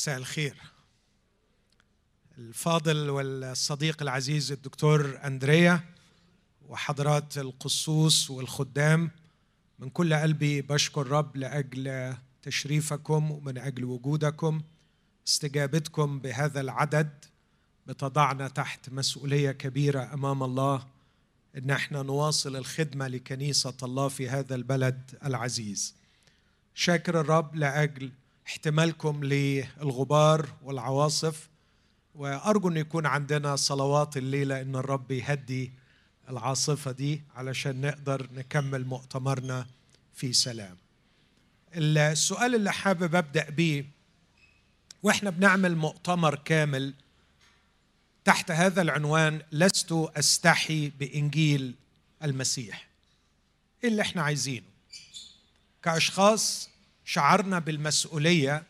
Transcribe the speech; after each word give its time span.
مساء 0.00 0.16
الخير. 0.16 0.56
الفاضل 2.38 3.10
والصديق 3.10 4.02
العزيز 4.02 4.52
الدكتور 4.52 5.20
أندريا 5.24 5.80
وحضرات 6.68 7.38
القصوص 7.38 8.30
والخدام 8.30 9.10
من 9.78 9.90
كل 9.90 10.14
قلبي 10.14 10.62
بشكر 10.62 11.06
رب 11.06 11.36
لأجل 11.36 12.14
تشريفكم 12.42 13.30
ومن 13.30 13.58
أجل 13.58 13.84
وجودكم 13.84 14.62
استجابتكم 15.28 16.18
بهذا 16.18 16.60
العدد 16.60 17.24
بتضعنا 17.86 18.48
تحت 18.48 18.90
مسؤولية 18.90 19.52
كبيرة 19.52 20.14
أمام 20.14 20.42
الله 20.42 20.86
إن 21.56 21.70
إحنا 21.70 22.02
نواصل 22.02 22.56
الخدمة 22.56 23.08
لكنيسة 23.08 23.76
الله 23.82 24.08
في 24.08 24.28
هذا 24.28 24.54
البلد 24.54 25.18
العزيز. 25.24 25.94
شاكر 26.74 27.20
الرب 27.20 27.56
لأجل 27.56 28.10
احتمالكم 28.50 29.24
للغبار 29.24 30.48
والعواصف 30.62 31.48
وأرجو 32.14 32.68
أن 32.68 32.76
يكون 32.76 33.06
عندنا 33.06 33.56
صلوات 33.56 34.16
الليلة 34.16 34.60
إن 34.60 34.76
الرب 34.76 35.10
يهدي 35.10 35.72
العاصفة 36.28 36.92
دي 36.92 37.22
علشان 37.34 37.80
نقدر 37.80 38.28
نكمل 38.32 38.84
مؤتمرنا 38.84 39.66
في 40.14 40.32
سلام. 40.32 40.76
السؤال 41.74 42.54
اللي 42.54 42.72
حابب 42.72 43.14
أبدأ 43.14 43.50
بيه 43.50 43.84
وإحنا 45.02 45.30
بنعمل 45.30 45.76
مؤتمر 45.76 46.34
كامل 46.34 46.94
تحت 48.24 48.50
هذا 48.50 48.82
العنوان 48.82 49.42
لست 49.52 49.92
أستحي 49.92 50.88
بإنجيل 50.88 51.74
المسيح. 52.22 52.88
إيه 53.84 53.90
اللي 53.90 54.02
إحنا 54.02 54.22
عايزينه؟ 54.22 54.66
كأشخاص 55.82 56.69
شعرنا 57.12 57.58
بالمسؤولية 57.58 58.62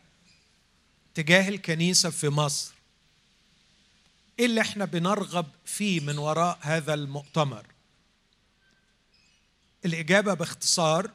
تجاه 1.13 1.49
الكنيسة 1.49 2.09
في 2.09 2.29
مصر. 2.29 2.73
إيه 4.39 4.45
اللي 4.45 4.61
إحنا 4.61 4.85
بنرغب 4.85 5.45
فيه 5.65 5.99
من 5.99 6.17
وراء 6.17 6.59
هذا 6.61 6.93
المؤتمر؟ 6.93 7.65
الإجابة 9.85 10.33
باختصار 10.33 11.11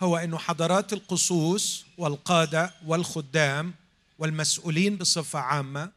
هو 0.00 0.16
إنه 0.16 0.38
حضرات 0.38 0.92
القصوص 0.92 1.84
والقادة 1.98 2.74
والخدام 2.86 3.74
والمسؤولين 4.18 4.96
بصفة 4.96 5.38
عامة 5.38 5.92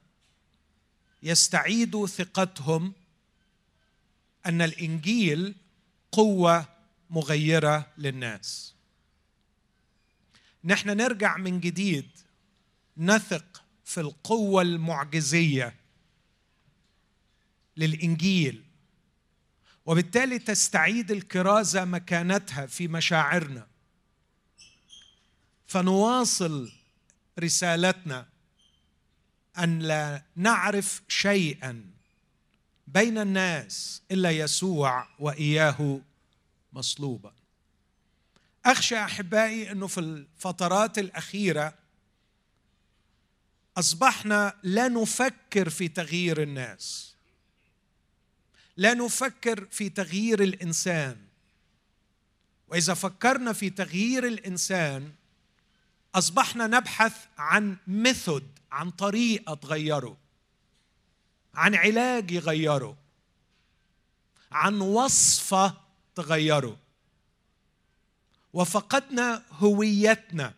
يستعيدوا 1.23 2.07
ثقتهم 2.07 2.93
أن 4.45 4.61
الإنجيل 4.61 5.55
قوة 6.11 6.65
مغيرة 7.09 7.85
للناس. 7.97 8.72
نحن 10.63 10.89
نرجع 10.89 11.37
من 11.37 11.59
جديد 11.59 12.09
نثق 12.97 13.63
في 13.85 13.99
القوة 14.01 14.61
المعجزية 14.61 15.75
للإنجيل 17.77 18.63
وبالتالي 19.85 20.39
تستعيد 20.39 21.11
الكرازة 21.11 21.85
مكانتها 21.85 22.65
في 22.65 22.87
مشاعرنا. 22.87 23.67
فنواصل 25.67 26.71
رسالتنا 27.39 28.27
أن 29.57 29.79
لا 29.79 30.23
نعرف 30.35 31.01
شيئا 31.07 31.85
بين 32.87 33.17
الناس 33.17 34.01
إلا 34.11 34.31
يسوع 34.31 35.07
وإياه 35.19 36.01
مصلوبا. 36.73 37.32
أخشى 38.65 38.97
أحبائي 38.97 39.71
أنه 39.71 39.87
في 39.87 39.99
الفترات 39.99 40.99
الأخيرة 40.99 41.73
أصبحنا 43.77 44.53
لا 44.63 44.87
نفكر 44.87 45.69
في 45.69 45.87
تغيير 45.87 46.41
الناس 46.41 47.13
لا 48.77 48.93
نفكر 48.93 49.65
في 49.65 49.89
تغيير 49.89 50.43
الإنسان. 50.43 51.17
وإذا 52.67 52.93
فكرنا 52.93 53.53
في 53.53 53.69
تغيير 53.69 54.27
الإنسان 54.27 55.13
أصبحنا 56.15 56.67
نبحث 56.67 57.25
عن 57.37 57.77
ميثود 57.87 58.47
عن 58.71 58.91
طريقة 58.91 59.53
تغيره 59.53 60.17
عن 61.53 61.75
علاج 61.75 62.31
يغيره 62.31 62.97
عن 64.51 64.81
وصفة 64.81 65.77
تغيره. 66.15 66.77
وفقدنا 68.53 69.43
هويتنا 69.51 70.53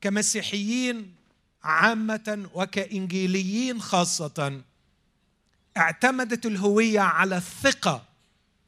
كمسيحيين 0.00 1.14
عامة 1.62 2.48
وكإنجيليين 2.54 3.80
خاصة. 3.80 4.62
اعتمدت 5.76 6.46
الهوية 6.46 7.00
على 7.00 7.36
الثقة 7.36 8.04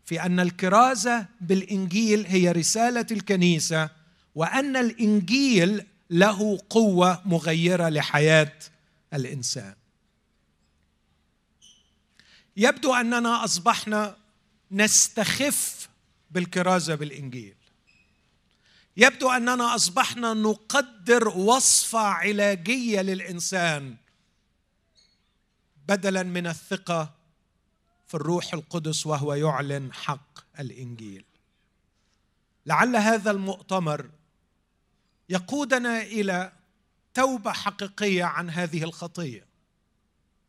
في 0.04 0.22
أن 0.22 0.40
الكرازة 0.40 1.26
بالإنجيل 1.40 2.26
هي 2.26 2.52
رسالة 2.52 3.06
الكنيسة 3.10 3.90
وأن 4.34 4.76
الإنجيل 4.76 5.86
له 6.10 6.58
قوة 6.70 7.22
مغيرة 7.24 7.88
لحياة 7.88 8.52
الإنسان. 9.14 9.74
يبدو 12.56 12.94
أننا 12.94 13.44
أصبحنا 13.44 14.16
نستخف 14.70 15.88
بالكرازة 16.30 16.94
بالإنجيل. 16.94 17.54
يبدو 18.96 19.30
أننا 19.30 19.74
أصبحنا 19.74 20.34
نقدر 20.34 21.28
وصفه 21.28 21.98
علاجية 21.98 23.00
للإنسان 23.00 23.96
بدلا 25.88 26.22
من 26.22 26.46
الثقة 26.46 27.14
في 28.06 28.14
الروح 28.14 28.54
القدس 28.54 29.06
وهو 29.06 29.34
يعلن 29.34 29.92
حق 29.92 30.60
الإنجيل. 30.60 31.24
لعل 32.66 32.96
هذا 32.96 33.30
المؤتمر 33.30 34.10
يقودنا 35.28 36.02
إلى 36.02 36.52
توبة 37.14 37.52
حقيقية 37.52 38.24
عن 38.24 38.50
هذه 38.50 38.84
الخطية 38.84 39.46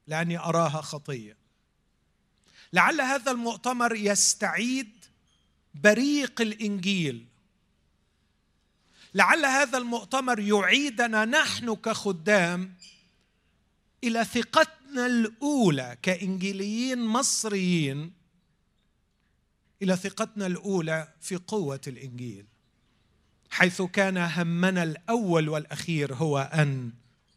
لأني 0.07 0.39
أراها 0.39 0.81
خطية. 0.81 1.37
لعل 2.73 3.01
هذا 3.01 3.31
المؤتمر 3.31 3.95
يستعيد 3.95 5.05
بريق 5.75 6.41
الإنجيل 6.41 7.32
لعل 9.13 9.45
هذا 9.45 9.77
المؤتمر 9.77 10.39
يعيدنا 10.39 11.25
نحن 11.25 11.75
كخدام 11.75 12.75
إلى 14.03 14.25
ثقتنا 14.25 15.05
الأولى 15.05 15.97
كإنجيليين 16.01 17.05
مصريين 17.05 18.13
إلى 19.81 19.95
ثقتنا 19.95 20.45
الأولى 20.45 21.13
في 21.21 21.35
قوة 21.35 21.81
الإنجيل 21.87 22.45
حيث 23.53 23.81
كان 23.81 24.17
همنا 24.17 24.83
الأول 24.83 25.49
والأخير 25.49 26.13
هو 26.13 26.39
أن 26.39 26.91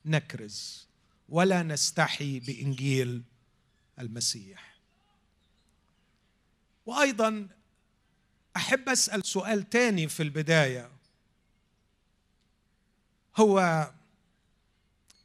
نكرز 0.05 0.89
ولا 1.29 1.63
نستحي 1.63 2.41
بإنجيل 2.41 3.23
المسيح. 3.99 4.77
وأيضا 6.87 7.49
أحب 8.57 8.89
أسأل 8.89 9.27
سؤال 9.27 9.69
تاني 9.71 10.09
في 10.09 10.23
البداية. 10.23 10.91
هو 13.37 13.91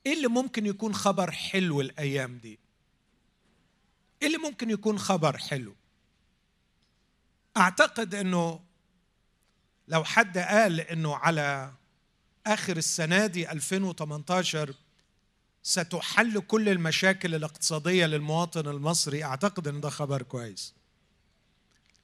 إيه 0.05 0.13
اللي 0.13 0.27
ممكن 0.27 0.65
يكون 0.65 0.93
خبر 0.95 1.31
حلو 1.31 1.81
الأيام 1.81 2.37
دي؟ 2.37 2.59
إيه 4.21 4.27
اللي 4.27 4.37
ممكن 4.37 4.69
يكون 4.69 4.99
خبر 4.99 5.37
حلو؟ 5.37 5.75
أعتقد 7.57 8.15
إنه 8.15 8.59
لو 9.87 10.03
حد 10.03 10.37
قال 10.37 10.79
إنه 10.79 11.15
على 11.15 11.73
آخر 12.47 12.77
السنة 12.77 13.25
دي 13.25 13.51
2018 13.51 14.75
ستحل 15.63 16.39
كل 16.39 16.69
المشاكل 16.69 17.35
الاقتصادية 17.35 18.05
للمواطن 18.05 18.67
المصري 18.67 19.23
أعتقد 19.23 19.67
إن 19.67 19.81
ده 19.81 19.89
خبر 19.89 20.21
كويس. 20.21 20.73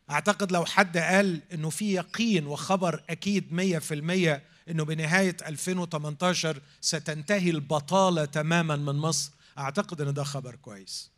أعتقد 0.09 0.51
لو 0.51 0.65
حد 0.65 0.97
قال 0.97 1.41
إنه 1.53 1.69
في 1.69 1.93
يقين 1.93 2.47
وخبر 2.47 3.03
أكيد 3.09 3.79
100% 3.81 4.56
إنه 4.69 4.85
بنهاية 4.85 5.37
2018 5.47 6.61
ستنتهي 6.81 7.49
البطالة 7.49 8.25
تماما 8.25 8.75
من 8.75 8.95
مصر. 8.95 9.31
أعتقد 9.57 10.01
إن 10.01 10.13
ده 10.13 10.23
خبر 10.23 10.55
كويس. 10.55 11.11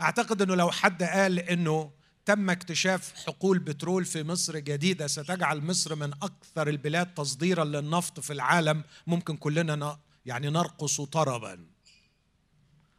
أعتقد 0.00 0.42
إنه 0.42 0.54
لو 0.54 0.70
حد 0.70 1.02
قال 1.02 1.38
إنه 1.38 1.90
تم 2.24 2.50
اكتشاف 2.50 3.14
حقول 3.26 3.58
بترول 3.58 4.04
في 4.04 4.22
مصر 4.22 4.58
جديدة 4.58 5.06
ستجعل 5.06 5.64
مصر 5.64 5.94
من 5.94 6.12
أكثر 6.12 6.68
البلاد 6.68 7.14
تصديرا 7.14 7.64
للنفط 7.64 8.20
في 8.20 8.32
العالم 8.32 8.84
ممكن 9.06 9.36
كلنا 9.36 9.98
يعني 10.26 10.50
نرقص 10.50 11.00
طربا. 11.00 11.66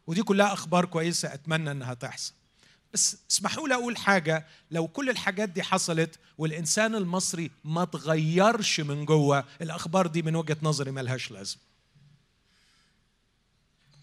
ودي 0.06 0.22
كلها 0.22 0.52
أخبار 0.52 0.84
كويسة 0.84 1.34
أتمنى 1.34 1.70
إنها 1.70 1.94
تحصل. 1.94 2.32
بس 2.94 3.16
اسمحوا 3.30 3.68
لي 3.68 3.74
أقول 3.74 3.96
حاجة. 3.96 4.46
لو 4.70 4.88
كل 4.88 5.10
الحاجات 5.10 5.48
دي 5.48 5.62
حصلت 5.62 6.18
والإنسان 6.38 6.94
المصري 6.94 7.50
ما 7.64 7.84
تغيرش 7.84 8.80
من 8.80 9.04
جوه 9.04 9.44
الأخبار 9.62 10.06
دي 10.06 10.22
من 10.22 10.36
وجهة 10.36 10.56
نظري 10.62 10.90
ملهاش 10.90 11.30
لازمة. 11.30 11.60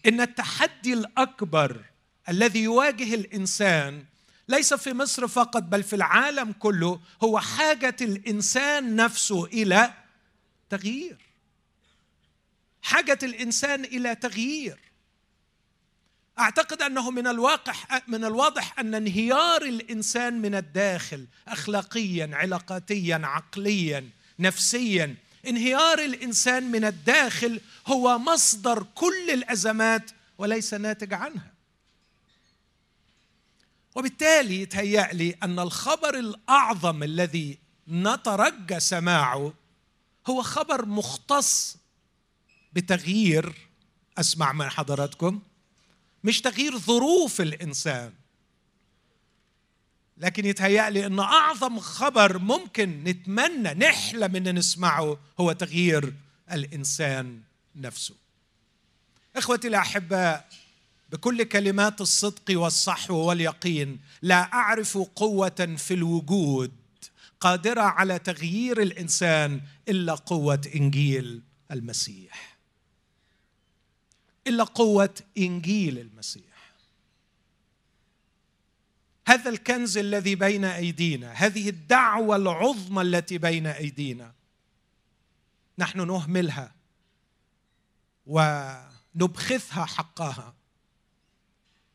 إن 0.06 0.20
التحدي 0.20 0.92
الأكبر 0.92 1.84
الذي 2.28 2.62
يواجه 2.62 3.14
الإنسان 3.14 4.04
ليس 4.48 4.74
في 4.74 4.92
مصر 4.92 5.28
فقط 5.28 5.62
بل 5.62 5.82
في 5.82 5.96
العالم 5.96 6.52
كله 6.52 7.00
هو 7.22 7.40
حاجة 7.40 7.96
الإنسان 8.00 8.96
نفسه 8.96 9.44
إلى 9.44 9.94
تغيير. 10.70 11.18
حاجة 12.82 13.18
الإنسان 13.22 13.84
إلى 13.84 14.14
تغيير. 14.14 14.91
أعتقد 16.38 16.82
أنه 16.82 17.10
من 17.10 17.26
الواقع 17.26 17.74
من 18.08 18.24
الواضح 18.24 18.78
أن 18.78 18.94
انهيار 18.94 19.62
الإنسان 19.62 20.42
من 20.42 20.54
الداخل 20.54 21.26
اخلاقيا 21.48 22.30
علاقاتيا 22.32 23.20
عقليا 23.24 24.08
نفسيا 24.38 25.16
انهيار 25.46 25.98
الإنسان 25.98 26.70
من 26.70 26.84
الداخل 26.84 27.60
هو 27.86 28.18
مصدر 28.18 28.86
كل 28.94 29.30
الأزمات 29.30 30.10
وليس 30.38 30.74
ناتج 30.74 31.14
عنها. 31.14 31.52
وبالتالي 33.94 34.62
يتهيأ 34.62 35.12
لي 35.12 35.36
أن 35.42 35.58
الخبر 35.58 36.18
الأعظم 36.18 37.02
الذي 37.02 37.58
نترجى 37.88 38.80
سماعه 38.80 39.54
هو 40.26 40.42
خبر 40.42 40.86
مختص 40.86 41.76
بتغيير 42.72 43.54
أسمع 44.18 44.52
من 44.52 44.68
حضراتكم 44.68 45.40
مش 46.24 46.40
تغيير 46.40 46.78
ظروف 46.78 47.40
الإنسان. 47.40 48.12
لكن 50.16 50.46
يتهيأ 50.46 50.90
لي 50.90 51.06
أن 51.06 51.18
أعظم 51.18 51.80
خبر 51.80 52.38
ممكن 52.38 53.04
نتمنى 53.04 53.74
نحلم 53.74 54.36
أن 54.36 54.54
نسمعه 54.58 55.18
هو 55.40 55.52
تغيير 55.52 56.14
الإنسان 56.52 57.40
نفسه. 57.76 58.14
إخوتي 59.36 59.68
الأحباء 59.68 60.48
بكل 61.12 61.42
كلمات 61.42 62.00
الصدق 62.00 62.42
والصحو 62.50 63.14
واليقين 63.14 64.00
لا 64.22 64.52
أعرف 64.52 64.98
قوة 64.98 65.74
في 65.78 65.94
الوجود 65.94 66.72
قادرة 67.40 67.80
على 67.80 68.18
تغيير 68.18 68.82
الإنسان 68.82 69.60
إلا 69.88 70.14
قوة 70.14 70.60
إنجيل 70.76 71.42
المسيح. 71.70 72.51
إلا 74.46 74.64
قوة 74.64 75.14
إنجيل 75.38 75.98
المسيح. 75.98 76.42
هذا 79.26 79.50
الكنز 79.50 79.98
الذي 79.98 80.34
بين 80.34 80.64
أيدينا 80.64 81.32
هذه 81.32 81.68
الدعوة 81.68 82.36
العظمى 82.36 83.02
التي 83.02 83.38
بين 83.38 83.66
أيدينا 83.66 84.34
نحن 85.78 86.06
نهملها 86.06 86.74
ونبخثها 88.26 89.84
حقها. 89.84 90.54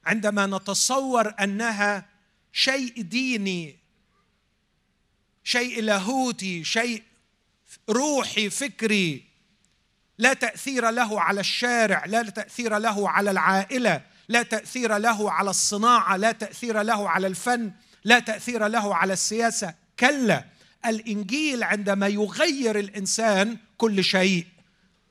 عندما 0.06 0.46
نتصور 0.46 1.34
أنها 1.40 2.10
شيء 2.52 3.02
ديني 3.02 3.80
شيء 5.44 5.82
لاهوتي 5.82 6.64
شيء 6.64 7.04
روحي 7.90 8.50
فكري 8.50 9.27
لا 10.18 10.34
تأثير 10.34 10.90
له 10.90 11.22
على 11.22 11.40
الشارع 11.40 12.06
لا 12.06 12.24
تأثير 12.24 12.78
له 12.78 13.10
على 13.10 13.32
العائلة 13.32 14.02
لا 14.30 14.44
تأثير 14.44 14.98
له 14.98 15.32
على 15.32 15.50
الصناعة 15.50 16.18
لا 16.18 16.32
تأثير 16.32 16.82
له 16.82 17.10
على 17.10 17.28
الفن 17.28 17.72
لا 18.04 18.20
تأثير 18.20 18.68
له 18.68 18.96
على 18.96 19.14
السياسة. 19.14 19.74
كلا 20.00 20.46
الإنجيل 20.86 21.64
عندما 21.64 22.08
يغير 22.08 22.80
الإنسان 22.80 23.58
كل 23.78 24.04
شيء 24.04 24.48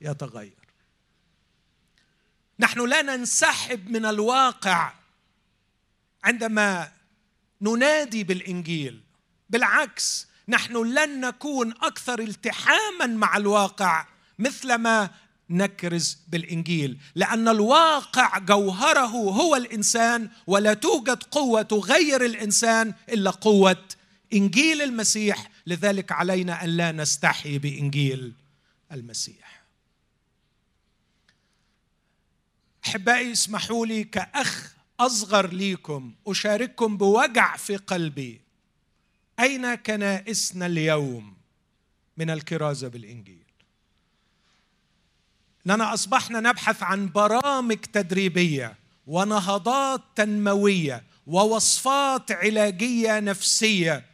يتغير. 0.01 0.57
نحن 2.59 2.85
لا 2.89 3.01
ننسحب 3.01 3.89
من 3.89 4.05
الواقع 4.05 4.93
عندما 6.23 6.91
ننادي 7.61 8.23
بالإنجيل. 8.23 9.03
بالعكس 9.49 10.27
نحن 10.47 10.77
لن 10.77 11.21
نكون 11.21 11.71
أكثر 11.71 12.19
التحاما 12.19 13.05
مع 13.05 13.37
الواقع. 13.37 14.05
مثلما 14.39 15.09
نكرز 15.49 16.17
بالإنجيل 16.27 16.97
لأن 17.15 17.47
الواقع 17.47 18.37
جوهره 18.37 19.07
هو 19.07 19.55
الإنسان 19.55 20.29
ولا 20.47 20.73
توجد 20.73 21.23
قوة 21.23 21.61
تغير 21.61 22.25
الإنسان 22.25 22.93
إلا 23.09 23.31
قوة 23.31 23.83
إنجيل 24.33 24.81
المسيح. 24.81 25.51
لذلك 25.67 26.11
علينا 26.11 26.63
أن 26.63 26.69
لا 26.69 26.91
نستحي 26.91 27.57
بإنجيل 27.57 28.33
المسيح. 28.91 29.63
أحبائي 32.85 33.31
اسمحوا 33.31 33.85
لي 33.85 34.03
كأخ 34.03 34.75
أصغر 34.99 35.53
ليكم 35.53 36.13
أشارككم 36.27 36.97
بوجع 36.97 37.57
في 37.57 37.75
قلبي. 37.75 38.41
أين 39.39 39.75
كنائسنا 39.75 40.65
اليوم 40.65 41.37
من 42.17 42.29
الكرازة 42.29 42.87
بالإنجيل؟ 42.87 43.46
اننا 45.67 45.93
أصبحنا 45.93 46.39
نبحث 46.39 46.83
عن 46.83 47.09
برامج 47.11 47.77
تدريبية 47.77 48.77
ونهضات 49.07 50.01
تنموية 50.15 51.03
ووصفات 51.27 52.31
علاجية 52.31 53.19
نفسية. 53.19 54.05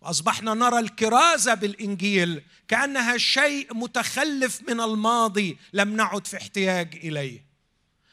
وأصبحنا 0.00 0.54
نرى 0.54 0.78
الكرازة 0.78 1.54
بالإنجيل 1.54 2.42
كأنها 2.68 3.18
شيء 3.18 3.74
متخلف 3.74 4.60
من 4.68 4.80
الماضي 4.80 5.58
لم 5.72 5.96
نعد 5.96 6.26
في 6.26 6.36
احتياج 6.36 7.00
إليه. 7.04 7.44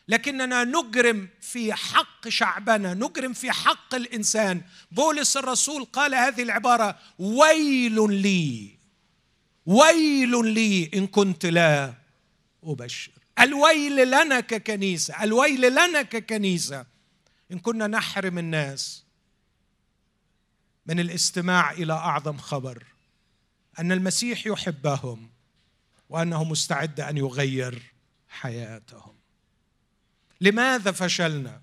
لكننا 0.07 0.63
نجرم 0.63 1.29
في 1.41 1.73
حق 1.73 2.27
شعبنا 2.29 2.93
نجرم 2.93 3.33
في 3.33 3.51
حق 3.51 3.95
الإنسان. 3.95 4.61
بولس 4.91 5.37
الرسول 5.37 5.83
قال 5.83 6.15
هذه 6.15 6.43
العبارة 6.43 6.97
ويل 7.19 8.11
لي. 8.11 8.76
ويل 9.67 10.45
لي 10.53 10.91
إن 10.93 11.07
كنت 11.07 11.45
لا 11.45 11.93
أبشر. 12.63 13.11
الويل 13.39 14.07
لنا 14.07 14.39
ككنيسه 14.39 15.23
الويل 15.23 15.71
لنا 15.71 16.01
ككنيسه 16.01 16.85
إن 17.51 17.59
كنا 17.59 17.87
نحرم 17.87 18.37
الناس 18.37 19.03
من 20.85 20.99
الاستماع 20.99 21.71
إلى 21.71 21.93
أعظم 21.93 22.37
خبر 22.37 22.83
أن 23.79 23.91
المسيح 23.91 24.47
يحبهم 24.47 25.29
وأنه 26.09 26.43
مستعد 26.43 26.99
أن 26.99 27.17
يغير 27.17 27.93
حياتهم. 28.29 29.15
لماذا 30.41 30.91
فشلنا؟ 30.91 31.61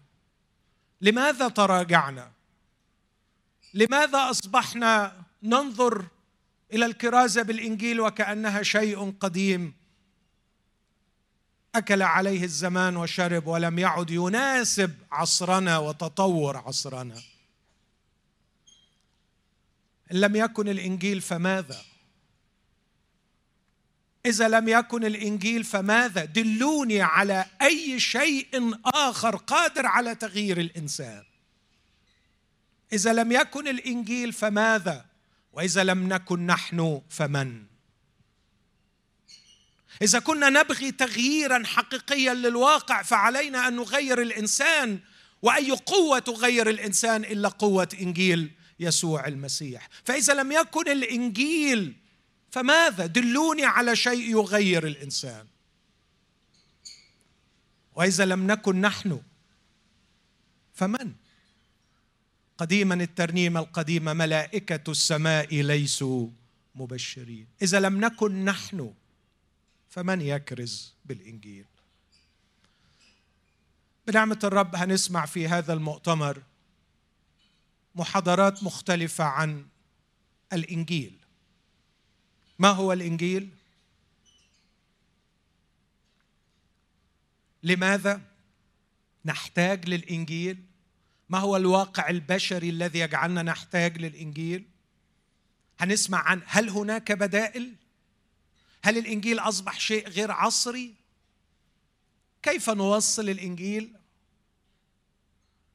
لماذا 1.00 1.48
تراجعنا؟ 1.48 2.32
لماذا 3.74 4.30
أصبحنا 4.30 5.22
ننظر 5.42 6.06
إلى 6.74 6.86
الكرازة 6.86 7.42
بالإنجيل 7.42 8.00
وكأنها 8.00 8.62
شيء 8.62 9.10
قديم. 9.20 9.74
أكل 11.74 12.02
عليه 12.02 12.44
الزمان 12.44 12.96
وشرب 12.96 13.46
ولم 13.46 13.78
يعد 13.78 14.10
يناسب 14.10 14.94
عصرنا 15.12 15.78
وتطور 15.78 16.56
عصرنا. 16.56 17.22
إن 20.12 20.20
لم 20.20 20.36
يكن 20.36 20.68
الإنجيل 20.68 21.20
فماذا؟ 21.20 21.82
إذا 24.26 24.48
لم 24.48 24.68
يكن 24.68 25.04
الإنجيل 25.04 25.64
فماذا؟ 25.64 26.24
دلوني 26.24 27.02
على 27.02 27.46
أي 27.62 28.00
شيء 28.00 28.78
آخر 28.84 29.36
قادر 29.36 29.86
على 29.86 30.14
تغيير 30.14 30.60
الإنسان. 30.60 31.24
إذا 32.92 33.12
لم 33.12 33.32
يكن 33.32 33.68
الإنجيل 33.68 34.32
فماذا؟ 34.32 35.13
وإذا 35.54 35.84
لم 35.84 36.08
نكن 36.08 36.46
نحن 36.46 37.02
فمن؟ 37.10 37.64
إذا 40.02 40.18
كنا 40.18 40.50
نبغي 40.50 40.92
تغييرا 40.92 41.62
حقيقيا 41.66 42.34
للواقع 42.34 43.02
فعلينا 43.02 43.68
أن 43.68 43.76
نغير 43.76 44.22
الإنسان. 44.22 45.00
وأي 45.42 45.70
قوة 45.70 46.18
تغير 46.18 46.70
الإنسان 46.70 47.24
إلا 47.24 47.48
قوة 47.48 47.88
إنجيل 48.00 48.50
يسوع 48.80 49.26
المسيح. 49.26 49.88
فإذا 50.04 50.34
لم 50.34 50.52
يكن 50.52 50.88
الإنجيل 50.88 51.96
فماذا؟ 52.50 53.06
دلوني 53.06 53.64
على 53.64 53.96
شيء 53.96 54.30
يغير 54.30 54.86
الإنسان. 54.86 55.46
وإذا 57.94 58.24
لم 58.24 58.46
نكن 58.46 58.80
نحن 58.80 59.20
فمن؟ 60.72 61.12
قديما 62.58 62.94
الترنيمه 62.94 63.60
القديمه 63.60 64.12
ملائكة 64.12 64.90
السماء 64.90 65.54
ليسوا 65.54 66.28
مبشرين. 66.74 67.46
إذا 67.62 67.80
لم 67.80 68.04
نكن 68.04 68.44
نحن 68.44 68.94
فمن 69.88 70.20
يكرز 70.20 70.94
بالإنجيل؟ 71.04 71.64
بنعمة 74.06 74.38
الرب 74.44 74.76
هنسمع 74.76 75.26
في 75.26 75.48
هذا 75.48 75.72
المؤتمر 75.72 76.42
محاضرات 77.94 78.62
مختلفة 78.62 79.24
عن 79.24 79.66
الإنجيل. 80.52 81.18
ما 82.58 82.68
هو 82.68 82.92
الإنجيل؟ 82.92 83.50
لماذا 87.62 88.20
نحتاج 89.24 89.88
للإنجيل؟ 89.88 90.64
ما 91.28 91.38
هو 91.38 91.56
الواقع 91.56 92.08
البشري 92.08 92.70
الذي 92.70 92.98
يجعلنا 92.98 93.42
نحتاج 93.42 93.98
للإنجيل؟ 93.98 94.68
هنسمع 95.78 96.18
عن 96.18 96.42
هل 96.46 96.68
هناك 96.68 97.12
بدائل؟ 97.12 97.74
هل 98.84 98.98
الإنجيل 98.98 99.38
أصبح 99.38 99.80
شيء 99.80 100.08
غير 100.08 100.30
عصري؟ 100.30 100.94
كيف 102.42 102.70
نوصل 102.70 103.28
الإنجيل؟ 103.28 103.96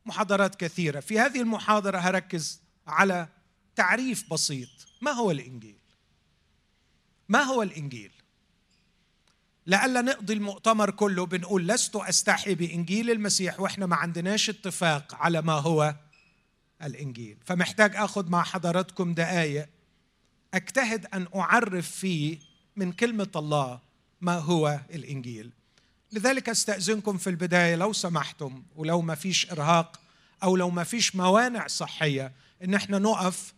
محاضرات 0.06 0.56
كثيرة. 0.56 1.00
في 1.00 1.20
هذه 1.20 1.42
المحاضرة 1.42 1.98
هركز 1.98 2.62
على 2.88 3.28
تعريف 3.76 4.34
بسيط. 4.34 4.70
ما 5.02 5.12
هو 5.12 5.32
الإنجيل؟ 5.32 5.80
ما 7.30 7.44
هو 7.44 7.64
الإنجيل؟ 7.64 8.12
لألا 9.70 10.02
نقضي 10.02 10.34
المؤتمر 10.34 10.92
كله 10.92 11.26
بنقول 11.26 11.68
لست 11.68 11.96
أستحي 11.96 12.56
بإنجيل 12.56 13.12
المسيح 13.12 13.60
وإحنا 13.60 13.86
ما 13.86 13.96
عندناش 13.96 14.50
اتفاق 14.50 15.16
على 15.16 15.42
ما 15.42 15.54
هو 15.54 15.96
الإنجيل. 16.84 17.38
فمحتاج 17.46 17.96
أخذ 17.96 18.30
مع 18.30 18.44
حضراتكم 18.44 19.14
دقايق 19.14 19.70
أجتهد 20.54 21.06
أن 21.06 21.28
أعرف 21.36 21.92
فيه 21.92 22.38
من 22.76 22.92
كلمة 22.92 23.30
الله 23.36 23.80
ما 24.22 24.38
هو 24.38 24.80
الإنجيل. 24.94 25.52
لذلك 26.12 26.50
أستأذنكم 26.50 27.18
في 27.18 27.30
البداية 27.30 27.76
لو 27.76 27.94
سمحتم 27.94 28.64
ولو 28.76 29.02
ما 29.02 29.16
فيش 29.16 29.52
إرهاق 29.52 30.00
أو 30.44 30.56
لو 30.56 30.70
ما 30.70 30.84
فيش 30.84 31.16
موانع 31.16 31.68
صحية 31.68 32.32
إن 32.64 32.74
إحنا 32.74 33.00
نقف 33.00 33.54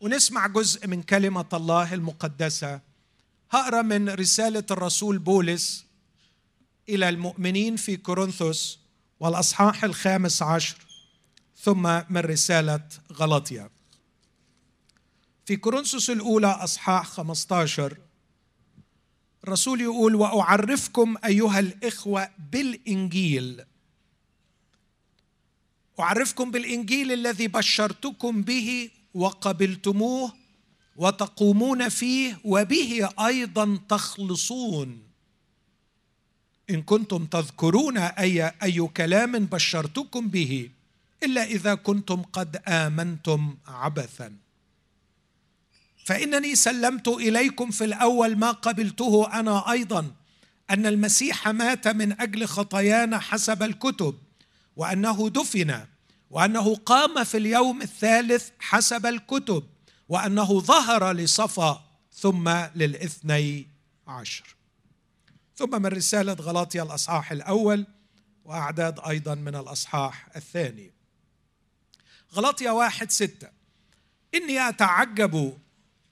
ونسمع 0.00 0.46
جزء 0.46 0.86
من 0.86 1.02
كلمة 1.02 1.48
الله 1.52 1.94
المقدسة 1.94 2.80
هقرأ 3.50 3.82
من 3.82 4.08
رسالة 4.08 4.64
الرسول 4.70 5.18
بولس 5.18 5.86
إلى 6.88 7.08
المؤمنين 7.08 7.76
في 7.76 7.96
كورنثوس 7.96 8.78
والأصحاح 9.20 9.84
الخامس 9.84 10.42
عشر 10.42 10.76
ثم 11.56 11.82
من 12.10 12.20
رسالة 12.20 12.88
غلطيا 13.12 13.70
في 15.46 15.56
كورنثوس 15.56 16.10
الأولى 16.10 16.46
أصحاح 16.46 17.06
15 17.06 17.96
الرسول 19.44 19.80
يقول 19.80 20.14
وأعرفكم 20.14 21.16
أيها 21.24 21.58
الإخوة 21.60 22.30
بالإنجيل. 22.52 23.64
أعرفكم 26.00 26.50
بالإنجيل 26.50 27.12
الذي 27.12 27.48
بشرتكم 27.48 28.42
به 28.42 28.90
وقبلتموه 29.14 30.32
وتقومون 31.00 31.88
فيه 31.88 32.40
وبه 32.44 33.08
أيضا 33.26 33.78
تخلصون. 33.88 35.02
إن 36.70 36.82
كنتم 36.82 37.26
تذكرون 37.26 37.98
أي 37.98 38.52
أي 38.62 38.86
كلام 38.96 39.32
بشرتكم 39.32 40.28
به 40.28 40.70
إلا 41.22 41.44
إذا 41.44 41.74
كنتم 41.74 42.22
قد 42.22 42.56
آمنتم 42.68 43.56
عبثا. 43.66 44.36
فإنني 46.04 46.54
سلمت 46.54 47.08
إليكم 47.08 47.70
في 47.70 47.84
الأول 47.84 48.36
ما 48.36 48.50
قبلته 48.50 49.40
أنا 49.40 49.70
أيضا 49.70 50.12
أن 50.70 50.86
المسيح 50.86 51.48
مات 51.48 51.88
من 51.88 52.20
أجل 52.20 52.46
خطايانا 52.46 53.18
حسب 53.18 53.62
الكتب 53.62 54.18
وأنه 54.76 55.28
دفن 55.28 55.84
وأنه 56.30 56.74
قام 56.74 57.24
في 57.24 57.36
اليوم 57.36 57.82
الثالث 57.82 58.50
حسب 58.58 59.06
الكتب. 59.06 59.64
وأنه 60.10 60.60
ظهر 60.60 61.12
لصفا 61.12 61.84
ثم 62.12 62.48
للاثني 62.74 63.68
عشر. 64.06 64.56
ثم 65.56 65.82
من 65.82 65.86
رسالة 65.86 66.32
غلاطيا 66.32 66.82
الأصحاح 66.82 67.32
الأول 67.32 67.86
وأعداد 68.44 69.00
أيضا 69.00 69.34
من 69.34 69.56
الأصحاح 69.56 70.28
الثاني. 70.36 70.92
غلاطيا 72.34 72.70
واحد 72.70 73.10
ستة. 73.10 73.48
إني 74.34 74.68
أتعجب 74.68 75.58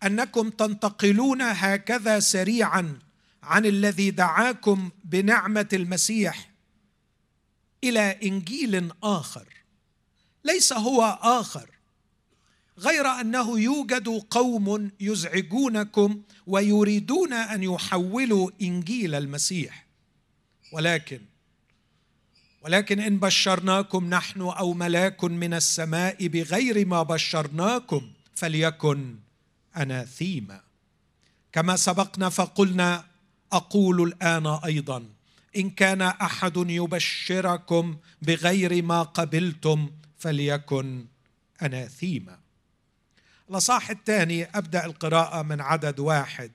أنكم 0.02 0.50
تنتقلون 0.50 1.43
هكذا 1.43 2.21
سريعا 2.21 2.99
عن 3.43 3.67
الذي 3.67 4.11
دعاكم 4.11 4.90
بنعمة 5.05 5.69
المسيح 5.73 6.50
إلى 7.85 8.19
إنجيل 8.23 8.93
آخر. 9.02 9.47
ليس 10.45 10.73
هو 10.73 11.19
آخر 11.23 11.78
غير 12.79 13.07
أنه 13.07 13.61
يوجد 13.61 14.09
قوم 14.09 14.91
يزعجونكم 15.01 16.23
ويريدون 16.47 17.33
أن 17.33 17.63
يحولوا 17.63 18.51
إنجيل 18.63 19.15
المسيح. 19.15 19.87
ولكن 20.73 21.21
ولكن 22.63 23.01
إن 23.01 23.19
بشرناكم 23.19 24.11
نحن 24.11 24.41
أو 24.41 24.73
ملاك 24.73 25.25
من 25.25 25.55
السماء 25.55 26.27
بغير 26.27 26.87
ما 26.87 27.03
بشرناكم 27.03 28.11
فليكن 28.35 29.17
أناثيما. 29.77 30.61
كما 31.53 31.77
سبقنا 31.77 32.29
فقلنا 32.29 33.05
أقول 33.53 34.03
الآن 34.03 34.47
أيضا 34.47 35.05
إن 35.57 35.71
كان 35.71 36.03
أحد 36.03 36.57
يبشركم 36.57 37.97
بغير 38.23 38.83
ما 38.83 39.03
قبلتم 39.03 39.91
فليكن 40.19 41.07
أناثيما. 41.63 42.38
الأصح 43.50 43.90
الثاني 43.90 44.45
أبدأ 44.45 44.85
القراءة 44.85 45.43
من 45.43 45.61
عدد 45.61 46.00
واحد. 46.00 46.50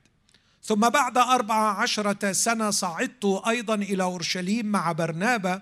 ثم 0.63 0.89
بعد 0.89 1.17
أربع 1.17 1.81
عشرة 1.81 2.31
سنة 2.31 2.71
صعدت 2.71 3.41
أيضا 3.47 3.75
إلى 3.75 4.03
أورشليم 4.03 4.65
مع 4.65 4.91
برنابا 4.91 5.61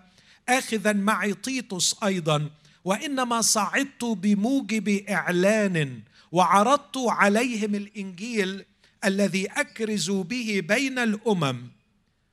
آخذا 0.50 0.94
معي 0.94 1.34
طيطس 1.34 2.04
أيضا 2.04 2.50
وإنما 2.86 3.42
صعدت 3.42 4.04
بموجب 4.04 5.06
إعلان 5.10 6.02
وعرضت 6.32 6.98
عليهم 6.98 7.76
الإنجيل 7.76 8.66
الذي 9.06 9.46
أكرز 9.46 10.12
به 10.12 10.62
بين 10.68 11.00
الأمم 11.00 11.68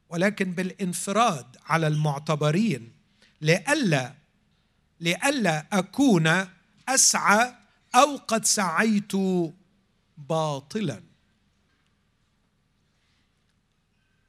ولكن 0.09 0.52
بالانفراد 0.52 1.47
على 1.67 1.87
المعتبرين 1.87 2.93
لئلا 3.40 4.14
لئلا 5.00 5.67
أكون 5.73 6.45
أسعى 6.88 7.55
أو 7.95 8.16
قد 8.16 8.45
سعيت 8.45 9.12
باطلا. 10.18 11.02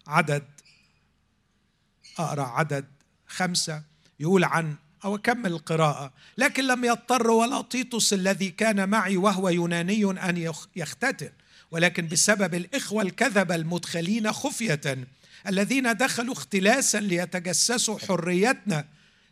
عدد 0.08 0.44
أقرأ 2.20 2.44
عدد 2.44 2.86
خمسة 3.28 3.84
يقول 4.20 4.44
عن 4.44 4.76
أو 5.06 5.16
أكمل 5.16 5.52
القراءة. 5.52 6.14
لكن 6.38 6.68
لم 6.68 6.86
يضطر 6.86 7.32
ولا 7.32 7.62
تيتوس 7.62 8.14
الذي 8.14 8.50
كان 8.50 8.90
معي 8.90 9.18
وهو 9.18 9.50
يوناني 9.50 10.30
أن 10.30 10.54
يختتن. 10.76 11.32
ولكن 11.72 12.08
بسبب 12.08 12.56
الإخوة 12.56 13.02
الكذبه 13.02 13.56
المدخلين 13.56 14.32
خفية 14.32 15.08
الذين 15.48 15.98
دخلوا 15.98 16.34
اختلاسا 16.34 17.00
ليتجسسوا 17.00 18.00
حريتنا 18.00 18.86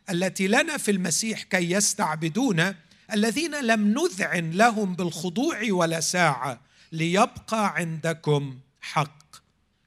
التي 0.10 0.48
لنا 0.48 0.78
في 0.78 0.92
المسيح 0.92 1.44
كي 1.44 1.72
يستعبدونا 1.72 2.76
الذين 3.14 3.66
لم 3.66 3.88
نذعن 3.88 4.52
لهم 4.52 4.96
بالخضوع 4.96 5.60
ولا 5.70 6.00
ساعة 6.00 6.62
ليبقى 6.92 7.76
عندكم 7.76 8.60
حق. 8.82 9.18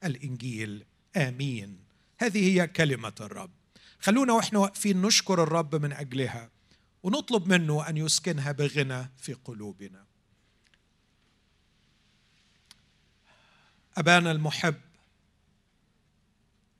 الإنجيل. 0.03 0.85
آمين. 1.15 1.79
هذه 2.17 2.53
هي 2.53 2.67
كلمة 2.67 3.13
الرب. 3.21 3.51
خلونا 3.99 4.33
وإحنا 4.33 4.59
واقفين 4.59 5.01
نشكر 5.01 5.43
الرب 5.43 5.75
من 5.75 5.93
أجلها 5.93 6.49
ونطلب 7.03 7.47
منه 7.47 7.89
أن 7.89 7.97
يسكنها 7.97 8.51
بغنى 8.51 9.09
في 9.17 9.33
قلوبنا. 9.33 10.05
أبانا 13.97 14.31
المحب 14.31 14.75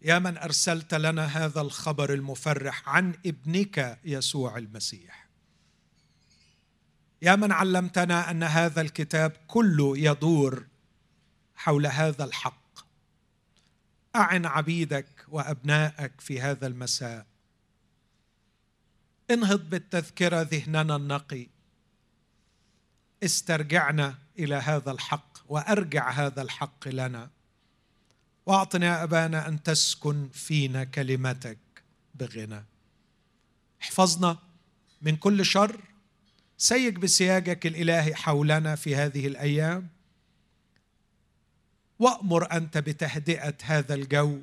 يا 0.01 0.19
من 0.19 0.37
أرسلت 0.37 0.93
لنا 0.93 1.25
هذا 1.25 1.61
الخبر 1.61 2.13
المفرح 2.13 2.89
عن 2.89 3.13
ابنك 3.25 3.99
يسوع 4.05 4.57
المسيح. 4.57 5.20
يا 7.21 7.35
من 7.35 7.51
علمتنا 7.51 8.31
أن 8.31 8.43
هذا 8.43 8.81
الكتاب 8.81 9.31
كله 9.47 9.97
يدور 9.97 10.65
حول 11.55 11.87
هذا 11.87 12.23
الحق. 12.23 12.61
أعن 14.15 14.45
عبيدك 14.45 15.25
وأبنائك 15.27 16.21
في 16.21 16.41
هذا 16.41 16.67
المساء. 16.67 17.25
انهض 19.31 19.69
بالتذكرة 19.69 20.41
ذهننا 20.41 20.95
النقي. 20.95 21.47
استرجعنا 23.23 24.15
إلى 24.39 24.55
هذا 24.55 24.91
الحق 24.91 25.37
وأرجع 25.47 26.09
هذا 26.09 26.41
الحق 26.41 26.87
لنا. 26.87 27.29
وأعطنا 28.45 28.85
يا 28.85 29.03
أبانا 29.03 29.47
أن 29.47 29.63
تسكن 29.63 30.29
فينا 30.33 30.83
كلمتك 30.83 31.57
بغنى. 32.15 32.63
احفظنا 33.81 34.37
من 35.01 35.15
كل 35.15 35.45
شر 35.45 35.90
سيج 36.61 36.97
بسياجك 36.97 37.65
الإلهي 37.65 38.15
حولنا 38.15 38.75
في 38.75 38.95
هذه 38.95 39.27
الأيام. 39.27 39.87
وأمر 41.99 42.51
أنت 42.51 42.77
بتهدئة 42.77 43.57
هذا 43.63 43.93
الجو 43.93 44.41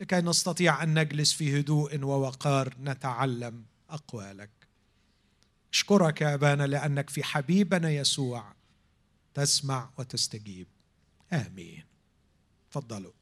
لكي 0.00 0.20
نستطيع 0.20 0.82
أن 0.82 0.98
نجلس 0.98 1.32
في 1.32 1.60
هدوء 1.60 2.04
ووقار 2.04 2.74
نتعلم 2.82 3.64
أقوالك. 3.90 4.50
أشكرك 5.72 6.20
يا 6.20 6.34
أبانا 6.34 6.66
لأنك 6.66 7.10
في 7.10 7.22
حبيبنا 7.22 7.90
يسوع 7.90 8.52
تسمع 9.34 9.90
وتستجيب. 9.98 10.66
آمين. 11.32 11.84
تفضلوا. 12.70 13.12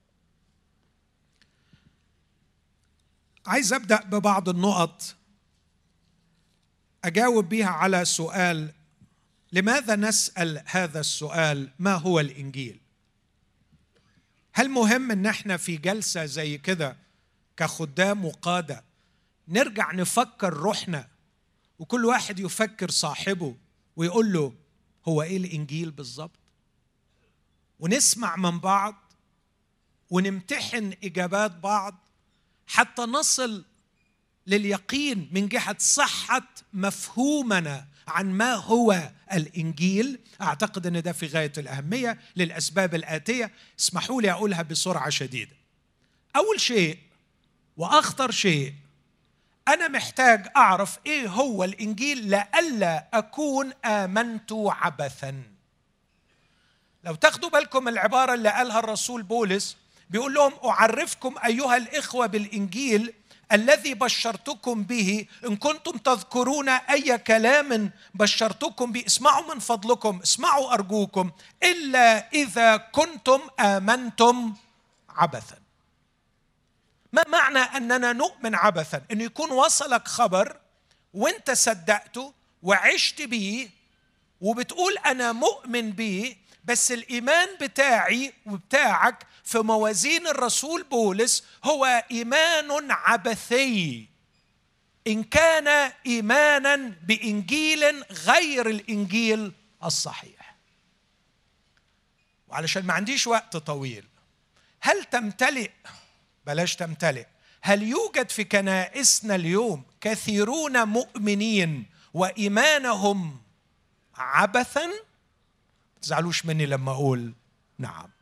عايز 3.46 3.72
أبدأ 3.72 4.04
ببعض 4.04 4.48
النقط 4.48 5.17
أجاوب 7.08 7.48
بها 7.48 7.66
على 7.66 8.04
سؤال 8.04 8.72
لماذا 9.52 9.96
نسأل 9.96 10.62
هذا 10.66 11.00
السؤال؟ 11.00 11.70
ما 11.78 11.94
هو 11.94 12.20
الإنجيل؟ 12.20 12.80
هل 14.52 14.68
مهم 14.68 15.10
إن 15.10 15.26
إحنا 15.26 15.56
في 15.56 15.76
جلسة 15.76 16.24
زي 16.24 16.58
كده 16.58 16.96
كخدام 17.56 18.24
وقادة 18.24 18.84
نرجع 19.48 19.92
نفكر 19.92 20.52
روحنا 20.52 21.08
وكل 21.78 22.04
واحد 22.04 22.38
يفكر 22.38 22.90
صاحبه 22.90 23.56
ويقول 23.96 24.32
له 24.32 24.54
هو 25.08 25.22
إيه 25.22 25.36
الإنجيل 25.36 25.90
بالظبط؟ 25.90 26.38
ونسمع 27.80 28.36
من 28.36 28.58
بعض 28.58 28.94
ونمتحن 30.10 30.94
إجابات 31.04 31.50
بعض 31.52 31.94
حتى 32.66 33.02
نصل 33.02 33.64
لليقين 34.48 35.28
من 35.32 35.48
جهة 35.48 35.76
صحة 35.78 36.42
مفهومنا 36.72 37.86
عن 38.08 38.32
ما 38.32 38.54
هو 38.54 39.10
الإنجيل. 39.32 40.18
أعتقد 40.42 40.86
أن 40.86 41.02
ده 41.02 41.12
في 41.12 41.26
غاية 41.26 41.52
الأهمية 41.58 42.18
للأسباب 42.36 42.94
الآتية. 42.94 43.50
اسمحوا 43.78 44.22
لي 44.22 44.30
أقولها 44.30 44.62
بسرعة 44.62 45.10
شديدة. 45.10 45.56
أول 46.36 46.60
شيء 46.60 46.98
وأخطر 47.76 48.30
شيء 48.30 48.74
أنا 49.68 49.88
محتاج 49.88 50.46
أعرف 50.56 50.98
إيه 51.06 51.28
هو 51.28 51.64
الإنجيل 51.64 52.30
لئلا 52.30 53.08
أكون 53.14 53.72
آمنت 53.84 54.52
عبثا. 54.52 55.42
لو 57.04 57.14
تاخدوا 57.14 57.50
بالكم 57.50 57.88
العبارة 57.88 58.34
اللي 58.34 58.48
قالها 58.48 58.78
الرسول 58.78 59.22
بولس 59.22 59.76
بيقول 60.10 60.34
لهم 60.34 60.52
أعرفكم 60.64 61.34
أيها 61.44 61.76
الإخوة 61.76 62.26
بالإنجيل 62.26 63.12
الذي 63.52 63.94
بشرتكم 63.94 64.82
به 64.82 65.26
إن 65.46 65.56
كنتم 65.56 65.98
تذكرون 65.98 66.68
أي 66.68 67.18
كلام 67.18 67.90
بشرتكم 68.14 68.92
به 68.92 69.06
اسمعوا 69.06 69.54
من 69.54 69.60
فضلكم 69.60 70.20
اسمعوا 70.22 70.74
أرجوكم 70.74 71.30
إلا 71.62 72.30
إذا 72.32 72.76
كنتم 72.76 73.40
آمنتم 73.60 74.54
عبثا. 75.10 75.56
ما 77.12 77.22
معنى 77.28 77.58
أننا 77.58 78.12
نؤمن 78.12 78.54
عبثا؟ 78.54 79.02
انه 79.12 79.24
يكون 79.24 79.50
وصلك 79.50 80.08
خبر 80.08 80.56
وانت 81.14 81.50
صدقته 81.50 82.32
وعشت 82.62 83.22
بيه 83.22 83.70
وبتقول 84.40 84.98
أنا 84.98 85.32
مؤمن 85.32 85.90
بيه 85.90 86.36
بس 86.64 86.92
الإيمان 86.92 87.48
بتاعي 87.60 88.32
وبتاعك 88.46 89.26
في 89.48 89.58
موازين 89.58 90.26
الرسول 90.26 90.82
بولس 90.82 91.44
هو 91.64 92.04
إيمان 92.10 92.90
عبثي. 92.90 94.08
إن 95.06 95.24
كان 95.24 95.92
إيمانا 96.06 96.76
بإنجيل 96.76 98.04
غير 98.04 98.68
الإنجيل 98.70 99.52
الصحيح. 99.84 100.56
وعلشان 102.48 102.86
ما 102.86 102.92
عنديش 102.94 103.26
وقت 103.26 103.56
طويل 103.56 104.04
هل 104.80 105.04
تمتلئ؟ 105.04 105.70
بلاش 106.46 106.76
تمتلئ. 106.76 107.26
هل 107.62 107.82
يوجد 107.82 108.30
في 108.30 108.44
كنائسنا 108.44 109.34
اليوم 109.34 109.84
كثيرون 110.00 110.84
مؤمنين 110.84 111.86
وإيمانهم 112.14 113.42
عبثا؟ 114.14 114.86
ما 114.86 116.00
تزعلوش 116.02 116.46
مني 116.46 116.66
لما 116.66 116.92
أقول 116.92 117.34
نعم. 117.78 118.17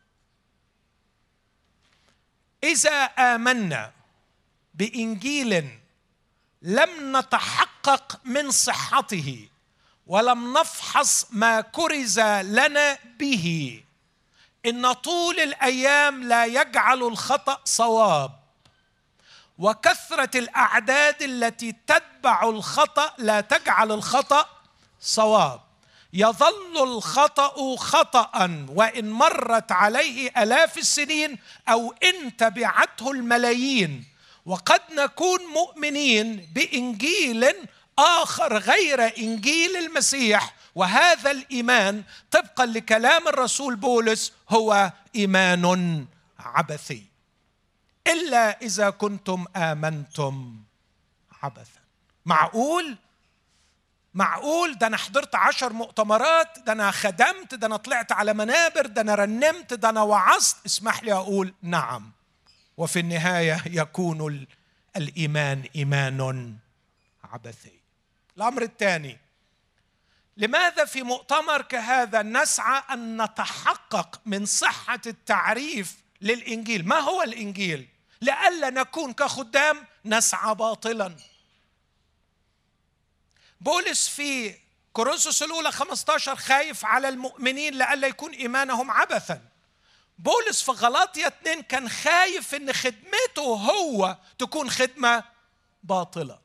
إذا 2.64 3.04
آمنا 3.04 3.92
بإنجيل 4.74 5.68
لم 6.62 7.16
نتحقق 7.16 8.20
من 8.24 8.50
صحته 8.50 9.48
ولم 10.06 10.58
نفحص 10.58 11.26
ما 11.30 11.60
كرز 11.60 12.20
لنا 12.20 12.98
به 13.18 13.82
إن 14.66 14.92
طول 14.92 15.40
الأيام 15.40 16.22
لا 16.22 16.44
يجعل 16.46 17.02
الخطأ 17.02 17.60
صواب 17.64 18.46
وكثرة 19.58 20.38
الأعداد 20.38 21.22
التي 21.22 21.72
تتبع 21.72 22.48
الخطأ 22.48 23.14
لا 23.18 23.40
تجعل 23.40 23.92
الخطأ 23.92 24.48
صواب. 25.00 25.60
يظل 26.18 26.82
الخطأ 26.82 27.76
خطا 27.76 28.66
وإن 28.68 29.10
مرت 29.10 29.72
عليه 29.72 30.30
آلاف 30.36 30.78
السنين 30.78 31.38
أو 31.68 31.94
إن 32.02 32.36
تبعته 32.36 33.10
الملايين. 33.10 34.04
وقد 34.46 34.80
نكون 34.92 35.40
مؤمنين 35.54 36.48
بإنجيل 36.54 37.44
آخر 37.98 38.58
غير 38.58 39.18
إنجيل 39.18 39.76
المسيح. 39.76 40.54
وهذا 40.74 41.30
الإيمان 41.30 42.02
طبقا 42.30 42.66
لكلام 42.66 43.28
الرسول 43.28 43.76
بولس 43.76 44.32
هو 44.50 44.92
إيمان 45.16 46.06
عبثي. 46.38 47.04
إلا 48.06 48.62
إذا 48.62 48.90
كنتم 48.90 49.44
آمنتم 49.56 50.56
عبثا. 51.42 51.80
معقول؟ 52.26 52.96
معقول؟ 54.16 54.78
ده 54.78 54.86
أنا 54.86 54.96
حضرت 54.96 55.34
عشر 55.34 55.72
مؤتمرات 55.72 56.58
ده 56.58 56.72
أنا 56.72 56.90
خدمت 56.90 57.54
ده 57.54 57.66
أنا 57.66 57.76
طلعت 57.76 58.12
على 58.12 58.34
منابر 58.34 58.86
ده 58.86 59.00
أنا 59.00 59.14
رنمت 59.14 59.74
ده 59.74 59.88
أنا 59.88 60.02
وعظت. 60.02 60.56
اسمح 60.66 61.02
لي 61.02 61.12
أقول 61.12 61.54
نعم. 61.62 62.12
وفي 62.76 63.00
النهاية 63.00 63.62
يكون 63.66 64.46
الإيمان 64.96 65.64
إيمان 65.76 66.56
عبثي. 67.24 67.80
الأمر 68.36 68.62
الثاني 68.62 69.18
لماذا 70.36 70.84
في 70.84 71.02
مؤتمر 71.02 71.62
كهذا 71.62 72.22
نسعى 72.22 72.82
أن 72.90 73.22
نتحقق 73.22 74.20
من 74.26 74.46
صحة 74.46 75.00
التعريف 75.06 75.96
للإنجيل؟ 76.20 76.88
ما 76.88 76.96
هو 76.98 77.22
الإنجيل؟ 77.22 77.88
لئلا 78.22 78.70
نكون 78.70 79.12
كخدام 79.12 79.84
نسعى 80.04 80.54
باطلا. 80.54 81.16
بولس 83.60 84.08
في 84.08 84.58
كورنثوس 84.92 85.42
الأولى 85.42 85.72
15 85.72 86.36
خايف 86.36 86.84
على 86.84 87.08
المؤمنين 87.08 87.74
لئلا 87.74 88.06
يكون 88.06 88.32
إيمانهم 88.32 88.90
عبثا. 88.90 89.40
بولس 90.18 90.62
في 90.62 90.70
غلاطيا 90.70 91.26
2 91.26 91.62
كان 91.62 91.88
خايف 91.88 92.54
إن 92.54 92.72
خدمته 92.72 93.42
هو 93.42 94.16
تكون 94.38 94.70
خدمة 94.70 95.24
باطلة. 95.82 96.38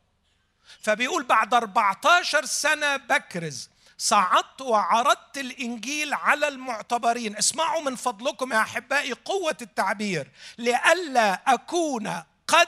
فبيقول 0.81 1.23
بعد 1.23 1.53
14 1.53 2.45
سنة 2.45 2.97
بكرز 2.97 3.69
صعدت 3.97 4.61
وعرضت 4.61 5.37
الإنجيل 5.37 6.13
على 6.13 6.47
المعتبرين. 6.47 7.37
اسمعوا 7.37 7.81
من 7.81 7.95
فضلكم 7.95 8.53
يا 8.53 8.61
أحبائي 8.61 9.13
قوة 9.13 9.57
التعبير. 9.61 10.31
لئلا 10.57 11.53
أكون 11.53 12.23
قد 12.47 12.67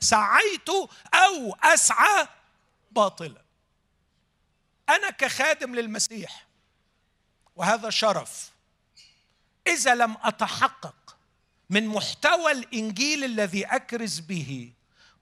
سعيت 0.00 0.68
أو 1.14 1.56
أسعى 1.62 2.28
باطلا. 2.90 3.45
أنا 4.88 5.10
كخادم 5.10 5.74
للمسيح 5.74 6.46
وهذا 7.56 7.90
شرف. 7.90 8.50
إذا 9.66 9.94
لم 9.94 10.16
أتحقق 10.22 11.16
من 11.70 11.86
محتوى 11.86 12.52
الإنجيل 12.52 13.24
الذي 13.24 13.64
أكرز 13.64 14.20
به 14.20 14.72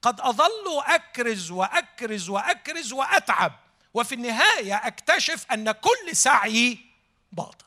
قد 0.03 0.21
أظل 0.21 0.83
أكرز 0.87 1.51
وأكرز 1.51 2.29
وأكرز 2.29 2.93
وأتعب 2.93 3.53
وفي 3.95 4.15
النهاية 4.15 4.75
أكتشف 4.75 5.47
أن 5.53 5.73
كل 5.73 6.17
سعي 6.17 6.79
باطل. 7.33 7.65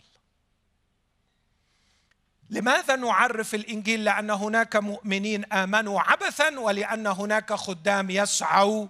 لماذا 2.50 2.96
نعرف 2.96 3.56
الإنجيل؟ 3.56 4.04
لأن 4.04 4.30
هناك 4.30 4.76
مؤمنين 4.76 5.46
آمنوا 5.46 6.02
عبثا 6.02 6.60
ولأن 6.60 7.08
هناك 7.08 7.54
خدام 7.54 8.10
يسعوا 8.10 8.88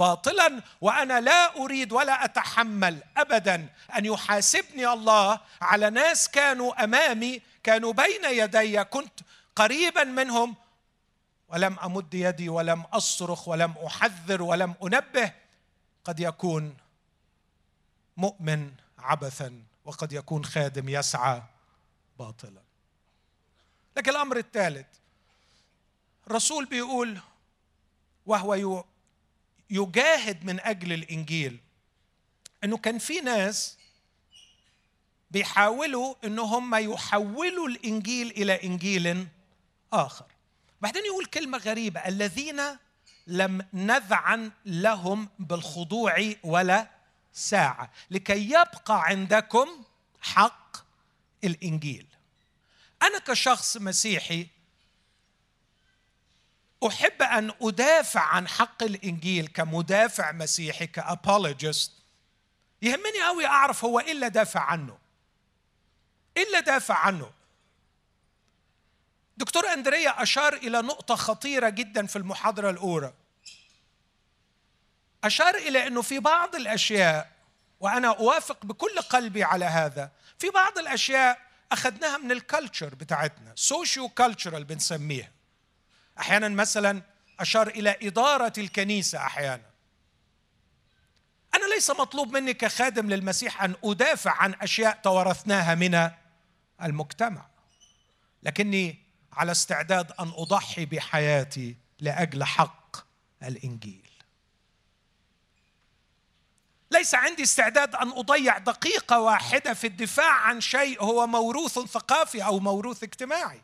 باطلا 0.00 0.62
وأنا 0.80 1.20
لا 1.20 1.56
أريد 1.56 1.92
ولا 1.92 2.24
أتحمل 2.24 3.02
ابدا 3.16 3.68
أن 3.96 4.04
يحاسبني 4.04 4.92
الله 4.92 5.40
على 5.62 5.90
ناس 5.90 6.28
كانوا 6.28 6.84
أمامي 6.84 7.42
كانوا 7.62 7.92
بين 7.92 8.24
يدي 8.24 8.84
كنت 8.84 9.20
قريبا 9.56 10.04
منهم. 10.04 10.56
ولم 11.48 11.78
أمد 11.78 12.14
يدي 12.14 12.48
ولم 12.48 12.80
أصرخ 12.80 13.48
ولم 13.48 13.74
أحذر 13.86 14.42
ولم 14.42 14.74
أنبه. 14.82 15.32
قد 16.04 16.20
يكون 16.20 16.76
مؤمن 18.16 18.72
عبثا 18.98 19.62
وقد 19.84 20.12
يكون 20.12 20.44
خادم 20.44 20.88
يسعى 20.88 21.42
باطلا. 22.18 22.62
لكن 23.96 24.10
الأمر 24.10 24.36
الثالث 24.36 24.86
الرسول 26.26 26.64
بيقول 26.64 27.18
وهو 28.26 28.54
يجاهد 29.70 30.44
من 30.44 30.60
أجل 30.60 30.92
الإنجيل. 30.92 31.60
إنه 32.64 32.76
كان 32.78 32.98
في 32.98 33.20
ناس 33.20 33.78
بيحاولوا 35.30 36.14
ان 36.24 36.38
هم 36.38 36.74
يحولوا 36.74 37.68
الإنجيل 37.68 38.30
إلى 38.30 38.64
إنجيل 38.64 39.26
آخر. 39.92 40.26
بعدين 40.80 41.04
يقول 41.04 41.24
كلمة 41.26 41.58
غريبة 41.58 42.00
الذين 42.00 42.60
لم 43.26 43.66
نذعن 43.72 44.50
لهم 44.66 45.28
بالخضوع 45.38 46.32
ولا 46.42 46.90
ساعة 47.32 47.92
لكي 48.10 48.44
يبقى 48.46 49.04
عندكم 49.04 49.68
حق 50.20 50.76
الإنجيل. 51.44 52.06
أنا 53.02 53.18
كشخص 53.18 53.76
مسيحي 53.76 54.46
أحب 56.86 57.22
أن 57.22 57.52
أدافع 57.62 58.20
عن 58.20 58.48
حق 58.48 58.82
الإنجيل 58.82 59.46
كمدافع 59.46 60.32
مسيحي 60.32 60.86
ك 60.86 60.97
apologist 60.97 61.92
يهمني 62.82 63.22
قوي 63.26 63.46
أعرف 63.46 63.84
هو 63.84 64.00
إيه 64.00 64.12
اللي 64.12 64.30
دافع 64.30 64.60
عنه. 64.60 64.98
إيه 66.36 66.46
اللي 66.46 66.60
دافع 66.60 66.94
عنه؟ 66.94 67.30
دكتور 69.36 69.72
أندريا 69.72 70.22
أشار 70.22 70.54
إلى 70.54 70.82
نقطة 70.82 71.14
خطيرة 71.14 71.68
جدا 71.68 72.06
في 72.06 72.16
المحاضرة 72.16 72.70
الأولى. 72.70 73.12
أشار 75.24 75.54
إلى 75.54 75.86
إنه 75.86 76.02
في 76.02 76.18
بعض 76.18 76.54
الأشياء 76.54 77.32
وأنا 77.80 78.08
أوافق 78.08 78.66
بكل 78.66 79.00
قلبي 79.00 79.44
على 79.44 79.64
هذا 79.64 80.10
في 80.38 80.50
بعض 80.50 80.78
الأشياء 80.78 81.38
أخذناها 81.72 82.18
من 82.18 82.32
ال 82.32 82.40
culture 82.40 82.94
بتاعتنا 82.94 83.52
socio-cultural 83.56 84.64
بنسميها. 84.64 85.39
أحيانا 86.20 86.48
مثلا 86.48 87.02
أشار 87.40 87.68
إلى 87.68 87.96
إدارة 88.02 88.52
الكنيسة 88.58 89.18
أحيانا. 89.18 89.70
أنا 91.54 91.74
ليس 91.74 91.90
مطلوب 91.90 92.32
مني 92.32 92.54
كخادم 92.54 93.10
للمسيح 93.10 93.62
أن 93.62 93.74
أدافع 93.84 94.42
عن 94.42 94.54
أشياء 94.54 95.00
توارثناها 95.02 95.74
من 95.74 96.10
المجتمع 96.82 97.46
لكني 98.42 98.98
على 99.32 99.52
استعداد 99.52 100.12
أن 100.12 100.32
أضحي 100.36 100.84
بحياتي 100.86 101.76
لأجل 102.00 102.44
حق 102.44 102.96
الإنجيل. 103.42 104.10
ليس 106.90 107.14
عندي 107.14 107.42
استعداد 107.42 107.94
أن 107.94 108.08
أضيع 108.08 108.58
دقيقة 108.58 109.20
واحدة 109.20 109.74
في 109.74 109.86
الدفاع 109.86 110.32
عن 110.32 110.60
شيء 110.60 111.02
هو 111.02 111.26
موروث 111.26 111.78
ثقافي 111.78 112.44
أو 112.44 112.58
موروث 112.58 113.02
اجتماعي. 113.02 113.62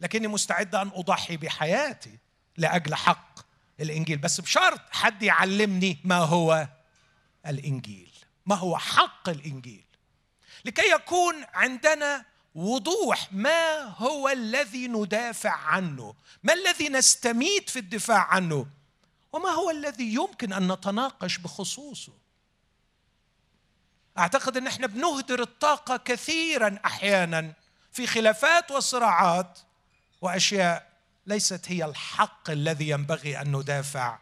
لكني 0.00 0.28
مستعد 0.28 0.74
أن 0.74 0.90
أضحي 0.94 1.36
بحياتي 1.36 2.18
لأجل 2.56 2.94
حق 2.94 3.40
الإنجيل. 3.80 4.18
بس 4.18 4.40
بشرط 4.40 4.80
حد 4.90 5.22
يعلمني 5.22 5.98
ما 6.04 6.18
هو 6.18 6.68
الإنجيل 7.46 8.10
ما 8.46 8.54
هو 8.54 8.78
حق 8.78 9.28
الإنجيل. 9.28 9.84
لكي 10.64 10.90
يكون 10.90 11.34
عندنا 11.54 12.24
وضوح 12.54 13.32
ما 13.32 13.82
هو 13.82 14.28
الذي 14.28 14.88
ندافع 14.88 15.52
عنه 15.52 16.14
ما 16.42 16.52
الذي 16.52 16.88
نستميت 16.88 17.70
في 17.70 17.78
الدفاع 17.78 18.26
عنه 18.34 18.66
وما 19.32 19.48
هو 19.48 19.70
الذي 19.70 20.14
يمكن 20.14 20.52
أن 20.52 20.72
نتناقش 20.72 21.38
بخصوصه. 21.38 22.12
أعتقد 24.18 24.56
أن 24.56 24.66
إحنا 24.66 24.86
بنهدر 24.86 25.42
الطاقة 25.42 25.96
كثيرا 25.96 26.78
أحيانا 26.84 27.52
في 27.92 28.06
خلافات 28.06 28.70
وصراعات 28.70 29.58
وأشياء 30.20 30.90
ليست 31.26 31.64
هي 31.68 31.84
الحق 31.84 32.50
الذي 32.50 32.88
ينبغي 32.88 33.40
أن 33.40 33.56
ندافع 33.56 34.18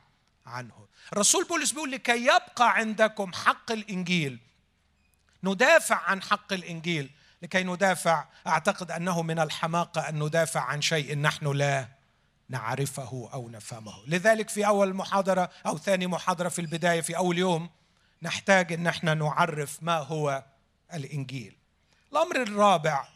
عنه. 0.46 0.88
الرسول 1.12 1.44
بولس 1.44 1.72
بيقول 1.72 1.90
لكي 1.90 2.22
يبقى 2.22 2.74
عندكم 2.74 3.32
حق 3.32 3.72
الإنجيل 3.72 4.38
ندافع 5.44 5.96
عن 5.96 6.22
حق 6.22 6.52
الإنجيل. 6.52 7.11
لكي 7.42 7.62
ندافع 7.64 8.24
أعتقد 8.46 8.90
أنه 8.90 9.22
من 9.22 9.38
الحماقة 9.38 10.08
أن 10.08 10.22
ندافع 10.22 10.61
عن 10.61 10.82
شيء 10.82 11.18
نحن 11.18 11.46
لا 11.46 11.88
نعرفه 12.48 13.30
أو 13.32 13.48
نفهمه. 13.48 13.94
لذلك 14.06 14.48
في 14.48 14.66
أول 14.66 14.94
محاضرة 14.94 15.50
أو 15.66 15.78
ثاني 15.78 16.06
محاضرة 16.06 16.48
في 16.48 16.61
البداية 16.61 17.00
في 17.00 17.16
أول 17.16 17.38
يوم 17.38 17.70
نحتاج 18.22 18.72
أن 18.72 18.87
إحنا 18.87 19.14
نعرف 19.14 19.82
ما 19.82 19.96
هو 19.98 20.44
الإنجيل. 20.94 21.56
الأمر 22.12 22.42
الرابع 22.42 23.08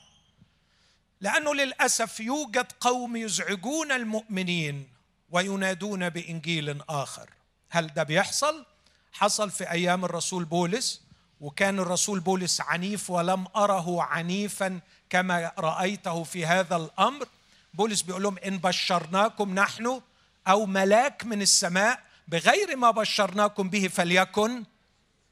لأنه 1.22 1.54
للأسف 1.54 2.20
يوجد 2.20 2.66
قوم 2.80 3.16
يزعجون 3.16 3.92
المؤمنين 3.92 4.88
وينادون 5.30 6.08
بإنجيل 6.08 6.82
آخر. 6.88 7.30
هل 7.70 7.86
ده 7.86 8.02
بيحصل؟ 8.02 8.64
حصل 9.12 9.50
في 9.50 9.70
أيام 9.70 10.04
الرسول 10.04 10.44
بولس 10.44 11.02
وكان 11.40 11.78
الرسول 11.78 12.20
بولس 12.20 12.60
عنيف 12.60 13.10
ولم 13.10 13.46
أره 13.56 14.02
عنيفا 14.02 14.80
كما 15.10 15.52
رأيته 15.58 16.24
في 16.24 16.46
هذا 16.46 16.76
الأمر. 16.76 17.28
بولس 17.74 18.02
بيقول 18.02 18.22
لهم 18.22 18.38
إن 18.38 18.58
بشرناكم 18.58 19.54
نحن 19.54 20.00
أو 20.48 20.66
ملاك 20.66 21.24
من 21.24 21.42
السماء 21.42 22.02
بغير 22.28 22.76
ما 22.76 22.90
بشرناكم 22.90 23.68
به 23.68 23.88
فليكن 23.88 24.64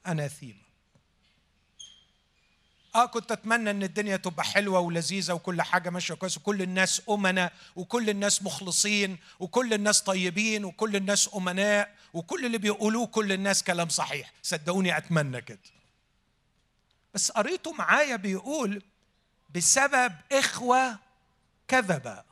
اناثيما 0.07 0.70
آه 2.95 3.07
كنت 3.07 3.33
أتمنى 3.33 3.71
إن 3.71 3.83
الدنيا 3.83 4.17
تبقى 4.17 4.45
حلوة 4.45 4.81
ولذيذة 4.81 5.33
وكل 5.33 5.63
حاجة 5.63 5.91
ماشية 5.91 6.15
كويس 6.15 6.37
وكل 6.37 6.63
الناس 6.63 7.03
امنا 7.11 7.51
وكل 7.77 8.11
الناس 8.11 8.43
مخلصين 8.43 9.19
وكل 9.41 9.75
الناس 9.75 10.03
طيبين 10.03 10.65
وكل 10.65 10.97
الناس 10.97 11.31
أمناء 11.35 11.95
وكل 12.15 12.47
اللي 12.47 12.59
بيقولوه 12.59 13.07
كل 13.07 13.33
الناس 13.33 13.63
كلام 13.63 13.89
صحيح. 13.89 14.33
صدقوني 14.43 14.97
أتمنى 14.97 15.41
كده. 15.41 15.59
بس 17.15 17.31
قريته 17.31 17.73
معايا 17.73 18.17
بيقول 18.17 18.83
بسبب 19.55 20.13
إخوة 20.33 20.99
كذبة. 21.69 22.23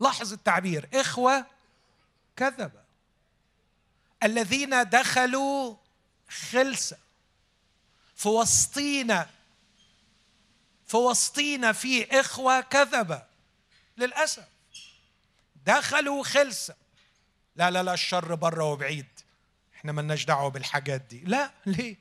لاحظ 0.00 0.32
التعبير 0.32 0.88
إخوة 0.94 1.46
كذبة. 2.36 2.86
الذين 4.22 4.88
دخلوا 4.88 5.74
خلسة. 6.50 6.96
في 8.16 8.28
وسطينا 8.28 9.26
في 10.86 10.96
وسطينا 10.96 11.72
في 11.72 12.20
إخوة 12.20 12.60
كذبة. 12.60 13.22
للأسف. 13.96 14.48
دخلوا 15.66 16.24
خلسة. 16.24 16.74
لا 17.56 17.70
لا 17.70 17.82
لا 17.82 17.94
الشر 17.94 18.34
بره 18.34 18.64
وبعيد. 18.64 19.06
إحنا 19.76 19.92
ملناش 19.92 20.24
دعوة 20.24 20.50
بالحاجات 20.50 21.00
دي. 21.00 21.20
لا 21.20 21.50
ليه؟ 21.66 21.96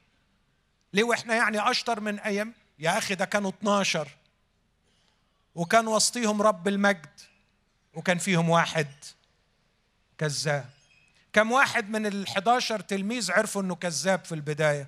ليه؟ 0.93 1.03
وإحنا 1.03 1.35
يعني 1.35 1.71
أشطر 1.71 1.99
من 1.99 2.19
أيام. 2.19 2.53
يا 2.79 2.97
أخي 2.97 3.15
ده 3.15 3.25
كانوا 3.25 3.49
12 3.49 4.07
وكان 5.55 5.87
وسطيهم 5.87 6.41
رب 6.41 6.67
المجد. 6.67 7.19
وكان 7.93 8.17
فيهم 8.17 8.49
واحد 8.49 8.87
كذاب. 10.17 10.69
كم 11.33 11.51
واحد 11.51 11.89
من 11.89 12.05
ال 12.05 12.27
11 12.27 12.79
تلميذ 12.79 13.31
عرفوا 13.31 13.61
إنه 13.61 13.75
كذاب 13.75 14.25
في 14.25 14.35
البداية. 14.35 14.87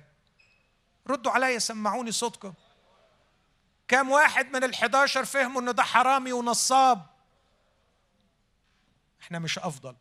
ردوا 1.06 1.32
عليا 1.32 1.58
سمعوني 1.58 2.12
صوتكم. 2.12 2.52
كم 3.88 4.10
واحد 4.10 4.52
من 4.52 4.64
ال 4.64 4.74
11 4.74 5.24
فهموا 5.24 5.60
انه 5.60 5.72
ده 5.72 5.82
حرامي 5.82 6.32
ونصاب؟ 6.32 7.06
إحنا 9.20 9.38
مش 9.38 9.58
أفضل. 9.58 9.96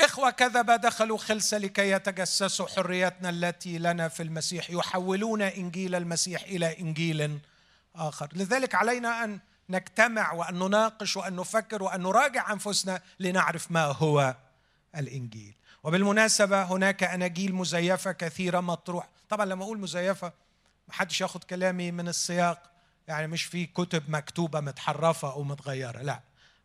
إخوة 0.00 0.30
كذبة 0.30 0.76
دخلوا 0.76 1.18
خلسة 1.18 1.58
لكي 1.58 1.90
يتجسسوا 1.90 2.66
حريتنا 2.66 3.30
التي 3.30 3.78
لنا 3.78 4.08
في 4.08 4.22
المسيح 4.22 4.70
يحولون 4.70 5.42
إنجيل 5.42 5.94
المسيح 5.94 6.42
إلى 6.42 6.80
إنجيل 6.80 7.38
آخر. 7.94 8.28
لذلك 8.32 8.74
علينا 8.74 9.24
أن 9.24 9.40
نجتمع 9.68 10.32
وأن 10.32 10.58
نناقش 10.58 11.16
وأن 11.16 11.36
نفكر 11.36 11.82
وأن 11.82 12.02
نراجع 12.02 12.52
أنفسنا 12.52 13.02
لنعرف 13.20 13.70
ما 13.72 13.84
هو 13.84 14.36
الإنجيل. 14.96 15.54
وبالمناسبة 15.82 16.62
هناك 16.62 17.02
أناجيل 17.02 17.54
مزيفة 17.54 18.12
كثيرة 18.12 18.60
مطروح. 18.60 19.08
طبعا 19.28 19.46
لما 19.46 19.64
أقول 19.64 19.78
مزيفة 19.78 20.32
ما 20.88 20.94
حدش 20.94 21.20
ياخد 21.20 21.44
كلامي 21.44 21.90
من 21.90 22.08
السياق. 22.08 22.70
يعني 23.08 23.26
مش 23.26 23.44
في 23.44 23.66
كتب 23.66 24.10
مكتوبة 24.10 24.60
متحرفة 24.60 25.32
أو 25.32 25.42
متغيرة 25.42 26.02
لا. 26.02 26.20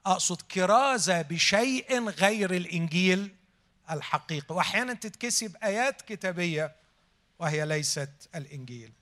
أقصد 0.05 0.41
كرازة 0.41 1.21
بشيء 1.21 2.09
غير 2.09 2.53
الإنجيل 2.53 3.35
الحقيقي. 3.91 4.55
وأحيانا 4.55 4.93
تتكسب 4.93 5.55
آيات 5.63 6.01
كتابية 6.01 6.75
وهي 7.39 7.65
ليست 7.65 8.09
الإنجيل. 8.35 8.93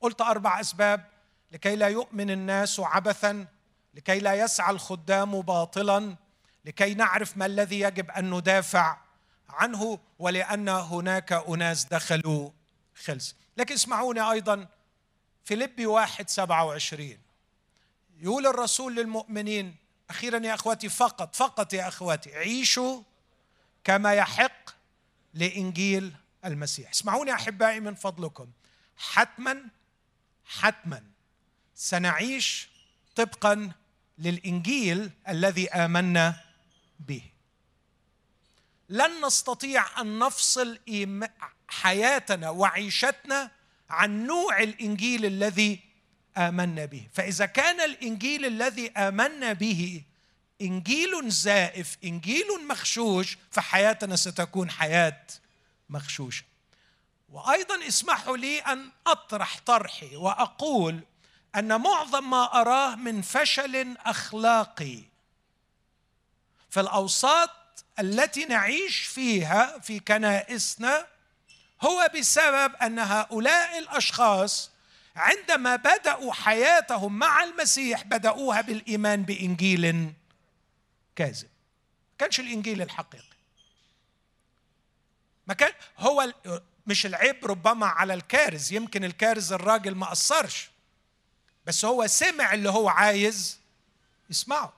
قلت 0.00 0.20
أربع 0.20 0.60
أسباب 0.60 1.04
لكي 1.52 1.76
لا 1.76 1.88
يؤمن 1.88 2.30
الناس 2.30 2.80
عبثا 2.80 3.46
لكي 3.94 4.18
لا 4.18 4.34
يسعى 4.34 4.70
الخدام 4.70 5.40
باطلا 5.40 6.16
لكي 6.64 6.94
نعرف 6.94 7.36
ما 7.36 7.46
الذي 7.46 7.80
يجب 7.80 8.10
أن 8.10 8.30
ندافع 8.30 8.96
عنه 9.48 9.98
ولأن 10.18 10.68
هناك 10.68 11.32
أناس 11.32 11.84
دخلوا 11.84 12.50
خلص 13.04 13.34
لكن 13.58 13.74
اسمعوني 13.74 14.20
أيضا. 14.20 14.68
فيليبي 15.44 15.86
واحد 15.86 16.30
سبعة 16.30 16.64
وعشرين. 16.64 17.18
يقول 18.18 18.46
الرسول 18.46 18.94
للمؤمنين 18.94 19.76
أخيرا 20.10 20.46
يا 20.46 20.54
أخواتي 20.54 20.88
فقط 20.88 21.36
فقط 21.36 21.72
يا 21.72 21.88
أخواتي 21.88 22.34
عيشوا 22.34 23.02
كما 23.84 24.14
يحق 24.14 24.70
لإنجيل 25.34 26.14
المسيح. 26.44 26.90
اسمعوني 26.90 27.34
أحبائي 27.34 27.80
من 27.80 27.94
فضلكم. 27.94 28.50
حتما 28.96 29.64
حتما 30.44 31.04
سنعيش 31.74 32.68
طبقا 33.16 33.72
للإنجيل 34.18 35.10
الذي 35.28 35.68
آمنا 35.68 36.44
به. 37.00 37.22
لن 38.88 39.26
نستطيع 39.26 40.00
أن 40.00 40.18
نفصل 40.18 40.78
حياتنا 41.68 42.50
وعيشتنا 42.50 43.50
عن 43.90 44.26
نوع 44.26 44.62
الإنجيل 44.62 45.24
الذي 45.24 45.80
آمنا 46.36 46.84
به. 46.84 47.08
فإذا 47.12 47.46
كان 47.46 47.80
الإنجيل 47.80 48.44
الذي 48.44 48.90
آمنا 48.90 49.52
به 49.52 50.02
إنجيل 50.60 51.30
زائف 51.30 51.96
إنجيل 52.04 52.46
مخشوش 52.68 53.38
فحياتنا 53.50 54.16
ستكون 54.16 54.70
حياة 54.70 55.22
مخشوشة. 55.90 56.44
وأيضا 57.28 57.88
اسمحوا 57.88 58.36
لي 58.36 58.58
أن 58.58 58.90
أطرح 59.06 59.60
طرحي 59.66 60.16
وأقول 60.16 61.00
أن 61.56 61.80
معظم 61.80 62.30
ما 62.30 62.60
أراه 62.60 62.94
من 62.94 63.22
فشل 63.22 63.96
أخلاقي. 63.98 65.02
في 66.70 66.80
الأوساط 66.80 67.50
التي 67.98 68.44
نعيش 68.44 68.96
فيها 68.98 69.78
في 69.78 70.00
كنائسنا 70.00 71.06
هو 71.82 72.10
بسبب 72.18 72.74
أن 72.74 72.98
هؤلاء 72.98 73.78
الأشخاص 73.78 74.70
عندما 75.16 75.76
بدأوا 75.76 76.32
حياتهم 76.32 77.18
مع 77.18 77.44
المسيح 77.44 78.04
بدأوها 78.04 78.60
بالإيمان 78.60 79.22
بإنجيل 79.22 80.12
كاذب. 81.16 81.48
كانش 82.18 82.40
الإنجيل 82.40 82.82
الحقيقي. 82.82 83.24
ما 85.46 85.54
كان 85.54 85.72
هو 85.98 86.32
مش 86.86 87.06
العيب 87.06 87.46
ربما 87.46 87.86
على 87.86 88.14
الكارز. 88.14 88.72
يمكن 88.72 89.04
الكارز 89.04 89.52
الراجل 89.52 89.94
ما 89.94 90.06
قصرش. 90.06 90.70
بس 91.66 91.84
هو 91.84 92.06
سمع 92.06 92.54
اللي 92.54 92.70
هو 92.70 92.88
عايز 92.88 93.60
يسمعه. 94.30 94.77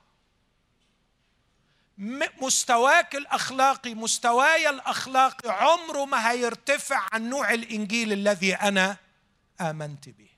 مستواك 2.41 3.15
الأخلاقي 3.15 3.95
مستواي 3.95 4.69
الأخلاقي 4.69 5.49
عمره 5.49 6.05
ما 6.05 6.31
هيرتفع 6.31 7.07
عن 7.11 7.29
نوع 7.29 7.53
الإنجيل 7.53 8.13
الذي 8.13 8.55
أنا 8.55 8.97
آمنت 9.61 10.09
به. 10.09 10.29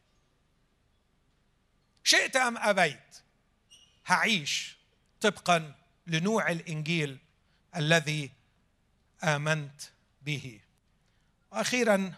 شئت 2.03 2.35
أم 2.35 2.57
أبيت؟ 2.57 3.23
هعيش 4.05 4.77
طبقا 5.21 5.75
لنوع 6.07 6.51
الإنجيل 6.51 7.17
الذي 7.75 8.31
آمنت 9.23 9.81
به. 10.21 10.59
وأخيرا 11.51 12.13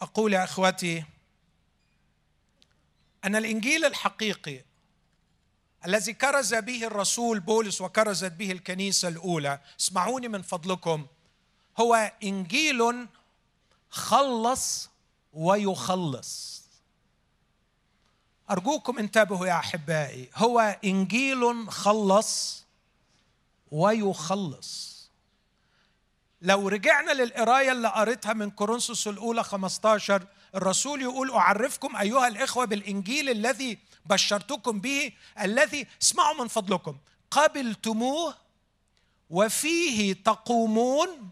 أقول 0.00 0.32
يا 0.32 0.44
إخوتي 0.44 1.04
أن 3.24 3.36
الإنجيل 3.36 3.84
الحقيقي 3.84 4.67
الذي 5.86 6.12
كرز 6.12 6.54
به 6.54 6.84
الرسول 6.86 7.40
بولس 7.40 7.80
وكرزت 7.80 8.32
به 8.32 8.52
الكنيسة 8.52 9.08
الأولى 9.08 9.60
اسمعوني 9.80 10.28
من 10.28 10.42
فضلكم 10.42 11.06
هو 11.80 12.12
إنجيل 12.22 13.06
خلص 13.90 14.88
ويخلص. 15.32 16.62
أرجوكم 18.50 18.98
انتبهوا 18.98 19.46
يا 19.46 19.58
أحبائي 19.58 20.30
هو 20.34 20.78
إنجيل 20.84 21.70
خلص 21.70 22.64
ويخلص. 23.70 24.98
لو 26.42 26.68
رجعنا 26.68 27.10
للقراية 27.12 27.72
اللي 27.72 27.88
قريتها 27.88 28.32
من 28.32 28.50
كورنثوس 28.50 29.08
الأولى 29.08 29.44
15 29.44 30.26
الرسول 30.54 31.02
يقول 31.02 31.30
أعرفكم 31.30 31.96
أيها 31.96 32.28
الإخوة 32.28 32.64
بالإنجيل 32.64 33.30
الذي 33.30 33.78
بشرتكم 34.08 34.80
به 34.80 35.12
الذي 35.40 35.86
اسمعوا 36.02 36.42
من 36.42 36.48
فضلكم 36.48 36.98
قبلتموه 37.30 38.34
وفيه 39.30 40.12
تقومون 40.12 41.30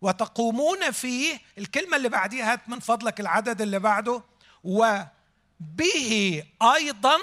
وتقومون 0.00 0.90
فيه 0.90 1.40
الكلمة 1.58 1.96
اللي 1.96 2.08
بعديها 2.08 2.52
هات 2.52 2.68
من 2.68 2.80
فضلك 2.80 3.20
العدد 3.20 3.60
اللي 3.60 3.78
بعده 3.78 4.22
وبه 4.64 6.44
أيضا 6.62 7.18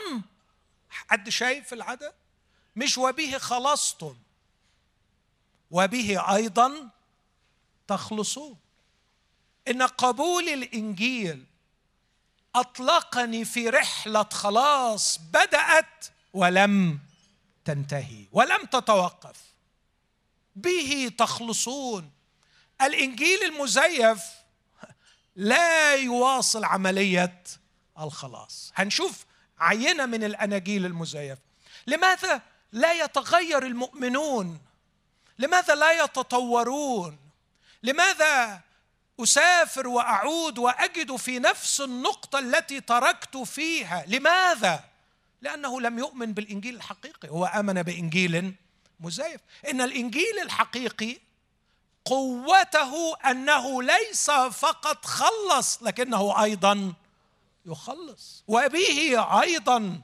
حد 0.90 1.30
شايف 1.30 1.74
العدد؟ 1.74 2.14
مش 2.76 2.98
وبه 2.98 3.38
خلصتم 3.38 4.16
وبه 5.72 6.36
أيضا 6.36 6.90
تخلصون. 7.88 8.58
إن 9.68 9.82
قبول 9.84 10.50
الإنجيل 10.50 11.46
أطلقني 12.56 13.46
في 13.46 13.70
رحلة 13.70 14.24
خلاص 14.24 15.20
بدأت 15.34 16.06
ولم 16.34 17.00
تنتهي 17.66 18.26
ولم 18.32 18.66
تتوقف. 18.66 19.38
به 20.56 21.12
تخلصون. 21.18 22.12
الإنجيل 22.82 23.44
المزيف 23.44 24.24
لا 25.36 25.96
يواصل 25.96 26.64
عملية 26.64 27.44
الخلاص. 28.00 28.72
هنشوف 28.76 29.26
عينة 29.60 30.06
من 30.06 30.24
الأناجيل 30.24 30.86
المزيفه 30.86 31.42
لماذا 31.88 32.42
لا 32.72 32.94
يتغير 33.04 33.64
المؤمنون؟ 33.64 34.62
لماذا 35.40 35.76
لا 35.76 36.04
يتطورون؟ 36.04 37.20
لماذا 37.84 38.62
أسافر 39.24 39.88
وأعود 39.88 40.58
وأجد 40.58 41.16
في 41.16 41.40
نفس 41.40 41.82
النقطة 41.82 42.40
التي 42.40 42.82
تركت 42.82 43.38
فيها. 43.38 44.06
لماذا؟ 44.08 44.84
لأنه 45.42 45.82
لم 45.82 46.00
يؤمن 46.00 46.34
بالإنجيل 46.34 46.76
الحقيقي. 46.76 47.30
هو 47.30 47.46
آمن 47.46 47.84
بإنجيل 47.84 48.54
مزيف. 49.00 49.42
إن 49.70 49.82
الإنجيل 49.82 50.40
الحقيقي 50.42 51.18
قوته 52.06 53.16
أنه 53.16 53.84
ليس 53.84 54.32
فقط 54.32 55.06
خلص 55.06 55.84
لكنه 55.84 56.44
أيضا 56.44 56.94
يخلص. 57.66 58.44
وبه 58.48 59.42
أيضا 59.42 60.02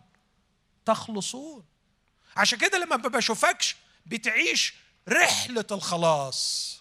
تخلصون. 0.86 1.64
عشان 2.38 2.60
كده 2.60 2.78
لما 2.78 2.98
ما 2.98 3.10
بشوفكش 3.10 3.76
بتعيش 4.06 4.74
رحلة 5.10 5.66
الخلاص. 5.72 6.76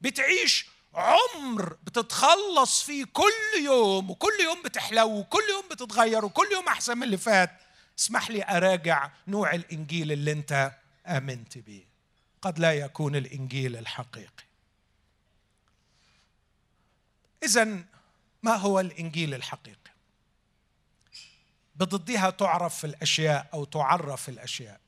بتعيش 0.00 0.66
عمر 0.94 1.76
بتتخلص 1.82 2.82
فيه 2.82 3.04
كل 3.04 3.64
يوم 3.64 4.10
وكل 4.10 4.32
يوم 4.44 4.62
بتحلو 4.62 5.18
وكل 5.18 5.42
يوم 5.50 5.64
بتتغير 5.70 6.24
وكل 6.24 6.46
يوم 6.52 6.68
أحسن 6.68 6.96
من 6.96 7.02
اللي 7.02 7.16
فات. 7.16 7.50
اسمح 7.98 8.30
لي 8.30 8.44
أراجع 8.44 9.10
نوع 9.28 9.54
الإنجيل 9.54 10.12
اللي 10.12 10.32
أنت 10.32 10.72
آمنت 11.06 11.58
به 11.58 11.84
قد 12.42 12.58
لا 12.58 12.72
يكون 12.72 13.16
الإنجيل 13.16 13.76
الحقيقي. 13.76 14.44
اذا 17.42 17.84
ما 18.42 18.56
هو 18.56 18.80
الإنجيل 18.80 19.34
الحقيقي؟ 19.34 19.90
بضدها 21.76 22.30
تعرف 22.30 22.84
الأشياء 22.84 23.46
أو 23.54 23.64
تعرف 23.64 24.28
الأشياء. 24.28 24.80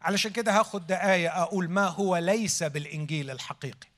علشان 0.00 0.32
كده 0.32 0.60
هاخد 0.60 0.86
دقايق 0.86 1.34
أقول 1.34 1.70
ما 1.70 1.86
هو 1.86 2.16
ليس 2.16 2.62
بالإنجيل 2.62 3.30
الحقيقي. 3.30 3.88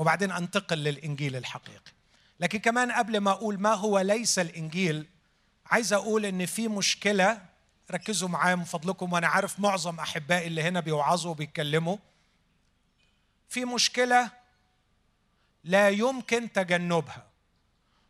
وبعدين 0.00 0.30
أنتقل 0.30 0.78
للإنجيل 0.78 1.36
الحقيقي. 1.36 1.92
لكن 2.40 2.58
كمان 2.58 2.92
قبل 2.92 3.18
ما 3.18 3.30
أقول 3.30 3.60
ما 3.60 3.74
هو 3.74 3.98
ليس 3.98 4.38
الإنجيل 4.38 5.06
عايز 5.66 5.92
أقول 5.92 6.26
إن 6.26 6.46
في 6.46 6.68
مشكلة 6.68 7.42
ركزوا 7.90 8.28
معايا 8.28 8.54
من 8.54 8.64
فضلكم 8.64 9.12
وأنا 9.12 9.26
عارف 9.26 9.60
معظم 9.60 10.00
أحبائي 10.00 10.46
اللي 10.46 10.62
هنا 10.62 10.80
بيوعظوا 10.80 11.30
وبيتكلموا. 11.30 11.96
في 13.48 13.64
مشكلة 13.64 14.30
لا 15.64 15.88
يمكن 15.88 16.52
تجنبها 16.52 17.26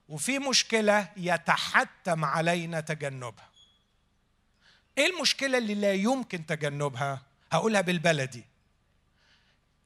وفي 0.09 0.38
مشكلة 0.38 1.09
يتحتم 1.16 2.24
علينا 2.24 2.81
تجنبها. 2.81 3.48
إيه 4.98 5.07
المشكلة 5.07 5.59
اللي 5.59 5.74
لا 5.74 5.92
يمكن 5.92 6.46
تجنبها؟ 6.46 7.22
هقولها 7.53 7.81
بالبلدي. 7.81 8.44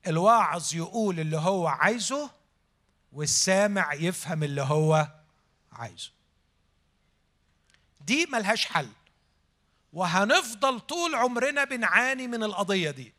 الواعظ 0.07 0.75
يقول 0.75 1.21
اللي 1.21 1.37
هو 1.37 1.67
عايزه 1.67 2.31
والسامع 3.13 3.95
يفهم 3.95 4.43
اللي 4.43 4.63
هو 4.63 5.09
عايزه. 5.73 6.11
دي 8.01 8.27
ملهاش 8.27 8.67
حل. 8.67 8.89
وهنفضل 9.93 10.81
طول 10.81 11.15
عمرنا 11.15 11.65
بنعاني 11.65 12.27
من 12.27 12.43
القضية 12.43 12.91
دي. 12.91 13.13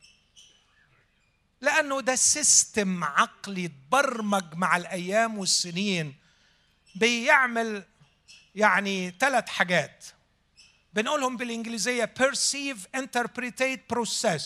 لأنه 1.62 2.02
ده 2.02 2.16
سيستم 2.16 3.04
عقلي 3.04 3.68
تبرمج 3.68 4.56
مع 4.56 4.78
الأيام 4.78 5.38
والسنين. 5.38 6.16
بيعمل 6.96 7.84
يعني 8.56 9.16
ثلاث 9.20 9.50
حاجات. 9.50 10.06
بنقولهم 10.94 11.38
بالإنجليزية 11.38 12.14
perceive 12.20 12.98
interpretate 12.98 13.80
process. 13.94 14.44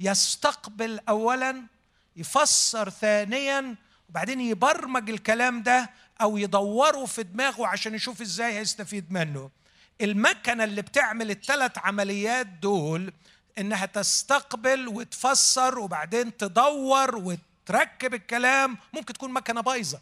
يستقبل 0.00 1.00
اولا 1.08 1.66
يفسر 2.16 2.90
ثانيا 2.90 3.76
وبعدين 4.08 4.40
يبرمج 4.40 5.10
الكلام 5.10 5.62
ده 5.62 5.90
أو 6.20 6.36
يدوره 6.36 7.04
في 7.06 7.22
دماغه 7.22 7.66
عشان 7.66 7.94
يشوف 7.94 8.20
إزاي 8.20 8.58
هيستفيد 8.58 9.12
منه. 9.12 9.50
المكنة 10.00 10.64
اللي 10.64 10.82
بتعمل 10.82 11.30
الثلاث 11.30 11.78
عمليات 11.78 12.46
دول 12.46 13.12
إنها 13.58 13.86
تستقبل 13.86 14.88
وتفسر 14.88 15.78
وبعدين 15.78 16.36
تدور 16.36 17.16
وتركب 17.16 18.14
الكلام 18.14 18.78
ممكن 18.92 19.14
تكون 19.14 19.32
مكنة 19.32 19.60
بايظة. 19.60 20.00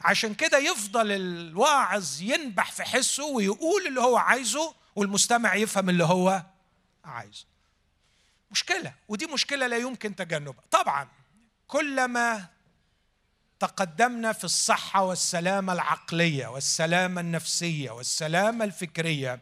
عشان 0.00 0.34
كده 0.34 0.58
يفضل 0.58 1.12
الواعظ 1.12 2.22
ينبح 2.22 2.72
في 2.72 2.82
حسه 2.84 3.24
ويقول 3.24 3.86
اللي 3.86 4.00
هو 4.00 4.16
عايزه 4.16 4.74
والمستمع 4.96 5.54
يفهم 5.54 5.90
اللي 5.90 6.04
هو 6.04 6.42
عايزه. 7.04 7.44
مشكلة 8.54 8.92
ودي 9.08 9.26
مشكلة 9.26 9.66
لا 9.66 9.76
يمكن 9.76 10.16
تجنبها. 10.16 10.62
طبعا 10.70 11.08
كلما 11.66 12.46
تقدمنا 13.60 14.32
في 14.32 14.44
الصحة 14.44 15.02
والسلامة 15.04 15.72
العقلية 15.72 16.46
والسلامة 16.46 17.20
النفسية 17.20 17.90
والسلامة 17.90 18.64
الفكرية 18.64 19.40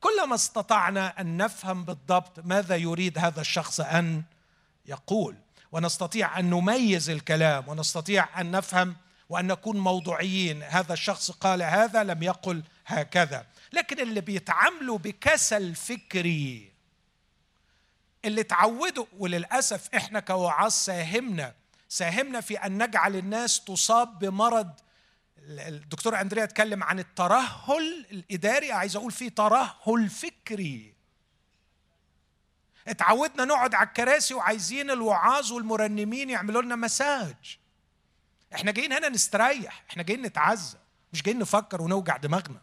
كلما 0.00 0.34
استطعنا 0.34 1.20
أن 1.20 1.36
نفهم 1.36 1.84
بالضبط 1.84 2.40
ماذا 2.40 2.76
يريد 2.76 3.18
هذا 3.18 3.40
الشخص 3.40 3.80
أن 3.80 4.22
يقول 4.86 5.36
ونستطيع 5.72 6.38
أن 6.38 6.50
نميز 6.50 7.10
الكلام 7.10 7.68
ونستطيع 7.68 8.40
أن 8.40 8.50
نفهم 8.50 8.96
وأن 9.28 9.46
نكون 9.46 9.76
موضوعيين 9.76 10.62
هذا 10.62 10.92
الشخص 10.92 11.30
قال 11.30 11.62
هذا 11.62 12.04
لم 12.04 12.22
يقل 12.22 12.62
هكذا. 12.86 13.46
لكن 13.72 14.00
اللي 14.00 14.20
بيتعاملوا 14.20 14.98
بكسل 14.98 15.74
فكري 15.74 16.71
اللي 18.24 18.42
تعودوا 18.42 19.06
وللأسف 19.18 19.94
إحنا 19.94 20.20
كوعاظ 20.20 20.72
ساهمنا 20.72 21.54
ساهمنا 21.88 22.40
في 22.40 22.56
أن 22.56 22.82
نجعل 22.82 23.16
الناس 23.16 23.64
تصاب 23.64 24.18
بمرض. 24.18 24.70
الدكتور 25.38 26.20
أندريا 26.20 26.44
اتكلم 26.44 26.82
عن 26.82 26.98
الترهل 26.98 28.06
الإداري 28.10 28.72
عايز 28.72 28.96
أقول 28.96 29.12
فيه 29.12 29.28
ترهل 29.28 30.10
فكري. 30.10 30.94
اتعودنا 32.88 33.44
نقعد 33.44 33.74
على 33.74 33.86
الكراسي 33.86 34.34
وعايزين 34.34 34.90
الوعاظ 34.90 35.52
والمرنمين 35.52 36.30
يعملوا 36.30 36.62
لنا 36.62 36.76
مساج. 36.76 37.58
إحنا 38.54 38.70
جايين 38.70 38.92
هنا 38.92 39.08
نستريح 39.08 39.84
إحنا 39.90 40.02
جايين 40.02 40.22
نتعزى 40.22 40.78
مش 41.12 41.22
جايين 41.22 41.38
نفكر 41.38 41.82
ونوجع 41.82 42.16
دماغنا. 42.16 42.60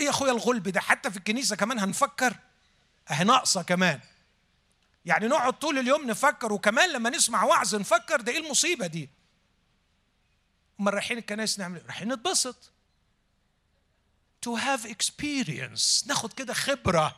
إيه 0.00 0.06
يا 0.06 0.10
أخويا 0.10 0.32
الغلب 0.32 0.68
ده؟ 0.68 0.80
حتى 0.80 1.10
في 1.10 1.16
الكنيسة 1.16 1.56
كمان 1.56 1.78
هنفكر. 1.78 2.36
أهي 3.10 3.24
ناقصة 3.24 3.62
كمان. 3.62 4.00
يعني 5.04 5.26
نقعد 5.26 5.52
طول 5.52 5.78
اليوم 5.78 6.06
نفكر 6.06 6.52
وكمان 6.52 6.92
لما 6.92 7.10
نسمع 7.10 7.44
وعظ 7.44 7.74
نفكر 7.74 8.20
ده 8.20 8.32
إيه 8.32 8.38
المصيبة 8.38 8.86
دي؟ 8.86 9.10
أمال 10.80 10.94
رايحين 10.94 11.18
الكنائس 11.18 11.58
نعمل 11.58 11.76
إيه؟ 11.78 11.84
رايحين 11.86 12.12
نتبسط. 12.12 12.70
To 14.46 14.50
have 14.60 14.86
experience 14.88 16.06
ناخد 16.06 16.32
كده 16.32 16.54
خبرة. 16.54 17.16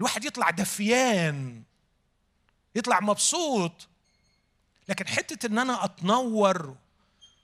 الواحد 0.00 0.24
يطلع 0.24 0.50
دفيان 0.50 1.62
يطلع 2.74 3.00
مبسوط. 3.00 3.88
لكن 4.88 5.06
حتة 5.06 5.46
إن 5.46 5.58
أنا 5.58 5.84
أتنور 5.84 6.76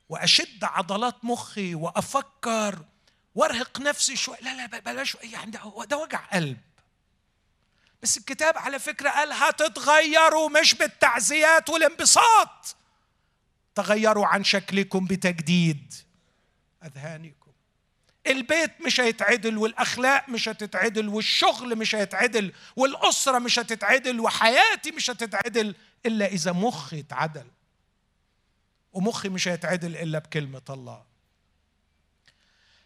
وأشد 0.09 0.65
عضلات 0.65 1.25
مخي 1.25 1.75
وأفكر 1.75 2.85
وأرهق 3.35 3.81
نفسي 3.81 4.17
شوية 4.17 4.41
لا 4.41 4.67
لا 4.67 4.79
بلاش 4.79 5.17
يعني 5.23 5.51
ده 5.89 5.97
وجع 5.99 6.19
قلب. 6.19 6.61
بس 8.05 8.19
الكتاب 8.19 8.59
على 8.59 8.79
فكرة 8.79 9.11
قال 9.11 9.33
هتتغيروا 9.33 10.49
مش 10.49 10.75
بالتعزيات 10.75 11.71
والانبساط. 11.71 12.77
تغيروا 13.75 14.27
عن 14.27 14.45
شكلكم 14.45 15.07
بتجديد. 15.07 15.95
أذهانكم. 16.85 17.53
البيت 18.27 18.71
مش 18.87 19.01
هيتعدل 19.01 19.59
والأخلاق 19.59 20.29
مش 20.29 20.49
هتتعدل 20.49 21.09
والشغل 21.09 21.77
مش 21.77 21.95
هيتعدل 21.95 22.53
والأسرة 22.77 23.39
مش 23.39 23.59
هتتعدل 23.59 24.21
وحياتي 24.21 24.91
مش 24.91 25.11
هتتعدل 25.11 25.75
إلا 26.07 26.27
إذا 26.27 26.53
مخي 26.53 27.01
اتعدل. 27.01 27.47
ومخي 28.93 29.29
مش 29.29 29.49
هيتعدل 29.49 29.97
إلا 29.97 30.19
بكلمة 30.19 30.63
الله. 30.71 31.14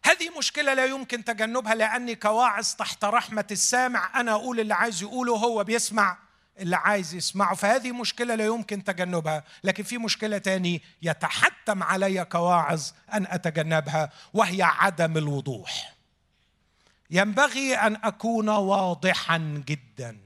هذه 0.08 0.38
مشكلة 0.38 0.74
لا 0.74 0.84
يمكن 0.84 1.24
تجنبها 1.24 1.74
لأني 1.74 2.14
كواعظ 2.14 2.74
تحت 2.74 3.04
رحمة 3.04 3.44
السامع. 3.50 4.20
أنا 4.20 4.32
أقول 4.32 4.60
اللي 4.60 4.74
عايز 4.74 5.02
يقوله 5.02 5.36
هو 5.36 5.64
بيسمع 5.64 6.18
اللي 6.58 6.76
عايز 6.76 7.14
يسمعه 7.14 7.54
فهذه 7.54 7.92
مشكلة 7.92 8.34
لا 8.34 8.46
يمكن 8.46 8.84
تجنبها. 8.84 9.44
لكن 9.64 9.82
في 9.82 9.98
مشكلة 9.98 10.38
تاني 10.38 10.82
يتحتم 11.02 11.82
علي 11.82 12.24
كواعظ 12.24 12.82
أن 13.12 13.26
أتجنبها 13.26 14.10
وهي 14.34 14.62
عدم 14.62 15.16
الوضوح. 15.16 15.94
ينبغي 17.10 17.76
أن 17.76 17.96
أكون 18.04 18.48
واضحا 18.48 19.62
جدا. 19.66 20.18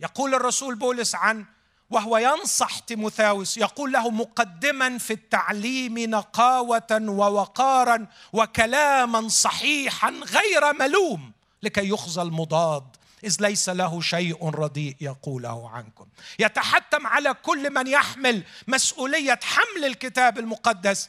يقول 0.00 0.34
الرسول 0.34 0.74
بولس 0.74 1.14
عن 1.14 1.44
وهو 1.90 2.18
ينصح 2.18 2.78
تيموثاوس 2.78 3.56
يقول 3.58 3.92
له 3.92 4.10
مقدما 4.10 4.98
في 4.98 5.12
التعليم 5.12 5.98
نقاوة 5.98 6.86
ووقارا 6.92 8.06
وكلاما 8.32 9.28
صحيحا 9.28 10.10
غير 10.10 10.72
ملوم 10.72 11.32
لكي 11.62 11.88
يخزى 11.88 12.22
المضاد. 12.22 12.96
إذ 13.24 13.36
ليس 13.40 13.68
له 13.68 14.00
شيء 14.00 14.48
رديء 14.48 14.96
يقوله 15.00 15.70
عنكم. 15.70 16.06
يتحتم 16.38 17.06
على 17.06 17.34
كل 17.34 17.72
من 17.72 17.86
يحمل 17.86 18.44
مسؤولية 18.68 19.40
حمل 19.42 19.84
الكتاب 19.84 20.38
المقدس 20.38 21.08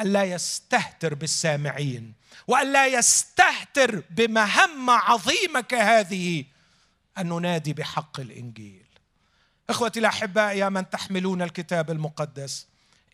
ألا 0.00 0.24
يستهتر 0.24 1.14
بالسامعين 1.14 2.14
وألا 2.48 2.86
يستهتر 2.86 4.02
بمهمة 4.10 4.92
عظيمة 4.92 5.60
كهذه 5.60 6.44
أن 7.18 7.28
ننادي 7.28 7.72
بحق 7.72 8.20
الإنجيل. 8.20 8.89
إخوتي 9.70 10.00
الأحباء 10.00 10.56
يا 10.56 10.68
من 10.68 10.90
تحملون 10.90 11.42
الكتاب 11.42 11.90
المقدس 11.90 12.66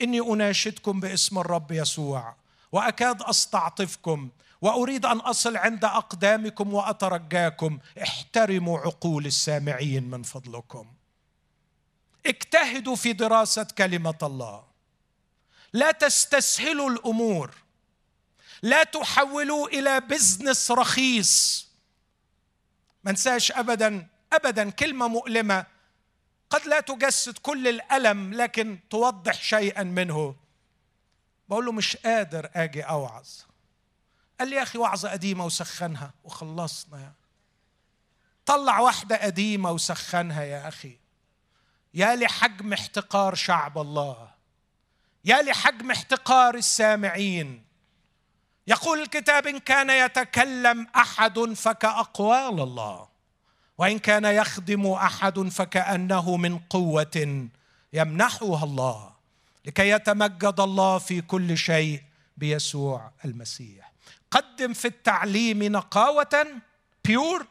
إني 0.02 0.20
أناشدكم 0.20 1.00
باسم 1.00 1.38
الرب 1.38 1.72
يسوع 1.72 2.36
وأكاد 2.72 3.22
أستعطفكم 3.22 4.30
وأريد 4.60 5.06
أن 5.06 5.16
أصل 5.18 5.56
عند 5.56 5.84
أقدامكم 5.84 6.74
وأترجاكم 6.74 7.78
احترموا 8.02 8.78
عقول 8.78 9.26
السامعين 9.26 10.10
من 10.10 10.22
فضلكم. 10.22 10.86
اجتهدوا 12.26 12.96
في 12.96 13.12
دراسه 13.12 13.66
كلمة 13.78 14.18
الله. 14.22 14.64
لا 15.72 15.90
تستسهلوا 15.90 16.90
الأمور. 16.90 17.54
لا 18.62 18.84
تحولوا 18.84 19.68
إلى 19.68 20.00
بزنس 20.00 20.70
رخيص. 20.70 21.66
ما 23.04 23.10
انساش 23.10 23.52
ابدا 23.52 24.06
ابدا 24.32 24.70
كلمة 24.70 25.08
مؤلمة 25.08 25.66
قد 26.56 26.66
لا 26.66 26.80
تجسد 26.80 27.38
كل 27.38 27.68
الألم 27.68 28.34
لكن 28.34 28.78
توضح 28.90 29.42
شيئا 29.42 29.82
منه. 29.82 30.36
بقول 31.48 31.66
له 31.66 31.72
مش 31.72 31.96
قادر 31.96 32.50
آجي 32.54 32.82
أوعظ. 32.82 33.28
قال 34.40 34.48
لي 34.48 34.56
يا 34.56 34.62
أخي 34.62 34.78
وعظة 34.78 35.10
قديمة 35.10 35.44
وسخنها. 35.44 36.14
وخلصنا. 36.24 37.00
يا 37.00 37.12
طلع 38.46 38.78
واحدة 38.78 39.16
قديمة 39.16 39.70
وسخنها 39.70 40.42
يا 40.42 40.68
أخي. 40.68 40.98
يا 41.94 42.16
لحجم 42.16 42.72
احتقار 42.72 43.34
شعب 43.34 43.78
الله. 43.78 44.30
يا 45.24 45.42
لحجم 45.42 45.90
احتقار 45.90 46.54
السامعين. 46.54 47.64
يقول 48.66 49.02
الكتاب 49.02 49.46
إن 49.46 49.58
كان 49.58 49.90
يتكلم 49.90 50.86
أحد 50.96 51.38
فكأقوال 51.40 52.60
الله. 52.60 53.15
وإن 53.78 53.98
كان 53.98 54.24
يخدم 54.24 54.86
أحد 54.86 55.40
فكأنه 55.40 56.36
من 56.36 56.58
قوة 56.58 57.48
يمنحها 57.92 58.64
الله 58.64 59.12
لكي 59.64 59.90
يتمجد 59.90 60.60
الله 60.60 60.98
في 60.98 61.20
كل 61.20 61.58
شيء 61.58 62.02
بيسوع 62.36 63.10
المسيح. 63.24 63.92
قدم 64.30 64.72
في 64.72 64.88
التعليم 64.88 65.62
نقاوة 65.62 66.46
بيور 67.04 67.46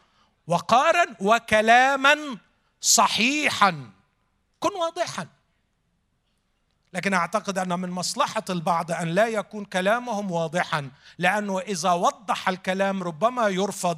وقارا 0.47 1.05
وكلاما 1.19 2.37
صحيحا. 2.81 3.89
كن 4.59 4.75
واضحا. 4.75 5.27
لكن 6.93 7.13
أعتقد 7.13 7.57
أن 7.57 7.79
من 7.79 7.89
مصلحة 7.89 8.43
البعض 8.49 8.91
أن 8.91 9.07
لا 9.07 9.27
يكون 9.27 9.65
كلامهم 9.65 10.31
واضحا 10.31 10.91
لأنه 11.17 11.59
إذا 11.59 11.91
وضح 11.91 12.49
الكلام 12.49 13.03
ربما 13.03 13.47
يرفض 13.47 13.97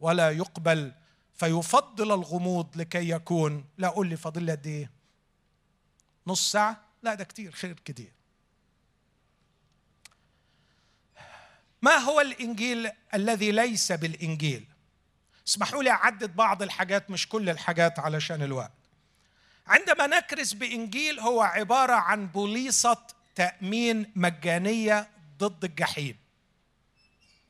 ولا 0.00 0.30
يقبل 0.30 0.92
فيفضل 1.34 2.12
الغموض 2.12 2.76
لكي 2.76 3.10
يكون. 3.10 3.64
لا 3.78 3.88
قول 3.88 4.08
لي 4.08 4.16
فاضل 4.16 4.42
لي 4.42 4.52
قد 4.52 4.66
إيه؟ 4.66 4.90
نص 6.26 6.52
ساعة؟ 6.52 6.84
لا 7.02 7.14
ده 7.14 7.24
كتير 7.24 7.52
خير 7.52 7.80
كتير. 7.84 8.12
ما 11.82 11.96
هو 11.96 12.20
الإنجيل 12.20 12.90
الذي 13.14 13.52
ليس 13.52 13.92
بالإنجيل؟ 13.92 14.64
اسمحوا 15.48 15.82
لي 15.82 15.90
أعدد 15.90 16.36
بعض 16.36 16.62
الحاجات 16.62 17.10
مش 17.10 17.28
كل 17.28 17.50
الحاجات 17.50 17.98
علشان 17.98 18.42
الوقت. 18.42 18.72
عندما 19.66 20.06
نكرس 20.06 20.52
بإنجيل 20.52 21.20
هو 21.20 21.42
عبارة 21.42 21.92
عن 21.92 22.26
بوليصة 22.26 23.06
تأمين 23.34 24.12
مجانية 24.16 25.10
ضد 25.38 25.64
الجحيم. 25.64 26.16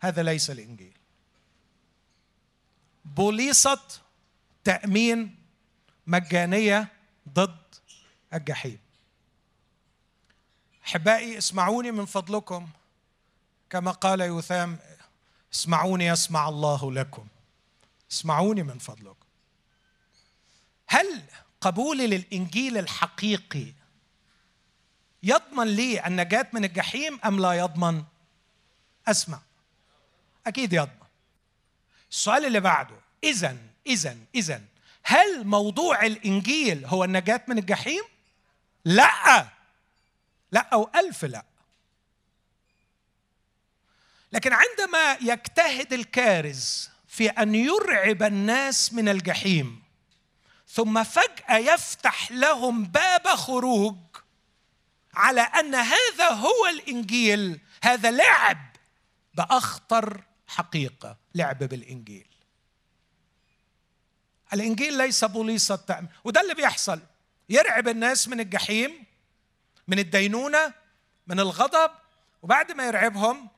هذا 0.00 0.22
ليس 0.22 0.50
الإنجيل. 0.50 1.01
بوليصة 3.04 3.80
تأمين 4.64 5.38
مجانية 6.06 6.88
ضد 7.28 7.58
الجحيم. 8.34 8.78
أحبائي 10.86 11.38
اسمعوني 11.38 11.90
من 11.90 12.06
فضلكم. 12.06 12.68
كما 13.70 13.90
قال 13.90 14.20
يثام 14.20 14.78
اسمعوني 15.54 16.06
يسمع 16.06 16.48
الله 16.48 16.92
لكم. 16.92 17.26
اسمعوني 18.10 18.62
من 18.62 18.78
فضلكم. 18.78 19.26
هل 20.86 21.22
قبولي 21.60 22.06
للإنجيل 22.06 22.78
الحقيقي 22.78 23.72
يضمن 25.22 25.66
لي 25.66 26.06
النجاة 26.06 26.46
من 26.52 26.64
الجحيم 26.64 27.20
أم 27.24 27.40
لا 27.40 27.52
يضمن؟ 27.52 28.04
أسمع. 29.08 29.40
أكيد 30.46 30.72
يضمن. 30.72 31.01
السؤال 32.12 32.46
اللي 32.46 32.60
بعده 32.60 32.96
اذا 33.24 33.56
اذا 33.86 34.16
اذا 34.34 34.62
هل 35.02 35.46
موضوع 35.46 36.06
الإنجيل 36.06 36.86
هو 36.86 37.04
النجاة 37.04 37.40
من 37.48 37.58
الجحيم؟ 37.58 38.02
لا. 38.84 39.46
لا 40.52 40.60
أو 40.72 40.90
ألف 40.94 41.24
لا. 41.24 41.44
لكن 44.32 44.50
عندما 44.52 45.16
يجتهد 45.20 45.92
الكارز 45.92 46.90
في 47.08 47.28
أن 47.28 47.54
يرعب 47.54 48.22
الناس 48.22 48.92
من 48.92 49.08
الجحيم 49.08 49.82
ثم 50.68 51.02
فجأة 51.04 51.56
يفتح 51.56 52.32
لهم 52.32 52.84
باب 52.84 53.28
خروج 53.28 53.96
على 55.14 55.40
أن 55.40 55.74
هذا 55.74 56.28
هو 56.28 56.66
الإنجيل 56.66 57.60
هذا 57.82 58.10
لعب 58.10 58.76
بأخطر 59.34 60.22
حقيقة 60.52 61.16
لعب 61.34 61.58
بالإنجيل. 61.58 62.26
الإنجيل 64.52 64.98
ليس 64.98 65.24
بوليصه 65.24 65.76
تأمين 65.76 66.10
وده 66.24 66.40
اللي 66.40 66.54
بيحصل. 66.54 67.00
يرعب 67.48 67.88
الناس 67.88 68.28
من 68.28 68.40
الجحيم 68.40 69.04
من 69.88 69.98
الدينونة 69.98 70.74
من 71.26 71.40
الغضب 71.40 71.90
وبعد 72.42 72.72
ما 72.72 72.86
يرعبهم 72.86 73.48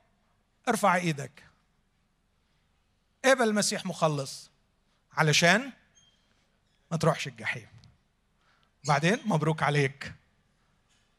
ارفع 0.68 0.94
إيدك. 0.94 1.44
قبل 3.24 3.42
المسيح 3.42 3.86
مخلص 3.86 4.50
علشان 5.12 5.72
ما 6.90 6.96
تروحش 6.96 7.26
الجحيم. 7.26 7.68
بعدين 8.84 9.18
مبروك 9.24 9.62
عليك 9.62 10.12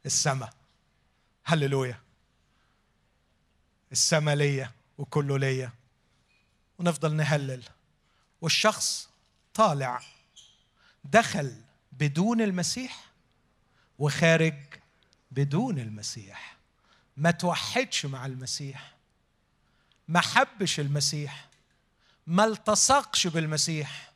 السماء 0.06 0.54
هللويا. 1.46 2.00
السماء 3.92 4.36
ليا. 4.36 4.72
وكله 4.98 5.38
ليا. 5.38 5.72
ونفضل 6.80 7.14
نهلل. 7.14 7.64
والشخص 8.42 9.10
طالع 9.54 10.02
دخل 11.04 11.62
بدون 11.92 12.42
المسيح 12.42 13.06
وخارج 14.00 14.56
بدون 15.32 15.80
المسيح. 15.80 16.58
ما 17.18 17.32
توحدش 17.32 18.06
مع 18.06 18.26
المسيح 18.26 18.96
ما 20.08 20.22
حبش 20.22 20.80
المسيح 20.80 21.48
ما 22.28 22.46
التصقش 22.46 23.28
بالمسيح 23.28 24.12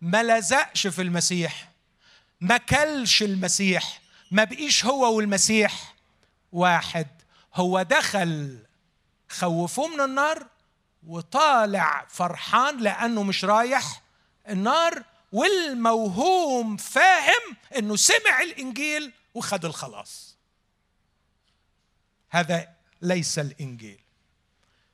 ما 0.00 0.22
لزقش 0.22 0.86
في 0.86 1.02
المسيح 1.02 1.70
ما 2.40 2.56
كلش 2.56 3.22
المسيح 3.22 4.00
ما 4.30 4.44
بقيش 4.44 4.84
هو 4.84 5.16
والمسيح 5.16 5.94
واحد. 6.52 7.06
هو 7.54 7.82
دخل 7.82 8.58
خوفوه 9.32 9.88
من 9.88 10.00
النار 10.00 10.46
وطالع 11.06 12.06
فرحان 12.08 12.78
لأنه 12.78 13.22
مش 13.22 13.44
رايح 13.44 14.02
النار 14.48 15.02
والموهوم 15.32 16.76
فاهم 16.76 17.56
إنه 17.76 17.96
سمع 17.96 18.40
الإنجيل 18.42 19.12
وخد 19.34 19.64
الخلاص. 19.64 20.36
هذا 22.30 22.68
ليس 23.02 23.38
الإنجيل. 23.38 24.00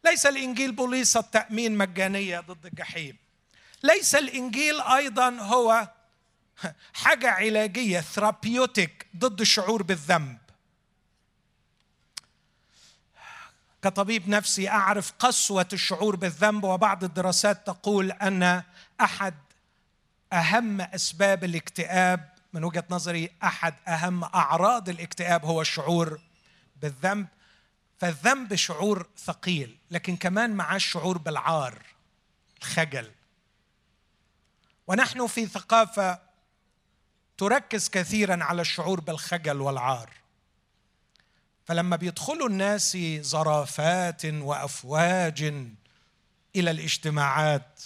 ليس 0.04 0.26
الإنجيل 0.26 0.72
بوليصه 0.72 1.20
تامين 1.20 1.76
مجانية 1.76 2.40
ضد 2.40 2.66
الجحيم 2.66 3.16
ليس 3.82 4.14
الإنجيل 4.14 4.80
أيضا 4.80 5.30
هو 5.30 5.88
حاجة 6.94 7.30
علاجية 7.30 8.00
ثرابيوتيك 8.00 9.06
ضد 9.16 9.40
الشعور 9.40 9.82
بالذنب. 9.82 10.38
كطبيب 13.82 14.28
نفسي 14.28 14.68
أعرف 14.68 15.12
قسوة 15.18 15.68
الشعور 15.72 16.16
بالذنب 16.16 16.64
وبعض 16.64 17.04
الدراسات 17.04 17.66
تقول 17.66 18.12
أن 18.12 18.62
أحد 19.00 19.34
أهم 20.32 20.80
أسباب 20.80 21.44
الاكتئاب 21.44 22.28
من 22.52 22.64
وجهة 22.64 22.84
نظري 22.90 23.30
أحد 23.44 23.74
أهم 23.88 24.24
أعراض 24.24 24.88
الاكتئاب 24.88 25.44
هو 25.44 25.60
الشعور 25.60 26.20
بالذنب. 26.76 27.26
فالذنب 27.98 28.54
شعور 28.54 29.06
ثقيل 29.18 29.76
لكن 29.90 30.16
كمان 30.16 30.50
معاه 30.50 30.76
الشعور 30.76 31.18
بالعار 31.18 31.82
الخجل. 32.58 33.10
ونحن 34.86 35.26
في 35.26 35.46
ثقافة 35.46 36.18
تركز 37.38 37.88
كثيرا 37.88 38.44
على 38.44 38.62
الشعور 38.62 39.00
بالخجل 39.00 39.60
والعار. 39.60 40.17
فلما 41.68 41.96
بيدخلوا 41.96 42.48
الناس 42.48 42.96
زرافات 43.20 44.24
وأفواج 44.24 45.42
إلى 46.56 46.70
الاجتماعات 46.70 47.80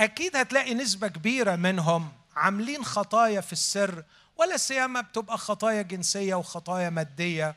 أكيد 0.00 0.36
هتلاقي 0.36 0.74
نسبة 0.74 1.08
كبيرة 1.08 1.56
منهم 1.56 2.12
عاملين 2.36 2.84
خطايا 2.84 3.40
في 3.40 3.52
السر 3.52 4.04
ولا 4.36 4.56
سيما 4.56 5.00
بتبقى 5.00 5.38
خطايا 5.38 5.82
جنسية 5.82 6.34
وخطايا 6.34 6.90
مادية 6.90 7.54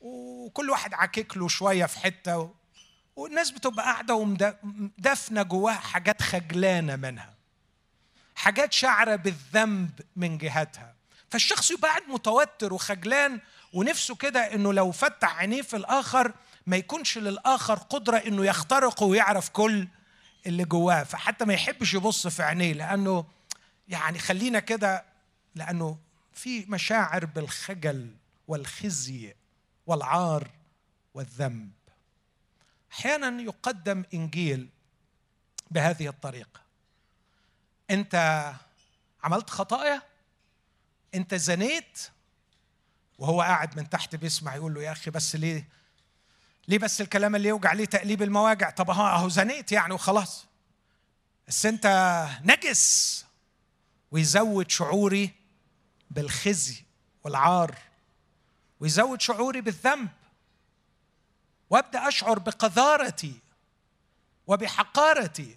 وكل 0.00 0.70
واحد 0.70 0.94
عاكك 0.94 1.36
له 1.36 1.48
شوية 1.48 1.86
في 1.86 1.98
حتة 1.98 2.50
والناس 3.16 3.50
بتبقى 3.50 3.84
قاعدة 3.84 4.14
ودافنه 4.14 5.42
جواها 5.42 5.74
حاجات 5.74 6.22
خجلانة 6.22 6.96
منها 6.96 7.34
حاجات 8.34 8.72
شعره 8.72 9.16
بالذنب 9.16 9.90
من 10.16 10.38
جهتها 10.38 10.94
فالشخص 11.30 11.70
يبقى 11.70 11.88
قاعد 11.90 12.02
متوتر 12.08 12.74
وخجلان 12.74 13.40
ونفسه 13.72 14.14
كده 14.14 14.40
إنه 14.54 14.72
لو 14.72 14.92
فتح 14.92 15.38
عينيه 15.38 15.62
في 15.62 15.76
الآخر 15.76 16.32
ما 16.66 16.76
يكونش 16.76 17.18
للآخر 17.18 17.74
قدرة 17.74 18.16
إنه 18.16 18.44
يخترقه 18.44 19.06
ويعرف 19.06 19.48
كل 19.48 19.88
اللي 20.46 20.64
جواه 20.64 21.02
فحتى 21.02 21.44
ما 21.44 21.54
يحبش 21.54 21.94
يبص 21.94 22.26
في 22.26 22.42
عينيه 22.42 22.72
لأنه 22.72 23.24
يعني 23.88 24.18
خلينا 24.18 24.58
كده 24.60 25.04
لأنه 25.54 25.98
في 26.32 26.64
مشاعر 26.68 27.24
بالخجل 27.24 28.14
والخزي 28.48 29.34
والعار 29.86 30.50
والذنب. 31.14 31.70
أحيانا 32.92 33.42
يقدم 33.42 34.04
إنجيل 34.14 34.68
بهذه 35.70 36.08
الطريقة. 36.08 36.60
أنت 37.90 38.14
عملت 39.24 39.50
خطايا؟ 39.50 40.02
أنت 41.14 41.34
زنيت؟ 41.34 42.10
وهو 43.22 43.42
قاعد 43.42 43.76
من 43.76 43.90
تحت 43.90 44.16
بيسمع 44.16 44.54
يقول 44.54 44.74
له 44.74 44.82
يا 44.82 44.92
أخي 44.92 45.10
بس 45.10 45.36
ليه 45.36 45.68
ليه 46.68 46.78
بس 46.78 47.00
الكلام 47.00 47.36
اللي 47.36 47.48
يوجع 47.48 47.72
ليه 47.72 47.84
تقليب 47.84 48.22
المواجع؟ 48.22 48.70
طب 48.70 48.90
أهو 48.90 49.28
زنيت 49.28 49.72
يعني 49.72 49.94
وخلاص. 49.94 50.46
بس 51.48 51.66
أنت 51.66 51.86
نجس 52.44 53.24
ويزود 54.10 54.70
شعوري 54.70 55.30
بالخزي 56.10 56.82
والعار 57.24 57.78
ويزود 58.80 59.20
شعوري 59.20 59.60
بالذنب 59.60 60.08
وأبدأ 61.70 62.08
أشعر 62.08 62.38
بقذارتي 62.38 63.34
وبحقارتي. 64.46 65.56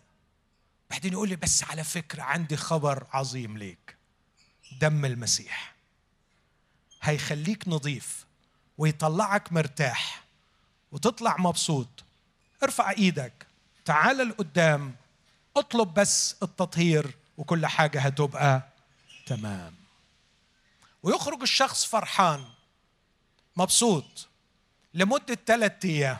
بعدين 0.89 1.13
يقول 1.13 1.29
لي 1.29 1.35
بس 1.35 1.63
على 1.63 1.83
فكرة 1.83 2.23
عندي 2.23 2.57
خبر 2.57 3.07
عظيم 3.13 3.57
ليك. 3.57 3.97
دم 4.81 5.05
المسيح. 5.05 5.74
هيخليك 7.09 7.67
نظيف 7.67 8.25
ويطلعك 8.77 9.53
مرتاح 9.53 10.23
وتطلع 10.91 11.37
مبسوط. 11.37 11.87
ارفع 12.63 12.91
إيدك 12.91 13.47
تعال 13.85 14.17
لقدام 14.29 14.95
اطلب 15.57 15.93
بس 15.93 16.35
التطهير 16.43 17.15
وكل 17.37 17.65
حاجة 17.65 18.01
هتبقى 18.01 18.61
تمام. 19.25 19.73
ويخرج 21.03 21.41
الشخص 21.41 21.85
فرحان 21.85 22.45
مبسوط 23.55 24.27
لمدة 24.93 25.37
ثلاثة 25.45 25.89
أيام. 25.89 26.17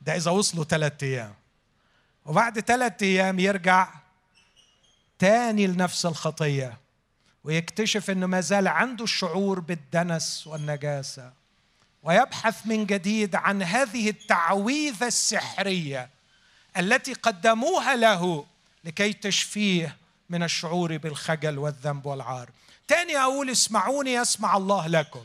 ده 0.00 0.16
إذا 0.16 0.30
وصلوا 0.30 0.64
ثلاثة 0.64 1.06
أيام. 1.06 1.34
وبعد 2.26 2.60
ثلاثة 2.60 3.06
أيام 3.06 3.38
يرجع 3.38 3.94
تاني 5.18 5.66
لنفس 5.66 6.06
الخطية. 6.06 6.78
ويكتشف 7.44 8.10
إنه 8.10 8.26
ما 8.26 8.40
زال 8.40 8.68
عنده 8.68 9.04
الشعور 9.04 9.60
بالدنس 9.60 10.46
والنجاسة. 10.46 11.32
ويبحث 12.02 12.66
من 12.66 12.86
جديد 12.86 13.36
عن 13.36 13.62
هذه 13.62 14.10
التعويذة 14.10 15.06
السحرية 15.06 16.10
التي 16.76 17.12
قدموها 17.12 17.96
له 17.96 18.46
لكي 18.84 19.12
تشفيه 19.12 19.96
من 20.30 20.42
الشعور 20.42 20.96
بالخجل 20.96 21.58
والذنب 21.58 22.06
والعار. 22.06 22.50
تاني 22.88 23.16
أقول 23.16 23.50
اسمعوني 23.50 24.14
يسمع 24.14 24.56
الله 24.56 24.86
لكم. 24.86 25.24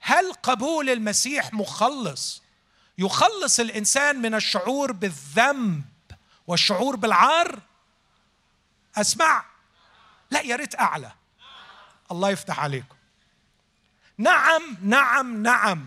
هل 0.00 0.32
قبول 0.32 0.90
المسيح 0.90 1.52
مخلص؟ 1.52 2.42
يخلص 2.98 3.60
الإنسان 3.60 4.22
من 4.22 4.34
الشعور 4.34 4.92
بالذنب 4.92 5.82
والشعور 6.46 6.96
بالعار؟ 6.96 7.60
أسمع. 8.96 9.44
لا 10.30 10.40
يا 10.40 10.56
ريت 10.56 10.80
أعلى. 10.80 11.12
الله 12.12 12.30
يفتح 12.30 12.60
عليكم. 12.60 12.96
نعم 14.18 14.76
نعم 14.82 15.42
نعم. 15.42 15.86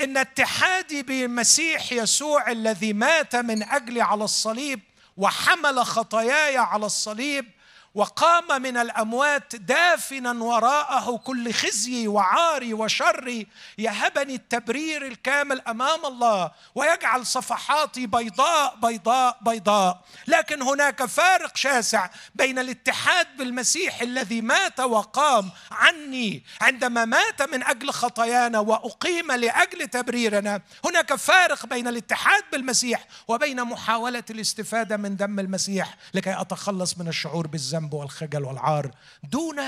إن 0.00 0.16
اتحادي 0.16 1.02
بمسيح 1.02 1.92
يسوع 1.92 2.50
الذي 2.50 2.92
مات 2.92 3.36
من 3.36 3.62
أجلي 3.62 4.00
على 4.00 4.24
الصليب 4.24 4.80
وحمل 5.16 5.84
خطاياي 5.86 6.56
على 6.56 6.86
الصليب 6.86 7.50
وقام 7.94 8.62
من 8.62 8.76
الأموات 8.76 9.56
دافنا 9.56 10.32
وراءه 10.44 11.16
كل 11.16 11.52
خزي 11.52 12.08
وعاري 12.08 12.74
وشري 12.74 13.46
يهبني 13.78 14.34
التبرير 14.34 15.06
الكامل 15.06 15.60
أمام 15.60 16.06
الله 16.06 16.50
ويجعل 16.74 17.26
صفحاتي 17.26 18.06
بيضاء 18.06 18.76
بيضاء 18.82 19.38
بيضاء. 19.40 20.04
لكن 20.26 20.62
هناك 20.62 21.04
فارق 21.04 21.56
شاسع 21.56 22.08
بين 22.34 22.58
الاتحاد 22.58 23.36
بالمسيح 23.36 24.00
الذي 24.02 24.40
مات 24.40 24.80
وقام 24.80 25.50
عني. 25.70 26.44
عندما 26.60 27.04
مات 27.04 27.42
من 27.42 27.62
أجل 27.62 27.90
خطايانا 27.90 28.58
وأقيم 28.58 29.32
لأجل 29.32 29.88
تبريرنا 29.88 30.60
هناك 30.84 31.14
فارق 31.14 31.66
بين 31.66 31.88
الاتحاد 31.88 32.42
بالمسيح 32.52 33.06
وبين 33.28 33.64
محاولة 33.64 34.24
الاستفادة 34.30 34.96
من 34.96 35.16
دم 35.16 35.40
المسيح. 35.40 35.96
لكي 36.14 36.40
أتخلص 36.40 36.98
من 36.98 37.08
الشعور 37.08 37.46
بالذنب. 37.46 37.79
الذنب 37.80 37.94
والخجل 37.94 38.44
والعار 38.44 38.90
دون 39.22 39.58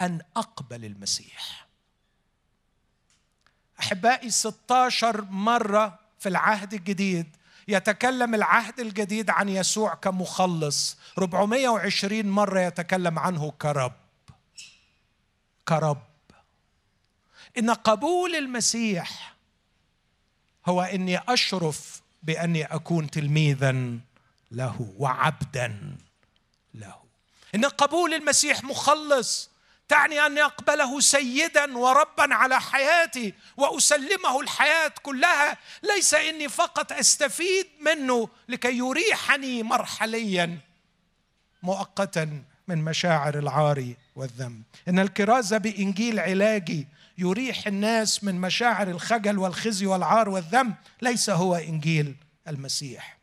أن 0.00 0.20
أقبل 0.36 0.84
المسيح. 0.84 1.66
أحبائي 3.80 4.30
16 4.30 5.24
مرة 5.24 5.98
في 6.18 6.28
العهد 6.28 6.74
الجديد 6.74 7.26
يتكلم 7.68 8.34
العهد 8.34 8.80
الجديد 8.80 9.30
عن 9.30 9.48
يسوع 9.48 9.94
كمخلص. 9.94 10.98
420 11.18 12.26
مرة 12.26 12.60
يتكلم 12.60 13.18
عنه 13.18 13.50
كرب. 13.50 13.92
كرب. 15.68 16.02
إن 17.58 17.70
قبول 17.70 18.34
المسيح 18.34 19.34
هو 20.66 20.82
إني 20.82 21.18
أشرف 21.18 22.02
بأني 22.22 22.64
أكون 22.64 23.10
تلميذا 23.10 23.98
له 24.50 24.94
وعبدا 24.98 25.96
له. 26.74 27.07
إن 27.54 27.64
قبول 27.64 28.14
المسيح 28.14 28.64
مخلص 28.64 29.50
تعني 29.88 30.26
اني 30.26 30.42
اقبله 30.42 31.00
سيدا 31.00 31.78
وربا 31.78 32.34
على 32.34 32.60
حياتي 32.60 33.34
وأسلمه 33.56 34.40
الحياة 34.40 34.92
كلها. 35.02 35.58
ليس 35.82 36.14
إني 36.14 36.48
فقط 36.48 36.92
أستفيد 36.92 37.66
منه 37.80 38.28
لكي 38.48 38.76
يريحني 38.76 39.62
مرحليا 39.62 40.58
مؤقتا 41.62 42.42
من 42.68 42.84
مشاعر 42.84 43.38
العار 43.38 43.94
والذنب. 44.16 44.62
إن 44.88 44.98
الكرازة 44.98 45.58
بإنجيل 45.58 46.20
علاجي 46.20 46.88
يريح 47.18 47.66
الناس 47.66 48.24
من 48.24 48.40
مشاعر 48.40 48.88
الخجل 48.88 49.38
والخزي 49.38 49.86
والعار 49.86 50.28
والذنب 50.28 50.74
ليس 51.02 51.30
هو 51.30 51.54
إنجيل 51.54 52.16
المسيح. 52.48 53.17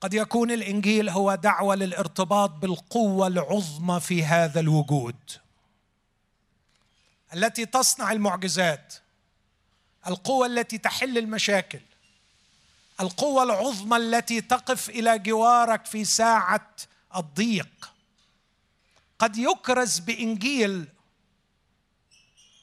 قد 0.00 0.14
يكون 0.14 0.50
الإنجيل 0.50 1.08
هو 1.08 1.34
دعوة 1.34 1.74
للارتباط 1.74 2.50
بالقوة 2.50 3.26
العظمى 3.26 4.00
في 4.00 4.24
هذا 4.24 4.60
الوجود. 4.60 5.16
التي 7.34 7.66
تصنع 7.66 8.12
المعجزات. 8.12 8.94
القوة 10.06 10.46
التي 10.46 10.78
تحل 10.78 11.18
المشاكل. 11.18 11.80
القوة 13.00 13.42
العظمى 13.42 13.96
التي 13.96 14.40
تقف 14.40 14.90
إلى 14.90 15.18
جوارك 15.18 15.86
في 15.86 16.04
ساعة 16.04 16.70
الضيق. 17.16 17.92
قد 19.18 19.36
يكرز 19.36 19.98
بإنجيل 19.98 20.88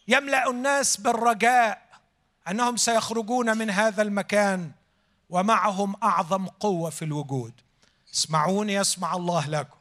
يملأ 0.08 0.50
الناس 0.50 0.98
بالرجاء 0.98 1.86
أنهم 2.48 2.78
سيخرجون 2.78 3.58
من 3.58 3.70
هذا 3.70 4.02
المكان 4.02 4.72
ومعهم 5.30 5.96
أعظم 6.04 6.48
قوة 6.48 6.90
في 6.90 7.06
الوجود. 7.06 7.54
اسمعوني 8.14 8.74
يسمع 8.74 9.16
الله 9.16 9.50
لكم. 9.50 9.78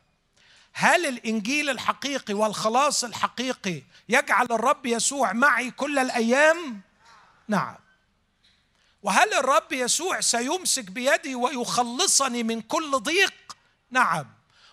هل 0.73 1.07
الإنجيل 1.07 1.71
الحقيقي 1.71 2.35
والخلاص 2.35 3.05
الحقيقي 3.05 3.83
يجعل 4.09 4.47
الرب 4.51 4.87
يسوع 4.87 5.33
معي 5.33 5.71
كل 5.71 5.99
الأيام؟ 5.99 6.81
نعم. 7.49 7.77
وهل 9.03 9.35
الرب 9.35 9.73
يسوع 9.73 10.21
سيمسك 10.21 10.91
بيدي 10.91 11.35
ويخلصني 11.35 12.43
من 12.43 12.61
كل 12.61 12.99
ضيق؟ 12.99 13.35
نعم. 13.91 14.27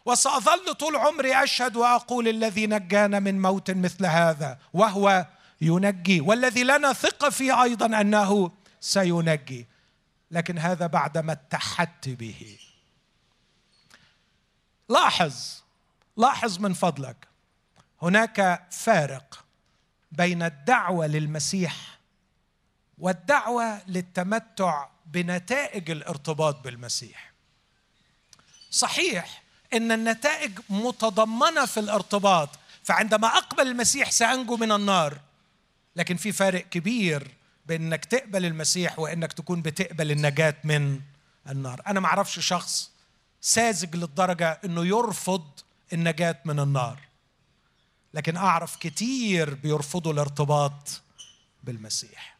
وسأظل 0.05 0.74
طول 0.74 0.95
عمري 0.95 1.43
أشهد 1.43 1.76
وأقول 1.76 2.28
الذي 2.28 2.67
نجانا 2.67 3.19
من 3.19 3.41
موت 3.41 3.72
مثل 3.72 4.05
هذا 4.05 4.57
وهو 4.74 5.26
ينجي. 5.61 6.22
والذي 6.22 6.63
لنا 6.63 6.93
ثقة 6.93 7.30
فيه 7.30 7.63
أيضا 7.63 7.86
أنه 7.86 8.51
سينجي. 8.80 9.67
لكن 10.32 10.58
هذا 10.58 10.88
بعدما 10.88 11.34
اتحدت 11.34 12.10
به. 12.10 12.60
لاحظ 14.90 15.62
لاحظ 16.18 16.60
من 16.60 16.74
فضلك. 16.74 17.28
هناك 18.02 18.68
فارق 18.72 19.46
بين 20.12 20.44
الدعوة 20.44 21.08
للمسيح 21.08 22.00
والدعوة 22.98 23.82
للتمتع 23.88 24.88
بنتائج 25.06 25.92
الارتباط 25.92 26.60
بالمسيح. 26.64 27.32
صحيح 28.72 29.42
إن 29.74 29.92
النتائج 29.92 30.60
متضمنة 30.70 31.66
في 31.66 31.80
الارتباط 31.80 32.50
فعندما 32.84 33.28
أقبل 33.28 33.68
المسيح 33.68 34.12
سأنجو 34.12 34.58
من 34.58 34.72
النار 34.72 35.20
لكن 35.96 36.18
في 36.18 36.32
فارق 36.32 36.70
كبير 36.70 37.32
بإنك 37.66 38.05
تقبل 38.05 38.45
المسيح 38.45 38.99
وإنك 38.99 39.34
تكون 39.34 39.62
بتقبل 39.62 40.12
النجاة 40.12 40.55
من 40.64 40.99
النار. 41.49 41.82
أنا 41.88 41.99
ما 41.99 42.07
أعرفش 42.07 42.39
شخص 42.39 42.91
ساذج 43.41 43.95
للدرجة 43.95 44.59
إنه 44.66 44.86
يرفض 44.86 45.45
النجاة 45.93 46.39
من 46.45 46.59
النار 46.59 46.99
لكن 48.14 48.38
أعرف 48.38 48.76
كتير 48.76 49.53
بيرفضوا 49.53 50.14
الارتباط 50.14 51.01
بالمسيح. 51.64 52.38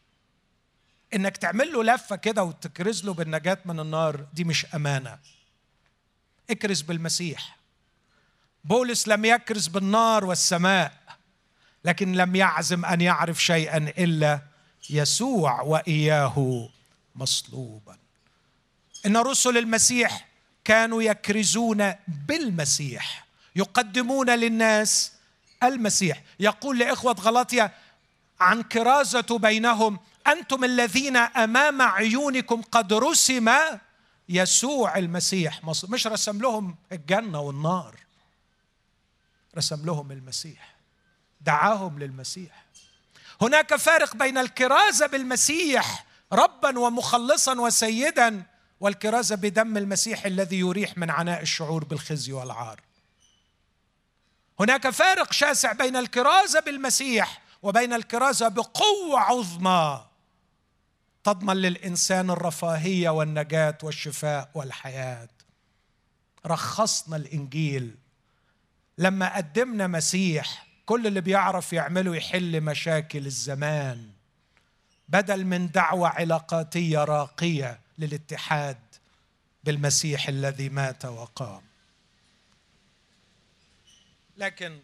إنك 1.14 1.36
تعمل 1.36 1.72
له 1.72 1.84
لفة 1.84 2.16
كده 2.16 2.44
وتكرز 2.44 3.04
له 3.04 3.14
بالنجاة 3.14 3.58
من 3.64 3.80
النار 3.80 4.26
دي 4.34 4.44
مش 4.44 4.66
أمانة. 4.74 5.18
اكرز 6.50 6.80
بالمسيح. 6.82 7.56
بولس 8.64 9.08
لم 9.08 9.24
يكرز 9.24 9.66
بالنار 9.68 10.24
والسماء 10.24 10.92
لكن 11.84 12.12
لم 12.12 12.36
يعزم 12.36 12.84
أن 12.84 13.00
يعرف 13.00 13.42
شيئا 13.42 13.76
إلا 13.76 14.40
يسوع 14.90 15.60
وإياه 15.60 16.68
مصلوبا. 17.14 17.96
إن 19.06 19.16
رسل 19.16 19.58
المسيح 19.58 20.28
كانوا 20.64 21.02
يكرزون 21.02 21.94
بالمسيح 22.08 23.26
يقدمون 23.56 24.30
للناس 24.30 25.12
المسيح. 25.62 26.22
يقول 26.40 26.78
لإخوة 26.78 27.12
غلطيا 27.12 27.70
عن 28.40 28.62
كرازة 28.62 29.38
بينهم 29.38 29.98
أنتم 30.26 30.64
الذين 30.64 31.16
أمام 31.16 31.82
عيونكم 31.82 32.62
قد 32.62 32.92
رسم 32.92 33.50
يسوع 34.28 34.98
المسيح. 34.98 35.60
مش 35.64 36.06
رسم 36.06 36.42
لهم 36.42 36.76
الجنة 36.92 37.40
والنار 37.40 37.96
رسم 39.56 39.86
لهم 39.86 40.12
المسيح. 40.12 40.74
دعاهم 41.40 41.98
للمسيح. 41.98 42.61
هناك 43.42 43.76
فارق 43.76 44.16
بين 44.16 44.38
الكرازة 44.38 45.06
بالمسيح 45.06 46.06
ربا 46.32 46.78
ومخلصا 46.78 47.60
وسيدا 47.60 48.42
والكرازة 48.80 49.36
بدم 49.36 49.76
المسيح 49.76 50.26
الذي 50.26 50.58
يريح 50.58 50.98
من 50.98 51.10
عناء 51.10 51.42
الشعور 51.42 51.84
بالخزي 51.84 52.32
والعار. 52.32 52.80
هناك 54.60 54.90
فارق 54.90 55.32
شاسع 55.32 55.72
بين 55.72 55.96
الكرازة 55.96 56.60
بالمسيح 56.60 57.42
وبين 57.62 57.92
الكرازة 57.92 58.48
بقوة 58.48 59.20
عظمى 59.20 60.06
تضمن 61.24 61.56
للإنسان 61.56 62.30
الرفاهية 62.30 63.10
والنجاة 63.10 63.78
والشفاء 63.82 64.50
والحياة. 64.54 65.28
رخصنا 66.46 67.16
الإنجيل. 67.16 67.96
لما 68.98 69.36
قدمنا 69.36 69.86
مسيح 69.86 70.71
كل 70.86 71.06
اللي 71.06 71.20
بيعرف 71.20 71.72
يعمله 71.72 72.16
يحل 72.16 72.60
مشاكل 72.60 73.26
الزمان 73.26 74.10
بدل 75.08 75.44
من 75.44 75.70
دعوة 75.70 76.08
علاقاتية 76.08 77.04
راقية 77.04 77.80
للاتحاد 77.98 78.78
بالمسيح 79.64 80.28
الذي 80.28 80.68
مات 80.68 81.04
وقام. 81.04 81.62
لكن 84.36 84.80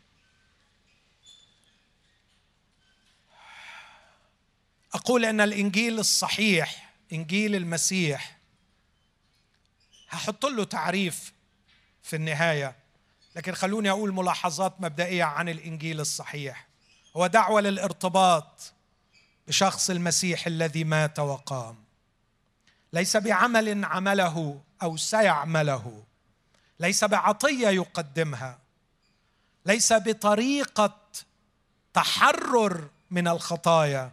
أقول 4.94 5.24
أن 5.24 5.40
الإنجيل 5.40 5.98
الصحيح 5.98 6.92
إنجيل 7.12 7.54
المسيح 7.54 8.38
هحط 10.08 10.46
له 10.46 10.64
تعريف 10.64 11.32
في 12.02 12.16
النهاية. 12.16 12.76
لكن 13.38 13.54
خلوني 13.54 13.90
أقول 13.90 14.12
ملاحظات 14.12 14.80
مبدئية 14.80 15.24
عن 15.24 15.48
الإنجيل 15.48 16.00
الصحيح. 16.00 16.68
هو 17.16 17.26
دعوة 17.26 17.60
للارتباط 17.60 18.72
بشخص 19.48 19.90
المسيح 19.90 20.46
الذي 20.46 20.84
مات 20.84 21.18
وقام. 21.18 21.76
ليس 22.92 23.16
بعمل 23.16 23.84
عمله 23.84 24.60
أو 24.82 24.96
سيعمله. 24.96 26.02
ليس 26.80 27.04
بعطية 27.04 27.68
يقدمها. 27.68 28.58
ليس 29.66 29.92
بطريقة 29.92 31.00
تحرر 31.94 32.88
من 33.10 33.28
الخطايا. 33.28 34.12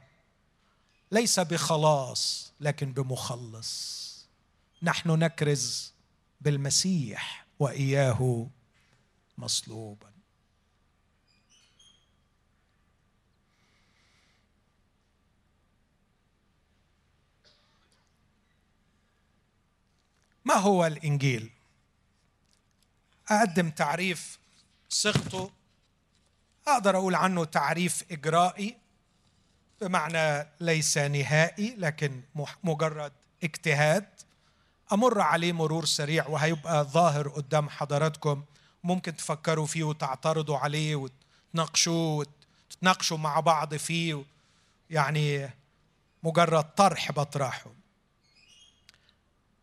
ليس 1.12 1.40
بخلاص 1.40 2.54
لكن 2.60 2.94
بمخلص. 2.94 4.06
نحن 4.84 5.10
نكرز 5.10 5.94
بالمسيح 6.42 7.46
وإياه. 7.60 8.48
مصلوبا. 9.38 10.16
ما 20.46 20.54
هو 20.54 20.86
الإنجيل؟ 20.86 21.50
أقدم 23.30 23.70
تعريف 23.70 24.40
صيغته. 24.90 25.52
أقدر 26.68 26.98
أقول 26.98 27.16
عنه 27.16 27.46
تعريف 27.46 28.04
إجرائي 28.12 28.78
بمعنى 29.82 30.48
ليس 30.60 30.98
نهائي 30.98 31.76
لكن 31.78 32.22
مجرد 32.64 33.12
اجتهاد. 33.44 34.10
أمر 34.94 35.22
عليه 35.22 35.52
مرور 35.52 35.86
سريع 35.86 36.28
وهيبقى 36.28 36.84
ظاهر 36.84 37.28
قدام 37.28 37.70
حضراتكم. 37.70 38.44
ممكن 38.86 39.16
تفكروا 39.16 39.66
فيه 39.66 39.84
وتعترضوا 39.84 40.58
عليه 40.58 40.96
وتناقشوه 40.96 42.26
وتتناقشوا 42.70 43.18
مع 43.18 43.40
بعض 43.40 43.76
فيه 43.76 44.24
يعني 44.90 45.50
مجرد 46.24 46.64
طرح 46.76 47.12
بطرحه 47.12 47.72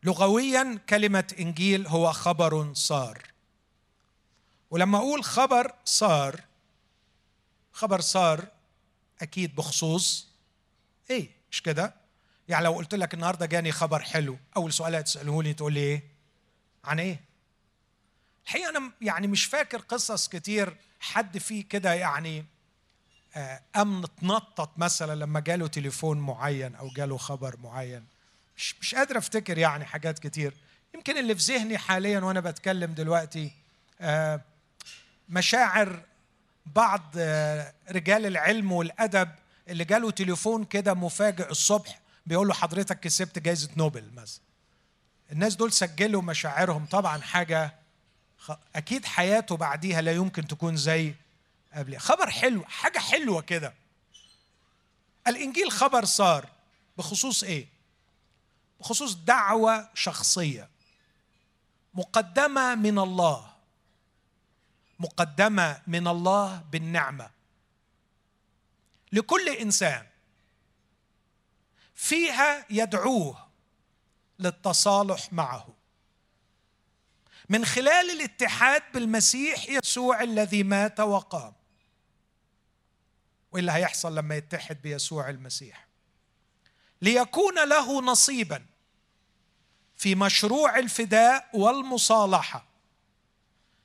لغويا 0.02 0.78
كلمة 0.88 1.34
إنجيل 1.40 1.86
هو 1.86 2.12
خبر 2.12 2.74
صار 2.74 3.22
ولما 4.70 4.98
أقول 4.98 5.24
خبر 5.24 5.74
صار 5.84 6.40
خبر 7.72 8.00
صار 8.00 8.46
أكيد 9.22 9.54
بخصوص 9.54 10.28
إيه 11.10 11.30
مش 11.50 11.62
كده؟ 11.62 11.94
يعني 12.48 12.64
لو 12.64 12.72
قلت 12.72 12.94
لك 12.94 13.14
النهارده 13.14 13.46
جاني 13.46 13.72
خبر 13.72 14.02
حلو 14.02 14.38
أول 14.56 14.72
سؤال 14.72 14.94
هتسأله 14.94 15.42
لي 15.42 15.54
تقول 15.54 15.72
لي 15.72 15.80
إيه؟ 15.80 16.02
عن 16.84 17.00
إيه؟ 17.00 17.31
الحقيقة 18.46 18.68
أنا 18.70 18.92
يعني 19.00 19.26
مش 19.26 19.44
فاكر 19.44 19.78
قصص 19.78 20.28
كتير 20.28 20.76
حد 21.00 21.38
فيه 21.38 21.64
كده 21.68 21.94
يعني 21.94 22.44
آه، 23.36 23.60
أمن 23.76 24.04
تنطط 24.20 24.78
مثلا 24.78 25.14
لما 25.14 25.40
جاله 25.40 25.66
تليفون 25.66 26.18
معين 26.20 26.74
أو 26.74 26.88
جاله 26.88 27.16
خبر 27.16 27.56
معين. 27.62 28.04
مش 28.56 28.74
مش 28.80 28.94
قادر 28.94 29.18
أفتكر 29.18 29.58
يعني 29.58 29.84
حاجات 29.84 30.18
كتير. 30.18 30.54
يمكن 30.94 31.18
اللي 31.18 31.34
في 31.34 31.52
ذهني 31.52 31.78
حاليا 31.78 32.20
وأنا 32.20 32.40
بتكلم 32.40 32.94
دلوقتي 32.94 33.52
آه، 34.00 34.40
مشاعر 35.28 36.02
بعض 36.66 37.02
آه، 37.16 37.72
رجال 37.90 38.26
العلم 38.26 38.72
والأدب 38.72 39.28
اللي 39.68 39.84
جاله 39.84 40.10
تليفون 40.10 40.64
كده 40.64 40.94
مفاجئ 40.94 41.50
الصبح 41.50 42.00
بيقول 42.26 42.48
له 42.48 42.54
حضرتك 42.54 43.00
كسبت 43.00 43.38
جائزه 43.38 43.70
نوبل 43.76 44.10
مثلا. 44.16 44.40
الناس 45.32 45.56
دول 45.56 45.72
سجلوا 45.72 46.22
مشاعرهم. 46.22 46.86
طبعا 46.86 47.20
حاجة 47.20 47.74
أكيد 48.76 49.04
حياته 49.04 49.56
بعديها 49.56 50.00
لا 50.00 50.12
يمكن 50.12 50.46
تكون 50.46 50.76
زي 50.76 51.14
قبل 51.74 51.98
خبر 51.98 52.30
حلو 52.30 52.64
حاجة 52.64 52.98
حلوة 52.98 53.42
كده. 53.42 53.74
الإنجيل 55.26 55.70
خبر 55.70 56.04
صار 56.04 56.48
بخصوص 56.98 57.44
إيه؟ 57.44 57.66
بخصوص 58.80 59.14
دعوة 59.14 59.88
شخصية. 59.94 60.68
مقدمة 61.94 62.74
من 62.74 62.98
الله. 62.98 63.52
مقدمة 64.98 65.82
من 65.86 66.08
الله 66.08 66.62
بالنعمة. 66.72 67.30
لكل 69.12 69.48
إنسان 69.48 70.06
فيها 71.94 72.66
يدعوه 72.70 73.46
للتصالح 74.38 75.32
معه. 75.32 75.68
من 77.52 77.64
خلال 77.64 78.10
الاتحاد 78.10 78.82
بالمسيح 78.94 79.68
يسوع 79.68 80.22
الذي 80.22 80.62
مات 80.62 81.00
وقام. 81.00 81.52
اللي 83.54 83.72
هيحصل 83.72 84.14
لما 84.14 84.34
يتحد 84.36 84.82
بيسوع 84.82 85.28
المسيح؟ 85.28 85.86
ليكون 87.02 87.68
له 87.68 88.02
نصيبا 88.02 88.66
في 89.96 90.14
مشروع 90.14 90.78
الفداء 90.78 91.48
والمصالحة 91.54 92.64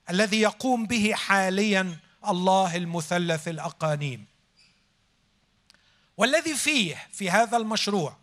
الذي 0.10 0.42
يقوم 0.42 0.86
به 0.86 1.14
حاليا 1.14 1.98
الله 2.28 2.76
المثلث 2.76 3.48
الأقانيم. 3.48 4.26
والذي 6.18 6.56
فيه 6.56 7.08
في 7.12 7.30
هذا 7.30 7.58
المشروع 7.58 8.18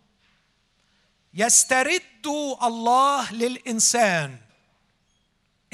يسترد 1.34 2.26
الله 2.62 3.32
للإنسان 3.32 4.43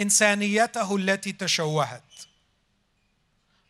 إنسانيته 0.00 0.96
التي 0.96 1.32
تشوهت 1.32 2.02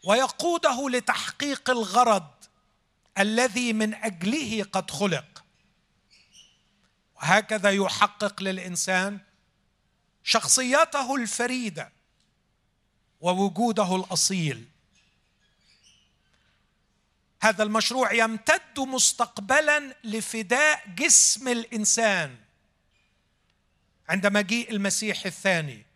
ويقوده 0.05 0.91
لتحقيق 0.91 1.71
الغرض 1.71 2.31
الذي 3.19 3.73
من 3.73 3.95
أجله 3.95 4.63
قد 4.73 4.91
خلق. 4.91 5.45
وهكذا 7.17 7.71
يحقق 7.71 8.43
للإنسان 8.43 9.19
شخصيته 10.25 11.17
الفريدة 11.17 11.93
ووجوده 13.21 13.97
الأصيل. 13.97 14.65
هذا 17.43 17.63
المشروع 17.63 18.13
يمتد 18.13 18.79
مستقبلا 18.79 19.97
لفداء 20.05 20.89
جسم 20.89 21.49
الإنسان 21.49 22.37
عند 24.09 24.27
مجيء 24.27 24.71
المسيح 24.71 25.27
الثاني. 25.27 25.90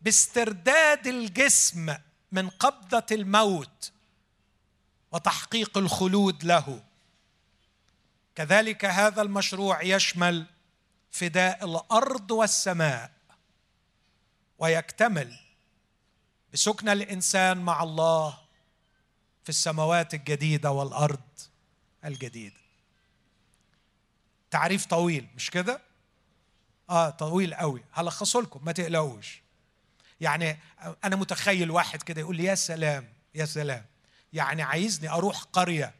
باسترداد 0.00 1.06
الجسم 1.06 1.94
من 2.32 2.48
قبضة 2.48 3.06
الموت 3.12 3.92
وتحقيق 5.12 5.78
الخلود 5.78 6.44
له. 6.44 6.84
كذلك 8.34 8.84
هذا 8.84 9.22
المشروع 9.22 9.82
يشمل 9.82 10.46
فداء 11.10 11.64
الأرض 11.64 12.30
والسماء 12.30 13.10
ويكتمل 14.58 15.36
بسكن 16.52 16.88
الإنسان 16.88 17.58
مع 17.58 17.82
الله 17.82 18.38
في 19.42 19.48
السماوات 19.48 20.14
الجديدة 20.14 20.70
والأرض 20.70 21.20
الجديدة. 22.04 22.56
تعريف 24.50 24.86
طويل 24.86 25.28
مش 25.36 25.50
كده؟ 25.50 25.80
آه 26.90 27.10
طويل 27.10 27.54
قوي. 27.54 27.84
هلخصه 27.92 28.40
لكم 28.40 28.64
ما 28.64 28.72
تقلقوش. 28.72 29.42
يعني 30.20 30.58
أنا 31.04 31.16
متخيل 31.16 31.70
واحد 31.70 32.02
كده 32.02 32.20
يقول 32.20 32.36
لي 32.36 32.44
يا 32.44 32.54
سلام 32.54 33.08
يا 33.34 33.44
سلام. 33.44 33.84
يعني 34.32 34.62
عايزني 34.62 35.10
أروح 35.10 35.42
قرية 35.42 35.94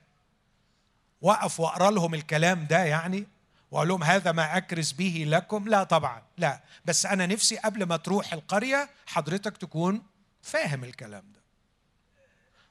وأقف 1.21 1.61
وأقرأ 1.61 1.91
لهم 1.91 2.14
الكلام 2.14 2.66
ده 2.66 2.85
يعني؟ 2.85 3.27
وأقول 3.71 3.89
لهم 3.89 4.05
هذا 4.05 4.33
ما 4.33 4.57
اكرز 4.57 4.93
به 4.93 5.25
لكم؟ 5.29 5.69
لا 5.69 5.85
طبعا 5.85 6.23
لا. 6.39 6.61
بس 6.85 7.07
أنا 7.07 7.27
نفسي 7.27 7.57
قبل 7.57 7.85
ما 7.85 7.97
تروح 7.97 8.33
القرية 8.33 8.91
حضرتك 9.07 9.57
تكون 9.57 10.03
فاهم 10.43 10.85
الكلام 10.85 11.25
ده. 11.35 11.41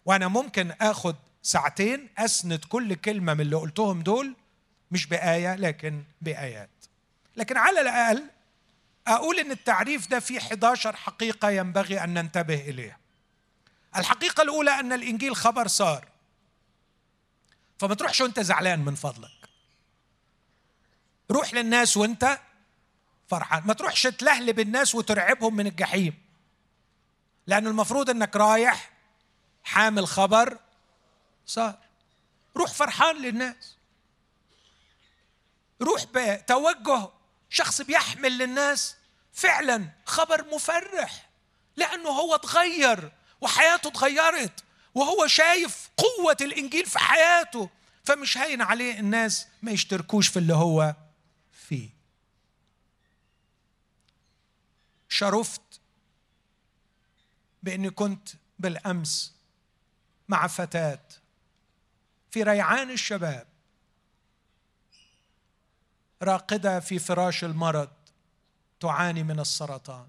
وأنا 0.05 0.27
ممكن 0.27 0.71
آخد 0.71 1.15
ساعتين 1.41 2.09
أسند 2.17 2.65
كل 2.65 2.93
كلمة 2.93 3.33
من 3.33 3.41
اللي 3.41 3.55
قلتهم 3.55 4.01
دول 4.01 4.35
مش 4.91 5.05
بآية 5.05 5.55
لكن 5.55 6.03
بآيات. 6.21 6.69
لكن 7.37 7.57
على 7.57 7.81
الأقل 7.81 8.23
أقول 9.07 9.39
إن 9.39 9.51
التعريف 9.51 10.07
ده 10.07 10.19
فيه 10.19 10.39
11 10.39 10.95
حقيقة 10.95 11.49
ينبغي 11.49 12.03
أن 12.03 12.13
ننتبه 12.13 12.69
إليها. 12.69 12.97
الحقيقة 13.95 14.43
الأولى 14.43 14.71
أن 14.71 14.93
الإنجيل 14.93 15.35
خبر 15.35 15.67
صار. 15.67 16.07
فما 17.79 17.95
تروحش 17.95 18.21
وأنت 18.21 18.39
زعلان 18.39 18.79
من 18.79 18.95
فضلك. 18.95 19.49
روح 21.31 21.53
للناس 21.53 21.97
وأنت 21.97 22.39
فرحان. 23.27 23.63
ما 23.67 23.73
تروحش 23.73 24.03
تلهلب 24.03 24.59
الناس 24.59 24.95
وترعبهم 24.95 25.55
من 25.55 25.67
الجحيم. 25.67 26.13
لأن 27.47 27.67
المفروض 27.67 28.09
أنك 28.09 28.35
رايح 28.35 28.91
حامل 29.63 30.07
خبر 30.07 30.59
صار. 31.45 31.77
روح 32.57 32.73
فرحان 32.73 33.21
للناس. 33.21 33.77
روح 35.81 36.05
بتوجه 36.13 37.09
شخص 37.49 37.81
بيحمل 37.81 38.37
للناس 38.37 38.95
فعلا 39.33 39.89
خبر 40.05 40.55
مفرح 40.55 41.29
لأنه 41.75 42.09
هو 42.09 42.35
اتغير 42.35 43.11
وحياته 43.41 43.87
اتغيرت 43.87 44.63
وهو 44.95 45.27
شايف 45.27 45.89
قوة 45.97 46.37
الإنجيل 46.41 46.85
في 46.85 46.99
حياته 46.99 47.69
فمش 48.03 48.37
هين 48.37 48.61
عليه 48.61 48.99
الناس 48.99 49.47
ما 49.61 49.71
يشتركوش 49.71 50.27
في 50.27 50.39
اللي 50.39 50.53
هو 50.53 50.95
فيه. 51.67 51.89
شرفت 55.09 55.61
بإني 57.63 57.89
كنت 57.89 58.29
بالأمس 58.59 59.33
مع 60.27 60.47
فتاة 60.47 61.05
في 62.31 62.43
ريعان 62.43 62.91
الشباب. 62.91 63.47
راقدة 66.21 66.79
في 66.79 66.99
فراش 66.99 67.43
المرض 67.43 67.89
تعاني 68.79 69.23
من 69.23 69.39
السرطان. 69.39 70.07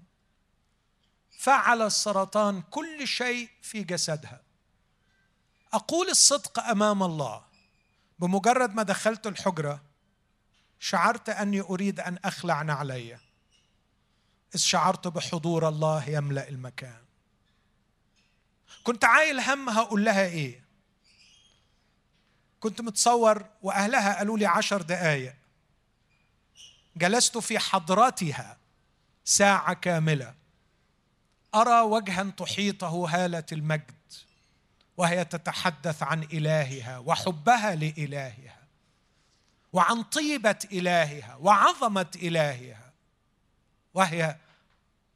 فعل 1.39 1.81
السرطان 1.81 2.61
كل 2.61 3.07
شيء 3.07 3.49
في 3.61 3.83
جسدها. 3.83 4.41
أقول 5.73 6.09
الصدق 6.09 6.59
أمام 6.59 7.03
الله. 7.03 7.43
بمجرد 8.19 8.75
ما 8.75 8.83
دخلت 8.83 9.27
الحجرة 9.27 9.81
شعرت 10.79 11.29
أني 11.29 11.61
أريد 11.61 11.99
أن 11.99 12.17
أخلع 12.25 12.61
نعلي. 12.61 13.19
إذ 14.55 14.59
شعرت 14.59 15.07
بحضور 15.07 15.67
الله 15.67 16.09
يملأ 16.09 16.49
المكان. 16.49 17.03
كنت 18.83 19.05
عايل 19.05 19.39
هم 19.39 19.69
هقول 19.69 20.05
لها 20.05 20.25
إيه؟ 20.25 20.63
كنت 22.59 22.81
متصور 22.81 23.45
وأهلها 23.61 24.17
قالوا 24.17 24.37
لي 24.37 24.45
عشر 24.45 24.81
دقايق. 24.81 25.38
جلست 26.95 27.37
في 27.37 27.59
حضرتها 27.59 28.57
ساعة 29.25 29.73
كاملة. 29.73 30.33
أرى 31.55 31.81
وجها 31.81 32.23
تحيطه 32.23 33.05
هالة 33.09 33.45
المجد 33.51 33.93
وهي 34.97 35.25
تتحدث 35.25 36.03
عن 36.03 36.23
إلهها 36.23 36.97
وحبها 36.97 37.75
لإلهها 37.75 38.59
وعن 39.73 40.03
طيبة 40.03 40.59
إلهها 40.71 41.35
وعظمة 41.35 42.11
إلهها 42.15 42.91
وهي 43.93 44.35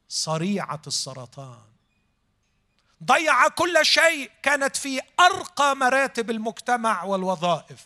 صريعة 0.10 0.82
السرطان. 0.88 1.64
ضيع 3.04 3.48
كل 3.48 3.86
شيء 3.86 4.32
كانت 4.44 4.76
في 4.76 5.02
أرقى 5.20 5.76
مراتب 5.76 6.30
المجتمع 6.30 7.04
والوظائف 7.04 7.86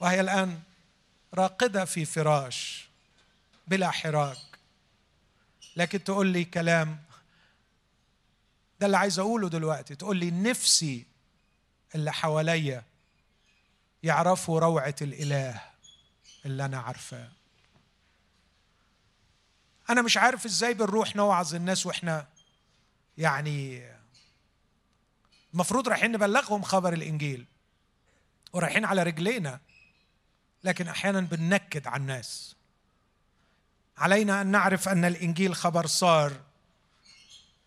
وهي 0.00 0.20
الآن 0.20 0.60
راقدة 1.34 1.84
في 1.84 2.04
فراش 2.04 2.88
بلا 3.66 3.90
حراك. 3.90 4.38
لكن 5.76 6.04
تقول 6.04 6.26
لي 6.26 6.44
كلام 6.44 6.98
ده 8.80 8.86
اللي 8.86 8.96
عايز 8.96 9.18
أقوله 9.18 9.48
دلوقتي 9.48 9.94
تقول 9.94 10.16
لي 10.16 10.30
نفسي 10.30 11.06
اللي 11.94 12.12
حواليا 12.12 12.84
يعرفوا 14.02 14.60
روعة 14.60 14.94
الإله 15.02 15.60
اللي 16.44 16.64
أنا 16.64 16.78
عارفاه. 16.78 17.28
أنا 19.90 20.02
مش 20.02 20.16
عارف 20.16 20.44
إزاي 20.46 20.74
بنروح 20.74 21.16
نوعظ 21.16 21.54
الناس 21.54 21.86
وإحنا 21.86 22.26
يعني 23.18 23.90
المفروض 25.54 25.88
رايحين 25.88 26.12
نبلغهم 26.12 26.62
خبر 26.62 26.92
الإنجيل 26.92 27.46
ورايحين 28.52 28.84
على 28.84 29.02
رجلينا. 29.02 29.60
لكن 30.64 30.88
أحيانا 30.88 31.20
بننكد 31.20 31.86
على 31.86 32.00
الناس. 32.00 32.56
علينا 33.98 34.40
أن 34.40 34.46
نعرف 34.46 34.88
أن 34.88 35.04
الإنجيل 35.04 35.54
خبر 35.54 35.86
صار. 35.86 36.32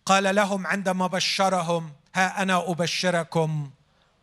قال 0.06 0.34
لهم 0.34 0.66
عندما 0.66 1.06
بشرهم 1.06 1.92
ها 2.14 2.42
أنا 2.42 2.70
أبشركم 2.70 3.70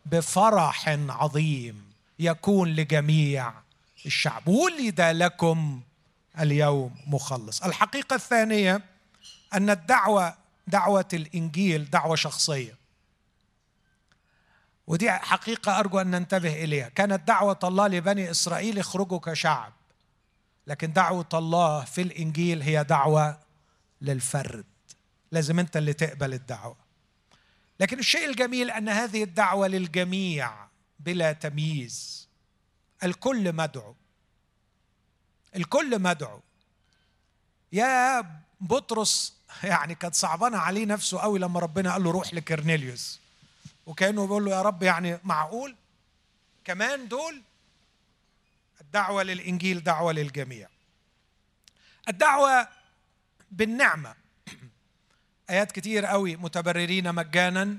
بفرح 0.06 0.88
عظيم 1.08 1.92
يكون 2.18 2.68
لجميع 2.68 3.52
الشعب. 4.06 4.48
ولد 4.48 5.00
لكم 5.00 5.80
اليوم 6.40 6.94
مخلص. 7.06 7.62
الحقيقة 7.62 8.14
الثانية 8.14 8.82
أن 9.54 9.70
الدعوة 9.70 10.34
دعوة 10.66 11.08
الإنجيل 11.12 11.90
دعوة 11.90 12.16
شخصية. 12.16 12.81
ودي 14.86 15.10
حقيقة 15.10 15.78
أرجو 15.78 16.00
أن 16.00 16.10
ننتبه 16.10 16.64
إليها. 16.64 16.88
كانت 16.88 17.28
دعوة 17.28 17.58
الله 17.64 17.86
لبني 17.86 18.30
إسرائيل 18.30 18.78
اخرجوا 18.78 19.18
كشعب. 19.18 19.72
لكن 20.66 20.92
دعوة 20.92 21.28
الله 21.34 21.84
في 21.84 22.02
الإنجيل 22.02 22.62
هي 22.62 22.84
دعوة 22.84 23.40
للفرد. 24.00 24.64
لازم 25.32 25.58
أنت 25.58 25.76
اللي 25.76 25.92
تقبل 25.92 26.34
الدعوة. 26.34 26.76
لكن 27.80 27.98
الشيء 27.98 28.30
الجميل 28.30 28.70
أن 28.70 28.88
هذه 28.88 29.22
الدعوة 29.22 29.68
للجميع 29.68 30.52
بلا 31.00 31.32
تمييز. 31.32 32.28
الكل 33.04 33.52
مدعو. 33.52 33.94
الكل 35.56 35.98
مدعو. 35.98 36.40
يا 37.72 38.24
بطرس 38.60 39.36
يعني 39.62 39.94
كانت 39.94 40.14
صعبانة 40.14 40.58
عليه 40.58 40.86
نفسه 40.86 41.18
قوي 41.18 41.38
لما 41.38 41.60
ربنا 41.60 41.92
قال 41.92 42.04
له 42.04 42.10
روح 42.10 42.34
لكرنيليوس. 42.34 43.21
وكانه 43.86 44.26
بيقول 44.26 44.44
له 44.44 44.50
يا 44.50 44.62
رب 44.62 44.82
يعني 44.82 45.18
معقول؟ 45.24 45.76
كمان 46.64 47.08
دول 47.08 47.42
الدعوة 48.80 49.22
للإنجيل 49.22 49.82
دعوة 49.82 50.12
للجميع. 50.12 50.68
الدعوة 52.08 52.68
بالنعمة. 53.50 54.14
آيات 55.50 55.72
كتير 55.72 56.06
قوي 56.06 56.36
متبررين 56.36 57.14
مجانا 57.14 57.78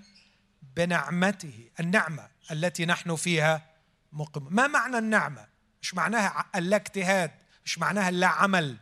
بنعمته 0.76 1.70
النعمة 1.80 2.28
التي 2.52 2.86
نحن 2.86 3.16
فيها 3.16 3.66
مقيم. 4.12 4.48
ما 4.50 4.68
معنى 4.68 4.98
النعمة؟ 4.98 5.48
مش 5.82 5.94
معناها 5.94 6.46
اللا 6.56 6.76
اجتهاد 6.76 7.32
مش 7.66 7.80
معناها 7.80 8.12
لا 8.12 8.28
عمل 8.28 8.78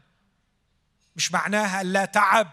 مش 1.15 1.31
معناها 1.31 1.83
لا 1.83 2.05
تعب. 2.05 2.51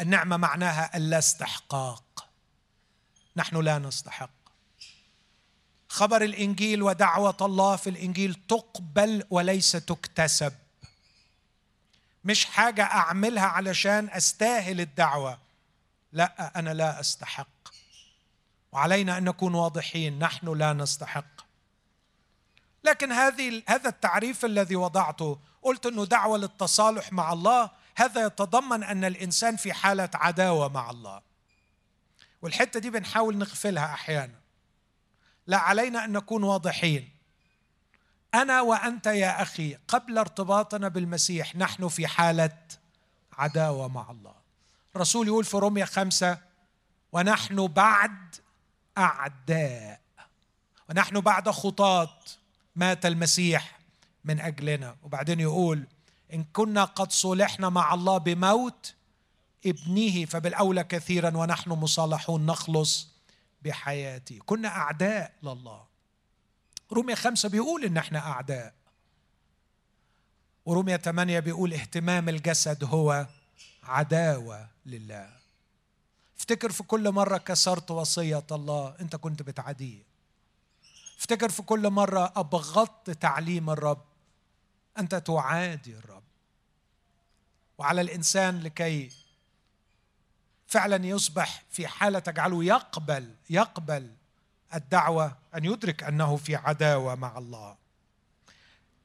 النعمة 0.00 0.36
معناها 0.36 0.96
اللا 0.96 1.18
استحقاق. 1.18 2.05
نحن 3.36 3.56
لا 3.56 3.78
نستحق. 3.78 4.30
خبر 5.88 6.22
الإنجيل 6.22 6.82
ودعوة 6.82 7.36
الله 7.40 7.76
في 7.76 7.90
الإنجيل 7.90 8.34
تقبل 8.34 9.24
وليس 9.30 9.72
تكتسب. 9.72 10.52
مش 12.24 12.44
حاجة 12.44 12.82
أعملها 12.82 13.46
علشان 13.46 14.08
أستاهل 14.12 14.80
الدعوة. 14.80 15.38
لا 16.12 16.58
أنا 16.58 16.74
لا 16.74 17.00
أستحق. 17.00 17.48
وعلينا 18.72 19.18
أن 19.18 19.24
نكون 19.24 19.54
واضحين 19.54 20.18
نحن 20.18 20.58
لا 20.58 20.72
نستحق. 20.72 21.46
لكن 22.84 23.12
هذه 23.12 23.62
هذا 23.68 23.88
التعريف 23.88 24.44
الذي 24.44 24.76
وضعته 24.76 25.38
قلت 25.62 25.86
إنه 25.86 26.04
دعوة 26.04 26.38
للتصالح 26.38 27.12
مع 27.12 27.32
الله 27.32 27.70
هذا 27.96 28.26
يتضمن 28.26 28.82
أن 28.82 29.04
الإنسان 29.04 29.56
في 29.56 29.72
حالة 29.72 30.10
عداوة 30.14 30.68
مع 30.68 30.90
الله. 30.90 31.20
والحتة 32.42 32.80
دي 32.80 32.90
بنحاول 32.90 33.38
نغفلها 33.38 33.84
أحيانا. 33.84 34.40
لا 35.46 35.56
علينا 35.56 36.04
أن 36.04 36.12
نكون 36.12 36.42
واضحين. 36.42 37.08
أنا 38.34 38.60
وأنت 38.60 39.06
يا 39.06 39.42
أخي 39.42 39.74
قبل 39.88 40.18
ارتباطنا 40.18 40.88
بالمسيح 40.88 41.56
نحن 41.56 41.88
في 41.88 42.06
حالة 42.06 42.58
عداوة 43.32 43.88
مع 43.88 44.10
الله. 44.10 44.34
الرسول 44.96 45.26
يقول 45.26 45.44
في 45.44 45.56
روميا 45.56 45.84
خمسة 45.84 46.38
ونحن 47.12 47.66
بعد 47.66 48.36
أعداء 48.98 50.00
ونحن 50.90 51.20
بعد 51.20 51.50
خطاة 51.50 52.18
مات 52.76 53.06
المسيح 53.06 53.78
من 54.24 54.40
أجلنا. 54.40 54.96
وبعدين 55.02 55.40
يقول 55.40 55.86
إن 56.32 56.44
كنا 56.52 56.84
قد 56.84 57.12
صلحنا 57.12 57.68
مع 57.68 57.94
الله 57.94 58.18
بموت 58.18 58.94
ابنه 59.66 60.24
فبالأولى 60.24 60.84
كثيرا 60.84 61.36
ونحن 61.36 61.70
مصالحون 61.70 62.46
نخلص 62.46 63.08
بحياته 63.62 64.38
كنا 64.46 64.68
أعداء 64.68 65.32
لله. 65.42 65.84
رومية 66.92 67.14
خمسة 67.14 67.48
بيقول 67.48 67.84
إن 67.84 67.96
إحنا 67.96 68.18
أعداء. 68.18 68.74
ورومية 70.66 70.96
ثمانية 70.96 71.40
بيقول 71.40 71.74
اهتمام 71.74 72.28
الجسد 72.28 72.84
هو 72.84 73.26
عداوة 73.82 74.68
لله. 74.86 75.30
افتكر 76.38 76.72
في 76.72 76.82
كل 76.82 77.10
مرة 77.10 77.36
كسرت 77.36 77.90
وصية 77.90 78.46
الله 78.52 78.94
أنت 79.00 79.16
كنت 79.16 79.42
بتعاديه 79.42 80.02
افتكر 81.18 81.48
في 81.48 81.62
كل 81.62 81.90
مرة 81.90 82.32
أبغضت 82.36 83.10
تعليم 83.10 83.70
الرب 83.70 84.04
أنت 84.98 85.14
تعادي 85.14 85.96
الرب. 85.96 86.22
وعلى 87.78 88.00
الإنسان 88.00 88.60
لكي 88.60 89.10
فعلا 90.76 91.06
يصبح 91.06 91.62
في 91.70 91.86
حالة 91.86 92.18
تجعله 92.18 92.64
يقبل 92.64 93.34
يقبل 93.50 94.10
الدعوة 94.74 95.36
أن 95.54 95.64
يدرك 95.64 96.02
أنه 96.02 96.36
في 96.36 96.56
عداوة 96.56 97.14
مع 97.14 97.38
الله. 97.38 97.76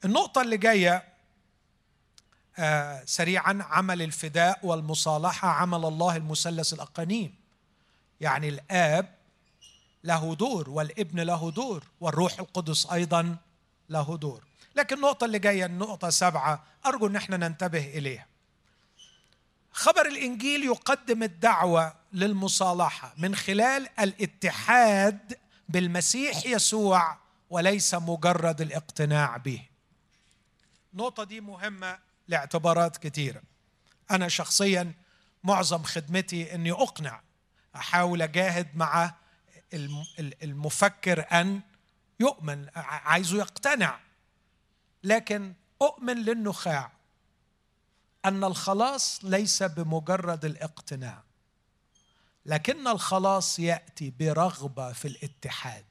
النقطة 0.05 0.41
اللي 0.41 0.57
جاية 0.57 1.03
آه 2.59 3.03
سريعا 3.05 3.59
عمل 3.69 4.01
الفداء 4.01 4.59
والمصالحة 4.63 5.47
عمل 5.47 5.85
الله 5.85 6.15
المثلث 6.15 6.73
الأقانيم. 6.73 7.35
يعني 8.21 8.49
الآب 8.49 9.15
له 10.03 10.35
دور 10.35 10.69
والابن 10.69 11.19
له 11.19 11.51
دور 11.51 11.83
والروح 12.01 12.39
القدس 12.39 12.85
أيضا 12.91 13.37
له 13.89 14.17
دور. 14.17 14.43
لكن 14.75 14.95
النقطة 14.95 15.25
اللي 15.25 15.39
جاية 15.39 15.65
النقطة 15.65 16.09
سبعة 16.09 16.63
أرجو 16.85 17.07
أن 17.07 17.15
إحنا 17.15 17.37
ننتبه 17.37 17.85
إليها. 17.97 18.30
خبر 19.71 20.05
الإنجيل 20.05 20.63
يقدم 20.63 21.23
الدعوة 21.23 21.93
للمصالحة 22.13 23.13
من 23.17 23.35
خلال 23.35 23.89
الاتحاد 23.99 25.37
بالمسيح 25.69 26.45
يسوع 26.45 27.17
وليس 27.49 27.93
مجرد 27.93 28.61
الاقتناع 28.61 29.37
به. 29.37 29.61
النقطة 30.93 31.23
دي 31.23 31.41
مهمة 31.41 31.99
لاعتبارات 32.27 32.97
كثيرة 32.97 33.41
أنا 34.11 34.27
شخصيا 34.27 34.93
معظم 35.43 35.83
خدمتي 35.83 36.55
أني 36.55 36.71
أقنع 36.71 37.21
أحاول 37.75 38.21
أجاهد 38.21 38.67
مع 38.75 39.13
المفكر 40.43 41.25
أن 41.31 41.61
يؤمن 42.19 42.67
عايزه 42.75 43.37
يقتنع 43.37 43.99
لكن 45.03 45.53
أؤمن 45.81 46.17
للنخاع. 46.17 46.91
أن 48.25 48.43
الخلاص 48.43 49.19
ليس 49.23 49.63
بمجرد 49.63 50.45
الاقتناع 50.45 51.23
لكن 52.45 52.87
الخلاص 52.87 53.59
يأتي 53.59 54.13
برغبة 54.19 54.91
في 54.93 55.07
الاتحاد. 55.07 55.85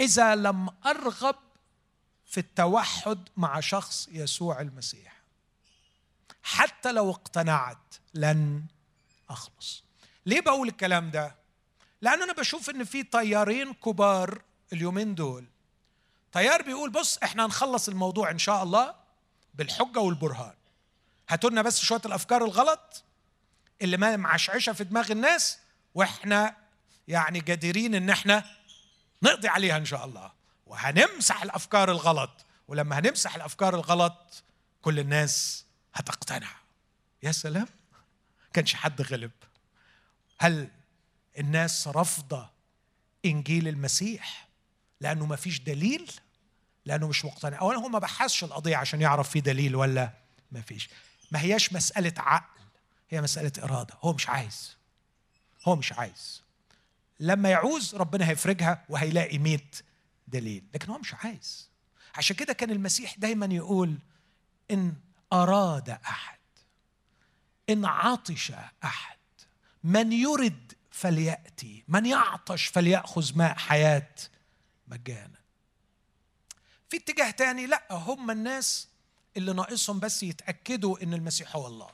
إذا 0.00 0.34
لم 0.34 0.68
أرغب 0.86 1.36
في 2.26 2.40
التوحد 2.40 3.28
مع 3.36 3.60
شخص 3.60 4.08
يسوع 4.12 4.60
المسيح 4.60 5.20
حتى 6.42 6.92
لو 6.92 7.10
اقتنعت 7.10 7.94
لن 8.14 8.64
أخلص. 9.30 9.84
ليه 10.26 10.40
بقول 10.40 10.68
الكلام 10.68 11.10
ده؟ 11.10 11.34
لأن 12.02 12.22
أنا 12.22 12.32
بشوف 12.32 12.70
إن 12.70 12.84
في 12.84 13.02
طيارين 13.02 13.72
كبار 13.72 14.42
اليومين 14.72 15.14
دول. 15.14 15.44
طيار 16.32 16.62
بيقول 16.62 16.90
بص 16.90 17.18
إحنا 17.18 17.46
هنخلص 17.46 17.88
الموضوع 17.88 18.30
إن 18.30 18.38
شاء 18.38 18.62
الله 18.62 18.94
بالحجة 19.54 19.98
والبرهان. 19.98 20.54
هاتوا 21.28 21.50
لنا 21.50 21.62
بس 21.62 21.80
شوية 21.80 22.00
الأفكار 22.06 22.44
الغلط 22.44 23.04
اللي 23.82 23.96
ما 23.96 24.16
معشعشة 24.16 24.72
في 24.72 24.84
دماغ 24.84 25.12
الناس 25.12 25.58
وإحنا 25.94 26.56
يعني 27.08 27.40
جديرين 27.40 27.94
إن 27.94 28.10
إحنا 28.10 28.44
نقضي 29.22 29.48
عليها 29.48 29.76
إن 29.76 29.84
شاء 29.84 30.04
الله. 30.04 30.32
وهنمسح 30.66 31.42
الأفكار 31.42 31.90
الغلط. 31.90 32.44
ولما 32.68 32.98
هنمسح 32.98 33.34
الأفكار 33.34 33.74
الغلط 33.74 34.42
كل 34.82 34.98
الناس 34.98 35.64
هتقتنع. 35.94 36.50
يا 37.22 37.32
سلام. 37.32 37.66
كانش 38.52 38.74
حد 38.74 39.02
غلب. 39.02 39.30
هل 40.38 40.68
الناس 41.38 41.88
رافضه 41.88 42.50
إنجيل 43.24 43.68
المسيح 43.68 44.48
لأنه 45.00 45.26
ما 45.26 45.36
فيش 45.36 45.60
دليل؟ 45.60 46.12
لأنه 46.86 47.08
مش 47.08 47.24
مقتنع. 47.24 47.60
اولا 47.60 47.78
هو 47.78 47.88
ما 47.88 47.98
بحثش 47.98 48.44
القضية 48.44 48.76
عشان 48.76 49.00
يعرف 49.00 49.30
في 49.30 49.40
دليل 49.40 49.76
ولا 49.76 50.10
ما 50.52 50.60
فيش. 50.60 50.88
ما 51.30 51.40
هياش 51.40 51.72
مسألة 51.72 52.14
عقل 52.16 52.60
هي 53.10 53.20
مسألة 53.20 53.52
إرادة. 53.62 53.94
هو 54.02 54.12
مش 54.12 54.28
عايز. 54.28 54.76
هو 55.64 55.76
مش 55.76 55.92
عايز. 55.92 56.42
لما 57.20 57.50
يعوز 57.50 57.94
ربنا 57.94 58.28
هيفرجها 58.28 58.84
وهيلاقي 58.88 59.38
ميت 59.38 59.82
دليل 60.28 60.64
لكن 60.74 60.90
هو 60.90 60.98
مش 60.98 61.14
عايز. 61.14 61.68
عشان 62.14 62.36
كده 62.36 62.52
كان 62.52 62.70
المسيح 62.70 63.14
دايما 63.18 63.46
يقول 63.46 63.98
إن 64.70 64.94
أراد 65.32 65.90
أحد 65.90 66.38
إن 67.70 67.84
عطش 67.84 68.52
أحد. 68.84 69.14
من 69.84 70.12
يرد 70.12 70.72
فليأتي 70.90 71.84
من 71.88 72.06
يعطش 72.06 72.66
فليأخذ 72.66 73.38
ماء 73.38 73.54
حياة 73.58 74.14
مجانا. 74.88 75.43
في 76.94 77.00
اتجاه 77.00 77.30
تاني 77.30 77.66
لا 77.66 77.86
هم 77.90 78.30
الناس 78.30 78.88
اللي 79.36 79.52
ناقصهم 79.52 80.00
بس 80.00 80.22
يتأكدوا 80.22 81.02
إن 81.02 81.14
المسيح 81.14 81.56
هو 81.56 81.66
الله. 81.66 81.90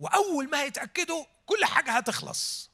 وأول 0.00 0.50
ما 0.50 0.60
هيتأكدوا 0.62 1.24
كل 1.46 1.64
حاجة 1.64 1.90
هتخلص. 1.90 2.70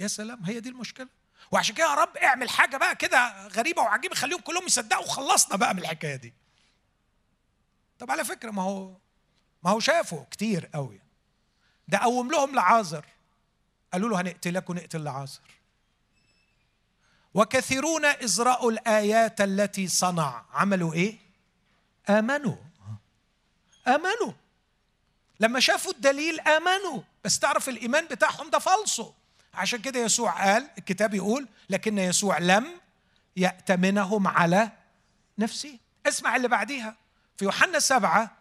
يا 0.00 0.06
سلام 0.06 0.44
هي 0.44 0.60
دي 0.60 0.68
المشكلة. 0.68 1.08
وعشان 1.50 1.74
كده 1.74 1.86
يا 1.86 1.94
رب 1.94 2.16
اعمل 2.16 2.50
حاجة 2.50 2.76
بقى 2.76 2.96
كده 2.96 3.46
غريبة 3.48 3.82
وعجيبة 3.82 4.14
خليهم 4.14 4.40
كلهم 4.40 4.66
يصدقوا 4.66 5.04
وخلصنا 5.04 5.56
بقى 5.56 5.74
من 5.74 5.80
الحكاية 5.80 6.16
دي. 6.16 6.34
طب 7.98 8.10
على 8.10 8.24
فكرة 8.24 8.50
ما 8.50 8.62
هو 8.62 8.96
ما 9.62 9.70
هو 9.70 9.80
شافوا 9.80 10.24
كتير 10.30 10.66
قوي. 10.66 11.00
ده 11.88 11.98
قوم 11.98 12.30
لهم 12.30 12.54
لعازر. 12.54 13.06
قالوا 13.92 14.08
له 14.08 14.20
هنقتلك 14.20 14.70
ونقتل 14.70 15.04
لعازر. 15.04 15.40
وكثيرون 17.34 18.04
ازرأوا 18.04 18.70
الآيات 18.70 19.40
التي 19.40 19.88
صنع. 19.88 20.44
عملوا 20.52 20.94
إيه؟ 20.94 21.18
آمنوا. 22.10 22.56
آمنوا. 23.88 24.32
لما 25.40 25.60
شافوا 25.60 25.92
الدليل 25.92 26.40
آمنوا. 26.40 27.02
بس 27.24 27.38
تعرف 27.38 27.68
الإيمان 27.68 28.06
بتاعهم 28.06 28.50
ده 28.50 28.58
فالصو. 28.58 29.12
عشان 29.54 29.80
كده 29.80 30.00
يسوع 30.00 30.44
قال 30.44 30.68
الكتاب 30.78 31.14
يقول 31.14 31.48
لكن 31.70 31.98
يسوع 31.98 32.38
لم 32.38 32.66
يأتمنهم 33.36 34.28
على 34.28 34.70
نفسه. 35.38 35.78
اسمع 36.06 36.36
اللي 36.36 36.48
بعديها. 36.48 36.96
في 37.36 37.44
يوحنا 37.44 37.78
سبعة 37.78 38.36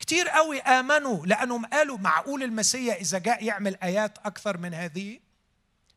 كتير 0.00 0.28
قوي 0.28 0.60
آمنوا 0.60 1.26
لأنهم 1.26 1.66
قالوا 1.66 1.98
معقول 1.98 2.42
المسيح 2.42 2.96
إذا 2.96 3.18
جاء 3.18 3.44
يعمل 3.44 3.76
آيات 3.82 4.18
أكثر 4.18 4.56
من 4.56 4.74
هذه؟ 4.74 5.20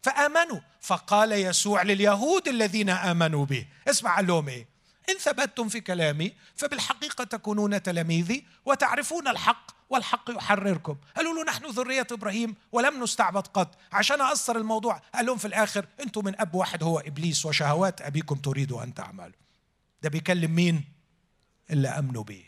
فآمنوا. 0.04 0.60
فقال 0.82 1.32
يسوع 1.32 1.82
لليهود 1.82 2.48
الذين 2.48 2.90
آمنوا 2.90 3.46
به 3.46 3.68
اسمع 3.88 4.16
قال 4.16 4.28
لهم 4.28 4.50
إيه 4.50 4.68
إن 5.10 5.16
ثبتتم 5.16 5.70
في 5.70 5.82
كلامي 5.82 6.34
فبالحقيقة 6.56 7.24
تكونون 7.24 7.84
تلاميذي 7.84 8.46
وتعرفون 8.66 9.28
الحق 9.28 9.72
والحق 9.90 10.30
يحرركم. 10.30 10.98
قالوا 11.16 11.34
له 11.34 11.44
نحن 11.44 11.66
ذرية 11.66 12.08
إبراهيم 12.12 12.56
ولم 12.72 13.04
نستعبد 13.04 13.48
قط. 13.48 13.78
عشان 13.92 14.22
أثر 14.22 14.58
الموضوع 14.58 15.02
قال 15.16 15.26
لهم 15.26 15.38
في 15.38 15.46
الآخر 15.48 15.86
أنتم 16.00 16.26
من 16.26 16.42
أب 16.42 16.56
واحد 16.56 16.84
هو 16.84 17.00
إبليس 17.00 17.46
وشهوات 17.46 18.02
أبيكم 18.02 18.36
تريدوا 18.36 18.84
أن 18.84 18.94
تعملوا. 18.94 19.36
ده 20.02 20.10
بيكلم 20.10 20.52
مين؟ 20.52 20.84
اللي 21.70 21.88
أمنوا 21.88 22.24
به. 22.24 22.44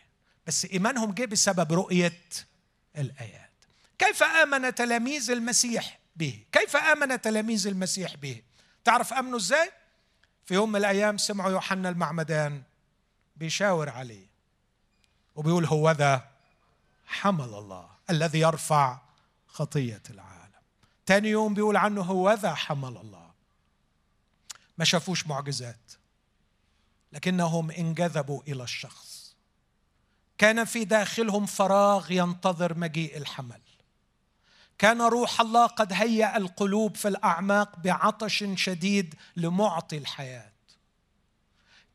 بس 0.48 0.66
إيمانهم 0.66 1.12
جه 1.12 1.26
بسبب 1.26 1.74
رؤية 1.74 2.20
الآيات. 2.98 3.66
كيف 4.00 4.24
آمن 4.24 4.76
تلاميذ 4.76 5.32
المسيح؟ 5.32 5.99
به. 6.20 6.44
كيف 6.52 6.76
آمن 6.76 7.22
تلاميذ 7.22 7.68
المسيح 7.68 8.16
به؟ 8.16 8.42
تعرف 8.84 9.14
أمنوا 9.14 9.38
إزاي؟ 9.38 9.72
في 10.46 10.54
يوم 10.54 10.70
من 10.70 10.76
الأيام 10.76 11.18
سمعوا 11.18 11.52
يوحنا 11.52 11.90
المعمدان 11.90 12.64
بيشاور 13.36 13.90
عليه 13.90 14.28
وبيقول 15.36 15.66
هو 15.66 15.92
ذا 15.92 16.30
حمل 17.08 17.54
الله 17.54 17.90
الذي 18.10 18.40
يرفع 18.40 19.00
خطية 19.48 20.02
العالم. 20.10 20.62
تاني 21.06 21.30
يوم 21.30 21.54
بيقول 21.54 21.78
عنه 21.78 22.02
هو 22.02 22.32
ذا 22.34 22.54
حمل 22.54 22.98
الله. 22.98 23.30
ما 24.78 24.86
شافوش 24.86 25.28
معجزات 25.28 25.92
لكنهم 27.14 27.72
انجذبوا 27.72 28.42
إلى 28.48 28.64
الشخص. 28.64 29.36
كان 30.38 30.66
في 30.66 30.86
داخلهم 30.86 31.46
فراغ 31.46 32.12
ينتظر 32.12 32.78
مجيء 32.78 33.18
الحمل. 33.18 33.62
كان 34.80 35.02
روح 35.02 35.42
الله 35.42 35.66
قد 35.66 35.94
هيأ 35.94 36.38
القلوب 36.38 36.96
في 36.96 37.08
الأعماق 37.08 37.80
بعطش 37.80 38.46
شديد 38.56 39.16
لمعطي 39.36 39.98
الحياة. 39.98 40.52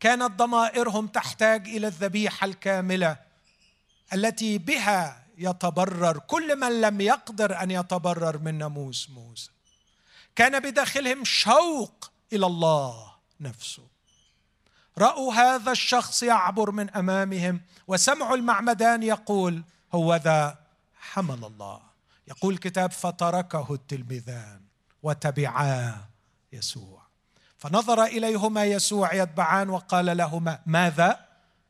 كانت 0.01 0.31
ضمائرهم 0.31 1.07
تحتاج 1.07 1.69
إلى 1.69 1.87
الذبيحة 1.87 2.45
الكاملة 2.45 3.17
التي 4.13 4.59
بها 4.59 5.25
يتبرر 5.39 6.19
كل 6.19 6.57
من 6.61 6.81
لم 6.81 7.01
يقدر 7.01 7.63
أن 7.63 7.71
يتبرر 7.71 8.39
من 8.39 8.59
ناموس 8.59 9.11
موسى. 9.11 9.51
كان 10.37 10.61
بداخلهم 10.61 11.25
شوق 11.25 12.11
إلى 12.33 12.47
الله 12.47 13.15
نفسه. 13.41 13.83
رأوا 14.99 15.35
هذا 15.35 15.73
الشخص 15.73 16.23
يعبر 16.23 16.71
من 16.71 16.91
أمامهم 16.91 17.61
وسمعوا 17.87 18.37
المعمدان 18.37 19.03
يقول 19.03 19.63
هو 19.95 20.15
ذا 20.17 20.59
حمل 21.01 21.45
الله. 21.45 21.94
يقول 22.29 22.55
الكتاب 22.55 22.93
فتركه 22.93 23.67
التلميذان 23.71 24.61
وتبعا 25.03 26.05
يسوع. 26.53 27.03
فنظر 27.59 28.05
إليهما 28.05 28.65
يسوع 28.65 29.15
يتبعان 29.15 29.71
وقال 29.71 30.17
لهما 30.17 30.61
ماذا 30.67 31.27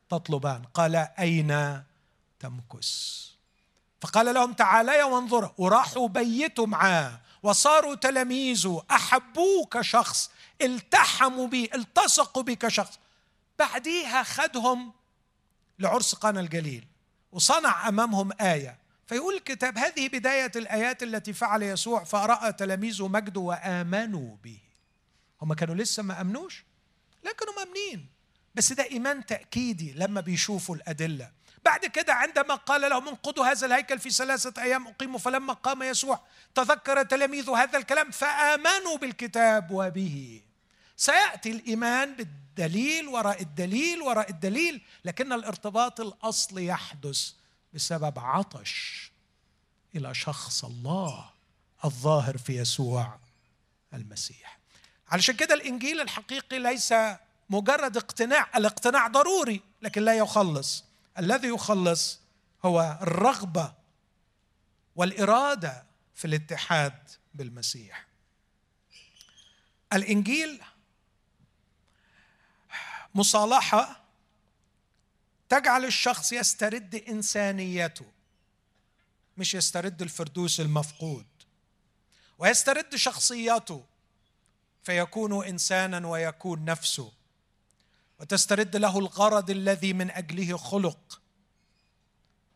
تطلبان؟ 0.09 0.63
قال 0.63 0.95
أين 0.95 1.83
تمكث 2.39 3.25
فقال 4.01 4.33
لهم 4.33 4.53
تعاليا 4.53 5.03
وانظرا 5.03 5.53
وراحوا 5.57 6.07
بيتوا 6.07 6.67
معاه 6.67 7.19
وصاروا 7.43 7.95
تلاميذه 7.95 8.83
احبوه 8.91 9.65
كشخص 9.71 10.31
التحموا 10.61 11.47
به 11.47 11.69
التصقوا 11.73 12.43
به 12.43 12.53
كشخص 12.53 12.99
بعديها 13.59 14.23
خدهم 14.23 14.93
لعرس 15.79 16.15
قانا 16.15 16.39
الجليل 16.39 16.87
وصنع 17.31 17.87
أمامهم 17.87 18.31
آية 18.41 18.77
فيقول 19.07 19.35
الكتاب 19.35 19.77
هذه 19.77 20.07
بداية 20.07 20.51
الآيات 20.55 21.03
التي 21.03 21.33
فعل 21.33 21.63
يسوع 21.63 22.03
فراى 22.03 22.53
تلاميذه 22.53 23.07
مجده 23.07 23.41
وآمنوا 23.41 24.35
به. 24.43 24.59
هم 25.41 25.53
كانوا 25.53 25.75
لسه 25.75 26.03
ما 26.03 26.21
آمنوش؟ 26.21 26.65
لا 27.23 27.31
كانوا 27.31 27.53
مآمنين. 27.53 28.09
بس 28.55 28.73
ده 28.73 28.83
إيمان 28.83 29.25
تأكيدي 29.25 29.93
لما 29.93 30.21
بيشوفوا 30.21 30.75
الأدلة. 30.75 31.31
بعد 31.65 31.85
كده 31.85 32.13
عندما 32.13 32.55
قال 32.55 32.81
لهم 32.81 33.07
انقضوا 33.07 33.45
هذا 33.45 33.65
الهيكل 33.65 33.99
في 33.99 34.09
ثلاثة 34.09 34.61
أيام 34.61 34.87
أقيموا 34.87 35.19
فلما 35.19 35.53
قام 35.53 35.83
يسوع 35.83 36.19
تذكر 36.55 37.03
تلاميذه 37.03 37.63
هذا 37.63 37.77
الكلام 37.77 38.11
فآمنوا 38.11 38.97
بالكتاب 39.01 39.71
وبه. 39.71 40.41
سيأتي 40.97 41.51
الإيمان 41.51 42.15
بالدليل 42.15 43.07
وراء 43.07 43.41
الدليل 43.41 44.01
وراء 44.01 44.29
الدليل 44.29 44.81
لكن 45.05 45.33
الارتباط 45.33 45.99
الأصلي 46.01 46.65
يحدث. 46.65 47.31
بسبب 47.75 48.19
عطش 48.19 49.11
إلى 49.95 50.13
شخص 50.13 50.65
الله 50.65 51.29
الظاهر 51.85 52.37
في 52.37 52.57
يسوع 52.57 53.19
المسيح. 53.93 54.59
علشان 55.07 55.35
كده 55.35 55.53
الإنجيل 55.53 56.01
الحقيقي 56.01 56.59
ليس 56.59 56.93
مجرد 57.49 57.97
اقتناع 57.97 58.49
الاقتناع 58.55 59.07
ضروري 59.07 59.61
لكن 59.81 60.01
لا 60.01 60.13
يخلص. 60.13 60.83
الذي 61.19 61.47
يخلص 61.47 62.19
هو 62.65 62.99
الرغبة 63.01 63.73
والإرادة 64.95 65.85
في 66.15 66.25
الاتحاد 66.25 67.09
بالمسيح. 67.33 68.05
الإنجيل 69.93 70.61
مصالحة 73.15 74.04
تجعل 75.49 75.85
الشخص 75.85 76.33
يسترد 76.33 76.95
إنسانيته 77.09 78.05
مش 79.37 79.53
يسترد 79.53 80.01
الفردوس 80.01 80.59
المفقود. 80.59 81.25
ويسترد 82.37 82.95
شخصيته 82.95 83.83
فيكون 84.83 85.45
انسانا 85.45 86.07
ويكون 86.07 86.65
نفسه. 86.65 87.11
وتسترد 88.19 88.75
له 88.75 88.99
الغرض 88.99 89.49
الذي 89.49 89.93
من 89.93 90.11
أجله 90.11 90.57
خلق. 90.57 91.21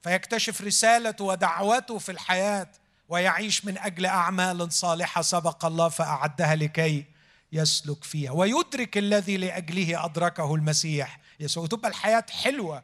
فيكتشف 0.03 0.61
رسالته 0.61 1.25
ودعوته 1.25 1.97
في 1.97 2.11
الحياة 2.11 2.67
ويعيش 3.09 3.65
من 3.65 3.77
أجل 3.77 4.05
أعمال 4.05 4.73
صالحة 4.73 5.21
سبق 5.21 5.65
الله 5.65 5.89
فأعدها 5.89 6.55
لكي 6.55 7.05
يسلك 7.51 8.03
فيها. 8.03 8.31
ويدرك 8.31 8.97
الذي 8.97 9.37
لأجله 9.37 10.05
أدركه 10.05 10.55
المسيح. 10.55 11.19
يسوع. 11.39 11.67
تبقى 11.67 11.89
الحياة 11.89 12.25
حلوة 12.29 12.83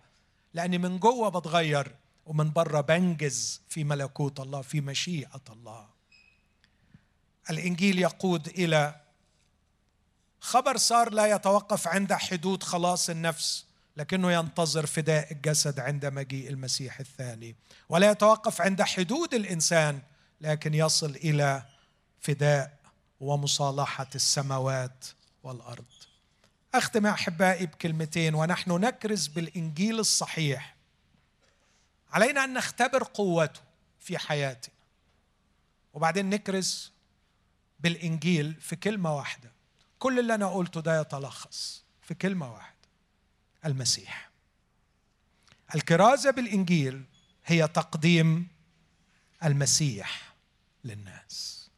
لاني 0.54 0.78
من 0.78 1.00
جوه 1.00 1.30
بتغير 1.30 1.96
ومن 2.26 2.52
بره 2.52 2.82
بنجز 2.82 3.62
في 3.70 3.84
ملكوت 3.84 4.40
الله 4.40 4.62
في 4.62 4.82
مشيئة 4.82 5.42
الله. 5.50 5.88
الإنجيل 7.50 8.00
يقود 8.00 8.48
إلى 8.48 9.02
خبر 10.40 10.78
صار 10.78 11.14
لا 11.14 11.26
يتوقف 11.26 11.88
عند 11.88 12.14
حدود 12.14 12.64
خلاص 12.64 13.10
النفس 13.10 13.66
لكنه 13.98 14.32
ينتظر 14.32 14.86
فداء 14.86 15.32
الجسد 15.34 15.80
عند 15.80 16.06
مجيء 16.06 16.50
المسيح 16.50 17.00
الثاني. 17.00 17.56
ولا 17.90 18.12
يتوقف 18.12 18.62
عند 18.62 18.82
حدود 18.82 19.34
الإنسان 19.34 20.02
لكن 20.42 20.74
يصل 20.74 21.10
إلى 21.10 21.64
فداء 22.22 22.78
ومصالحة 23.20 24.10
السماوات 24.16 25.06
والأرض. 25.44 25.86
أختم 26.78 27.06
أحبائي 27.06 27.66
بكلمتين 27.66 28.36
ونحن 28.36 28.72
نكرز 28.72 29.28
بالإنجيل 29.28 30.00
الصحيح. 30.00 30.76
علينا 32.12 32.44
أن 32.44 32.54
نختبر 32.54 33.04
قوته 33.04 33.62
في 34.00 34.18
حياتنا. 34.18 34.76
وبعدين 35.94 36.30
نكرز 36.30 36.92
بالإنجيل 37.80 38.54
في 38.62 38.76
كلمة 38.76 39.16
واحدة. 39.16 39.52
كل 40.00 40.20
اللي 40.20 40.36
أنا 40.36 40.48
قلته 40.50 40.82
ده 40.82 41.02
يتلخص 41.02 41.84
في 42.02 42.14
كلمة 42.14 42.54
واحدة. 42.54 42.76
المسيح. 43.66 44.30
الكرازة 45.76 46.32
بالإنجيل 46.32 47.04
هي 47.46 47.68
تقديم 47.68 48.48
المسيح 49.44 50.34
للناس. 50.84 51.70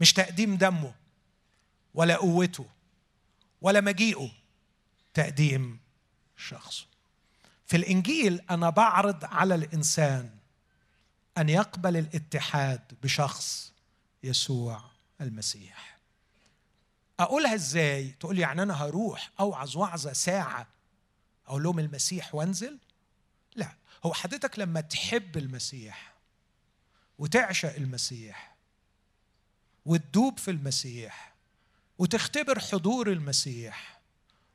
مش 0.00 0.12
تقديم 0.12 0.56
دمه 0.56 0.94
ولا 1.94 2.16
قوته 2.16 2.66
ولا 3.60 3.80
مجيئه. 3.80 4.30
تقديم 5.14 5.80
شخصه 6.36 6.86
في 7.66 7.76
الإنجيل 7.76 8.40
أنا 8.50 8.70
بعرض 8.70 9.24
على 9.24 9.54
الإنسان 9.54 10.30
أن 11.38 11.48
يقبل 11.48 11.96
الاتحاد 11.96 12.80
بشخص 13.02 13.72
يسوع 14.22 14.84
المسيح. 15.20 15.98
أقولها 17.20 17.54
إزاي؟ 17.54 18.08
تقول 18.20 18.38
يعني 18.38 18.62
أنا 18.62 18.84
هروح 18.84 19.30
اوعظ 19.40 19.76
وعظه 19.76 20.12
ساعة 20.12 20.66
أقول 21.46 21.62
لهم 21.62 21.78
المسيح 21.78 22.34
وأنزل؟ 22.34 22.78
لا. 23.56 23.74
هو 24.06 24.14
حضرتك 24.14 24.58
لما 24.58 24.80
تحب 24.80 25.36
المسيح 25.36 26.14
وتعشق 27.18 27.74
المسيح 27.74 28.56
وتدوب 29.86 30.38
في 30.38 30.50
المسيح 30.50 31.27
وتختبر 31.98 32.58
حضور 32.60 33.12
المسيح 33.12 33.98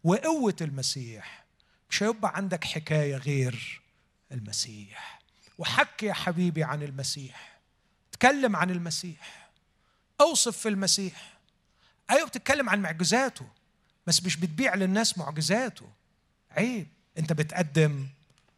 وقوة 0.04 0.56
المسيح 0.62 1.44
مش 1.90 2.04
هيبقى 2.04 2.36
عندك 2.36 2.64
حكاية 2.64 3.16
غير 3.18 3.82
المسيح. 4.32 5.20
وحكي 5.58 6.06
يا 6.06 6.14
حبيبي 6.14 6.64
عن 6.64 6.84
المسيح 6.84 7.60
تكلم 8.12 8.56
عن 8.56 8.70
المسيح 8.72 9.50
أوصف 10.22 10.58
في 10.58 10.70
المسيح. 10.70 11.34
أيوه 12.12 12.28
بتتكلم 12.28 12.70
عن 12.70 12.82
معجزاته 12.82 13.46
بس 14.08 14.24
مش 14.24 14.36
بتبيع 14.38 14.76
للناس 14.76 15.18
معجزاته. 15.18 15.90
عيب 16.52 16.88
أنت 17.18 17.34
بتقدم 17.34 18.08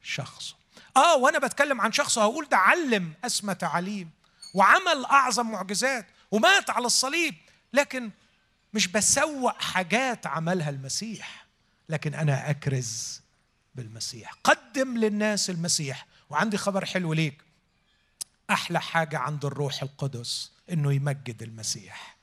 شخصه 0.04 0.56
آه 0.98 1.16
وأنا 1.18 1.40
بتكلم 1.40 1.82
عن 1.82 1.92
شخصه 1.92 2.22
هقول 2.24 2.48
ده 2.50 2.58
علم 2.58 3.14
أسمى 3.24 3.56
تعاليم 3.56 4.10
وعمل 4.54 5.06
أعظم 5.06 5.52
معجزات 5.52 6.06
ومات 6.32 6.70
على 6.70 6.86
الصليب 6.86 7.36
لكن 7.74 8.12
مش 8.76 8.88
بسوق 8.88 9.62
حاجات 9.62 10.28
عملها 10.28 10.70
المسيح 10.70 11.46
لكن 11.90 12.14
أنا 12.14 12.50
أكرز 12.50 13.22
بالمسيح. 13.76 14.34
قدم 14.44 14.98
للناس 14.98 15.50
المسيح 15.50 16.06
وعندي 16.30 16.58
خبر 16.58 16.86
حلو 16.86 17.14
ليك. 17.14 17.42
أحلى 18.50 18.82
حاجة 18.82 19.18
عند 19.18 19.46
الروح 19.46 19.84
القدس 19.84 20.52
إنه 20.72 20.94
يمجد 20.94 21.44
المسيح. 21.44 22.18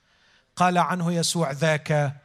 قال 0.57 0.79
عنه 0.79 1.13
يسوع 1.13 1.51
ذاك 1.51 2.17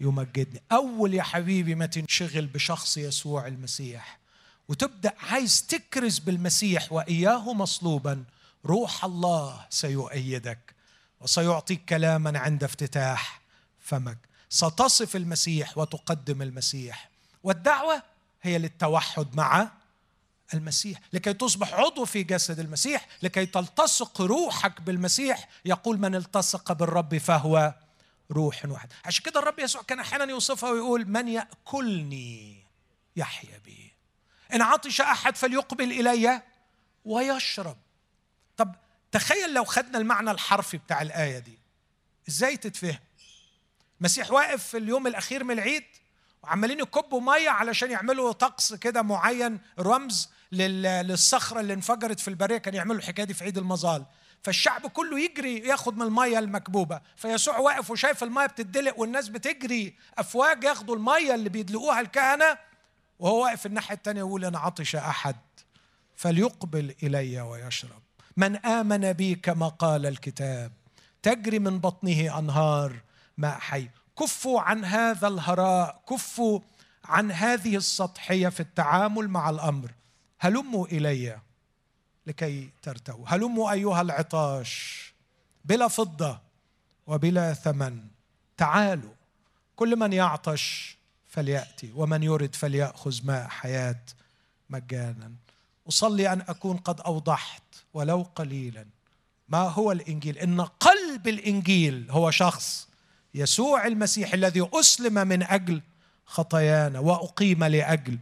يمجدني. 0.00 0.62
أول 0.72 1.14
يا 1.14 1.22
حبيبي 1.22 1.74
ما 1.74 1.86
تنشغل 1.86 2.46
بشخص 2.46 2.96
يسوع 2.96 3.46
المسيح 3.46 4.18
وتبدأ 4.68 5.12
عايز 5.18 5.66
تكرز 5.66 6.18
بالمسيح 6.18 6.92
وإياه 6.92 7.52
مصلوبا 7.52 8.24
روح 8.66 9.04
الله 9.04 9.66
سيؤيدك 9.70 10.74
وسيعطيك 11.20 11.84
كلاما 11.84 12.38
عند 12.38 12.64
افتتاح. 12.64 13.39
فمك. 13.80 14.18
ستصف 14.48 15.16
المسيح 15.16 15.78
وتقدم 15.78 16.42
المسيح. 16.42 17.10
والدعوة 17.42 18.02
هي 18.42 18.58
للتوحد 18.58 19.36
مع 19.36 19.70
المسيح. 20.54 21.00
لكي 21.12 21.32
تصبح 21.32 21.74
عضو 21.74 22.04
في 22.04 22.22
جسد 22.22 22.58
المسيح 22.58 23.06
لكي 23.22 23.46
تلتصق 23.46 24.20
روحك 24.20 24.80
بالمسيح 24.80 25.48
يقول 25.64 25.98
من 25.98 26.14
التصق 26.14 26.72
بالرب 26.72 27.18
فهو 27.18 27.74
روح 28.30 28.64
واحد. 28.64 28.92
عشان 29.04 29.24
كده 29.24 29.40
الرب 29.40 29.58
يسوع 29.58 29.82
كان 29.82 30.00
أحيانا 30.00 30.24
يوصفها 30.24 30.70
ويقول 30.70 31.08
من 31.08 31.28
يأكلني 31.28 32.64
يحيا 33.16 33.58
بي. 33.58 33.92
إن 34.54 34.62
عطش 34.62 35.00
أحد 35.00 35.36
فليقبل 35.36 35.92
إلي 35.92 36.42
ويشرب. 37.04 37.76
طب 38.56 38.74
تخيل 39.12 39.54
لو 39.54 39.64
خدنا 39.64 39.98
المعنى 39.98 40.30
الحرفي 40.30 40.78
بتاع 40.78 41.02
الآية 41.02 41.38
دي. 41.38 41.58
إزاي 42.28 42.56
تتفهم؟ 42.56 42.98
مسيح 44.00 44.30
واقف 44.30 44.64
في 44.64 44.76
اليوم 44.78 45.06
الأخير 45.06 45.44
من 45.44 45.50
العيد 45.50 45.84
وعمالين 46.42 46.80
يكبوا 46.80 47.20
مية 47.20 47.50
علشان 47.50 47.90
يعملوا 47.90 48.32
طقس 48.32 48.74
كده 48.74 49.02
معين 49.02 49.60
رمز 49.78 50.28
للصخرة 50.52 51.60
اللي 51.60 51.72
انفجرت 51.74 52.20
في 52.20 52.28
البرية 52.28 52.58
كان 52.58 52.74
يعملوا 52.74 52.96
الحكاية 52.96 53.24
دي 53.26 53.34
في 53.34 53.44
عيد 53.44 53.58
المظال. 53.58 54.04
فالشعب 54.42 54.86
كله 54.86 55.20
يجري 55.20 55.58
ياخد 55.58 55.96
من 55.96 56.02
المية 56.02 56.38
المكبوبة. 56.38 57.00
فيسوع 57.16 57.58
واقف 57.58 57.90
وشايف 57.90 58.22
المية 58.22 58.46
بتدلق 58.46 58.98
والناس 59.00 59.28
بتجري 59.28 59.94
أفواج 60.18 60.64
ياخدوا 60.64 60.96
المية 60.96 61.34
اللي 61.34 61.48
بيدلقوها 61.48 62.00
الكهنة 62.00 62.58
وهو 63.18 63.44
واقف 63.44 63.66
الناحية 63.66 63.94
الثانية 63.94 64.20
يقول 64.20 64.44
أنا 64.44 64.58
عطش 64.58 64.96
أحد 64.96 65.36
فليقبل 66.16 66.94
إلي 67.02 67.40
ويشرب. 67.40 68.02
من 68.36 68.56
آمن 68.56 69.12
بي 69.12 69.34
كما 69.34 69.68
قال 69.68 70.06
الكتاب. 70.06 70.72
تجري 71.22 71.58
من 71.58 71.78
بطنه 71.78 72.38
أنهار 72.38 72.96
ماء 73.40 73.58
حي. 73.58 73.88
كفوا 74.18 74.60
عن 74.60 74.84
هذا 74.84 75.28
الهراء 75.28 76.02
كفوا 76.08 76.60
عن 77.04 77.32
هذه 77.32 77.76
السطحية 77.76 78.48
في 78.48 78.60
التعامل 78.60 79.28
مع 79.28 79.50
الأمر. 79.50 79.90
هلموا 80.40 80.86
إلي 80.86 81.40
لكي 82.26 82.70
ترتووا. 82.82 83.24
هلموا 83.28 83.72
أيها 83.72 84.00
العطاش 84.00 85.04
بلا 85.64 85.88
فضة 85.88 86.40
وبلا 87.06 87.54
ثمن. 87.54 88.00
تعالوا 88.56 89.14
كل 89.76 89.96
من 89.96 90.12
يعطش 90.12 90.96
فليأتي 91.28 91.92
ومن 91.94 92.22
يرد 92.22 92.54
فليأخذ 92.54 93.26
ماء 93.26 93.48
حياة 93.48 94.00
مجانا. 94.70 95.32
أصلي 95.88 96.32
أن 96.32 96.40
أكون 96.40 96.76
قد 96.76 97.00
أوضحت 97.00 97.62
ولو 97.94 98.22
قليلا 98.34 98.86
ما 99.48 99.58
هو 99.58 99.92
الإنجيل. 99.92 100.38
إن 100.38 100.60
قلب 100.60 101.28
الإنجيل 101.28 102.10
هو 102.10 102.30
شخص 102.30 102.89
يسوع 103.34 103.86
المسيح 103.86 104.34
الذي 104.34 104.68
أسلم 104.74 105.28
من 105.28 105.42
أجل 105.42 105.82
خطايانا 106.26 106.98
وأقيم 106.98 107.64
لأجل 107.64 108.18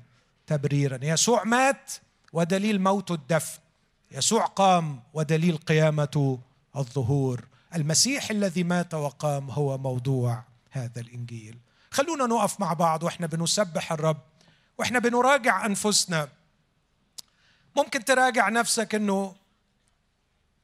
تبريرا 0.47 0.99
يسوع 1.03 1.45
مات 1.45 1.93
ودليل 2.33 2.81
موته 2.81 3.15
الدفن. 3.15 3.59
يسوع 4.11 4.45
قام 4.47 5.03
ودليل 5.15 5.57
قيامته 5.57 6.39
الظهور. 6.77 7.45
المسيح 7.75 8.31
الذي 8.31 8.65
مات 8.65 8.95
وقام 8.95 9.51
هو 9.51 9.79
موضوع 9.79 10.45
هذا 10.71 11.01
الإنجيل. 11.01 11.59
خلونا 11.91 12.27
نقف 12.27 12.61
مع 12.61 12.73
بعض 12.73 13.03
وإحنا 13.03 13.27
بنسبح 13.27 13.93
الرب 13.93 14.21
وإحنا 14.79 14.99
بنراجع 14.99 15.67
أنفسنا. 15.67 16.29
ممكن 17.77 18.05
تراجع 18.05 18.49
نفسك 18.49 18.95
إنه 18.95 19.35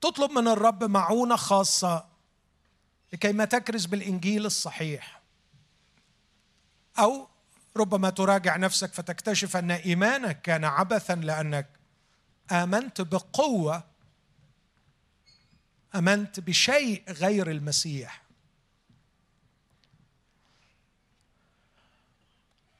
تطلب 0.01 0.31
من 0.31 0.49
الرب 0.49 0.85
معونة 0.85 1.37
خاصة 1.37 2.14
لكي 3.15 3.33
ما 3.33 3.45
تكرز 3.45 3.87
بالإنجيل 3.87 4.47
الصحيح. 4.47 5.21
أو 6.99 7.29
ربما 7.77 8.11
تراجع 8.11 8.57
نفسك 8.57 8.93
فتكتشف 8.93 9.57
أن 9.57 9.71
إيمانك 9.71 10.43
كان 10.43 10.65
عبثا 10.65 11.13
لأنك 11.15 11.67
آمنت 12.53 13.01
بقوة 13.01 13.85
آمنت 15.95 16.41
بشيء 16.41 17.13
غير 17.13 17.51
المسيح. 17.51 18.23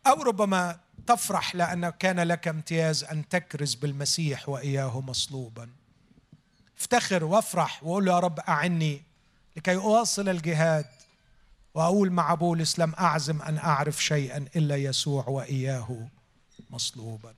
أو 0.07 0.23
ربما 0.23 0.81
تفرح 1.07 1.55
لأن 1.55 1.91
كان 1.91 2.21
لك 2.21 2.49
امتياز 2.49 3.05
أن 3.05 3.29
تكرز 3.29 3.75
بالمسيح 3.75 4.49
وإياه 4.49 5.01
مصلوبا. 5.01 5.71
افتخر 6.79 7.25
وافرح 7.25 7.85
وقول 7.85 8.09
يا 8.09 8.19
رب 8.19 8.41
أعني 8.41 9.14
لكي 9.57 9.77
أواصل 9.77 10.29
الجهاد 10.29 10.87
وأقول 11.75 12.11
مع 12.11 12.35
بولس 12.35 12.79
لم 12.79 12.95
أعزم 12.95 13.43
أن 13.43 13.59
أعرف 13.59 14.05
شيئا 14.05 14.47
إلا 14.57 14.77
يسوع 14.77 15.29
وإياه 15.29 16.09
مصلوبا. 16.71 17.35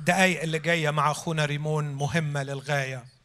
الدقايق 0.00 0.42
اللي 0.42 0.58
جاية 0.58 0.90
مع 0.90 1.10
أخونا 1.10 1.44
ريمون 1.44 1.84
مهمة 1.84 2.42
للغاية. 2.42 3.15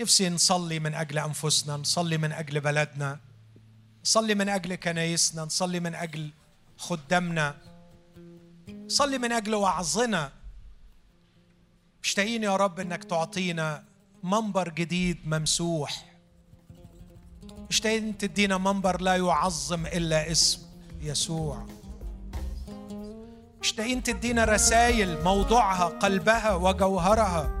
نفسي 0.00 0.28
نصلي 0.28 0.78
من 0.78 0.94
أجل 0.94 1.18
أنفسنا 1.18 1.76
نصلي 1.76 2.18
من 2.18 2.32
أجل 2.32 2.60
بلدنا 2.60 3.20
نصلي 4.04 4.34
من 4.34 4.48
أجل 4.48 4.74
كنايسنا 4.74 5.44
نصلي 5.44 5.80
من 5.80 5.94
أجل 5.94 6.30
خدامنا 6.78 7.54
نصلي 8.68 9.18
من 9.18 9.32
أجل 9.32 9.54
وعظنا. 9.54 10.32
مشتاقين 12.02 12.42
يا 12.42 12.56
رب 12.56 12.80
إنك 12.80 13.04
تعطينا 13.04 13.84
منبر 14.22 14.68
جديد 14.68 15.18
ممسوح. 15.24 16.04
مشتاقين 17.70 18.18
تدينا 18.18 18.58
منبر 18.58 19.00
لا 19.00 19.16
يعظم 19.16 19.86
إلا 19.86 20.30
اسم 20.32 20.62
يسوع. 21.00 21.66
مشتاقين 23.60 24.02
تدينا 24.02 24.44
رسائل 24.44 25.24
موضوعها 25.24 25.84
قلبها 25.84 26.54
وجوهرها. 26.54 27.57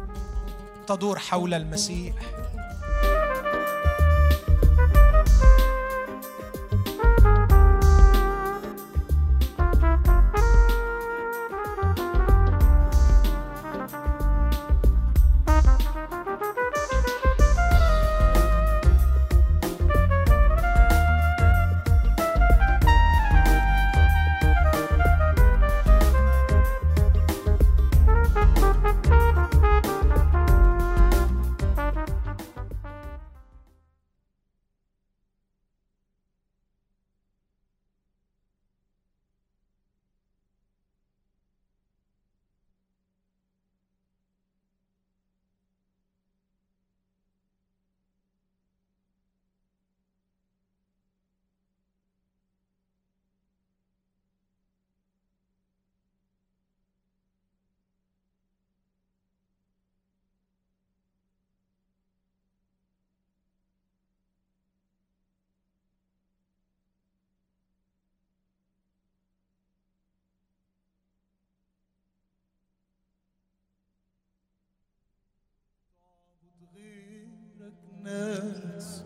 تدور 0.88 1.18
حول 1.18 1.54
المسيح. 1.54 2.14
ناس 78.08 79.02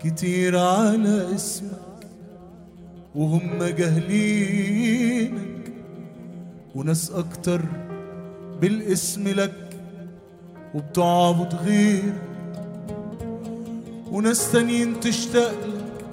كتير 0.00 0.58
على 0.58 1.34
اسمك 1.34 2.06
وهم 3.14 3.64
جاهلينك. 3.64 5.72
وناس 6.74 7.10
أكتر 7.10 7.62
بالاسم 8.60 9.28
لك 9.28 9.76
وبتعبد 10.74 11.54
غير 11.54 12.12
وناس 14.10 14.52
تانيين 14.52 15.00
تشتاق 15.00 15.66
لك 15.66 16.04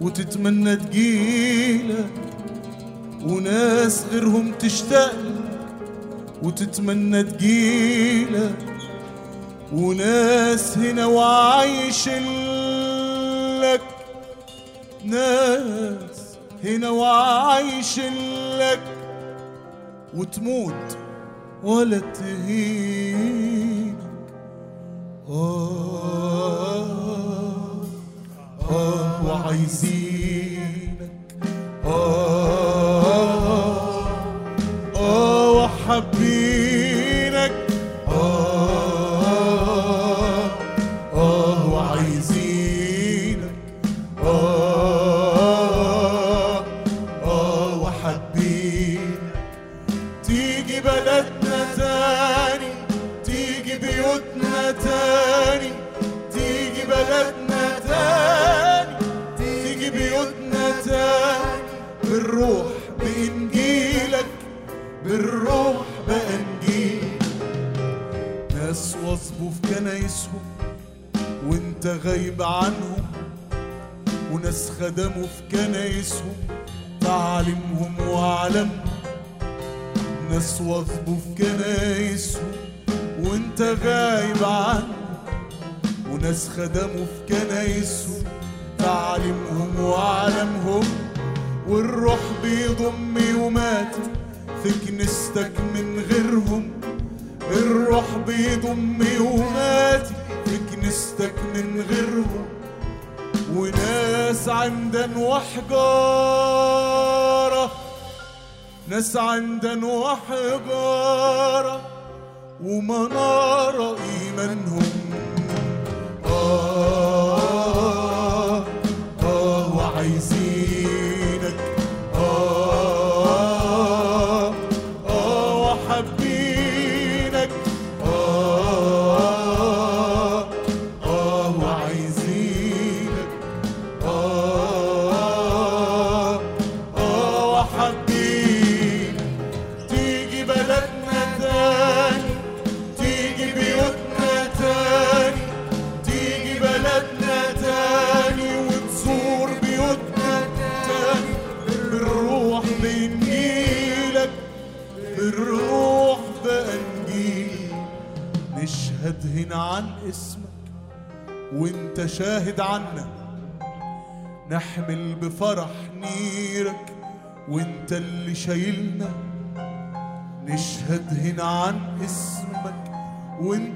وتتمنى 0.00 0.76
تجيلك. 0.76 2.10
وناس 3.22 4.04
غيرهم 4.12 4.52
تشتاق 4.52 5.12
لك 5.12 5.60
وتتمنى 6.42 7.22
تجيلك. 7.22 8.69
وناس 9.72 10.78
هنا 10.78 11.06
وعايش 11.06 12.08
لك. 13.62 13.80
ناس 15.04 16.38
هنا 16.64 16.90
وعايش 16.90 18.00
لك. 18.58 18.80
وتموت 20.16 20.98
ولا 21.64 21.98
تهينك. 21.98 23.96
آه 25.28 26.86
آه 28.70 29.26
وعايزينك. 29.26 31.10
آه 31.84 33.10
آه 34.96 35.50
وحابينك. 35.52 36.39
واظبوا 80.80 81.16
في 81.16 81.44
كنايسهم 81.44 82.52
وانت 83.22 83.62
غايب 83.62 84.44
عنهم 84.44 84.92
وناس 86.10 86.48
خدموا 86.48 87.06
في 87.06 87.20
كنايسهم 87.28 87.39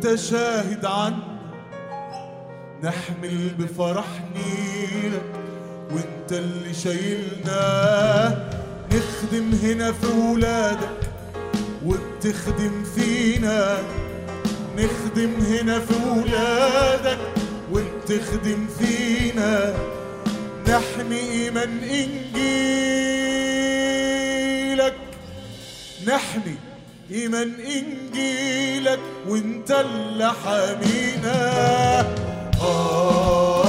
وانت 0.04 0.20
شاهد 0.20 0.84
عنا 0.84 1.16
نحمل 2.82 3.48
بفرح 3.58 4.06
نيرك 4.34 5.22
وانت 5.90 6.32
اللي 6.32 6.74
شايلنا 6.74 8.48
نخدم 8.92 9.50
هنا 9.62 9.92
في 9.92 10.06
ولادك 10.06 11.00
وبتخدم 11.86 12.84
فينا. 12.94 13.78
نخدم 14.78 15.34
هنا 15.40 15.80
في 15.80 15.94
ولادك 16.08 17.18
وبتخدم 17.72 18.66
فينا. 18.78 19.74
نحمي 20.68 21.18
إيمان 21.18 21.78
إنجيلك. 21.78 22.44
نحمي 26.06 26.56
إيمان 27.10 27.52
إنجيلك 27.60 28.98
وانت 29.28 29.70
اللي 29.70 30.32
حامينا 30.44 31.40
آه. 32.62 33.63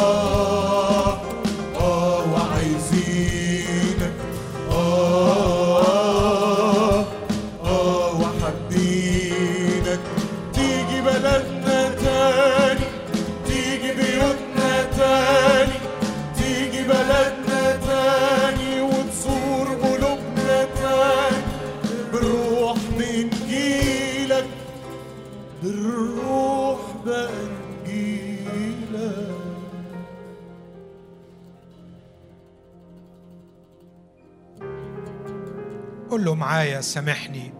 له 36.25 36.35
معايا 36.35 36.81
سامحني 36.81 37.53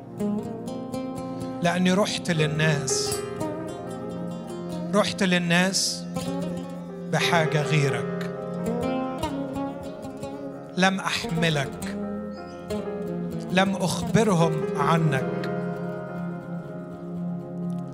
لأني 1.64 1.94
رحت 1.94 2.32
للناس 2.32 3.16
رحت 4.94 5.24
للناس 5.24 6.06
بحاجة 7.12 7.62
غيرك. 7.62 8.32
لم 10.78 11.00
أحملك 11.00 11.98
لم 13.52 13.76
أخبرهم 13.76 14.54
عنك. 14.78 15.52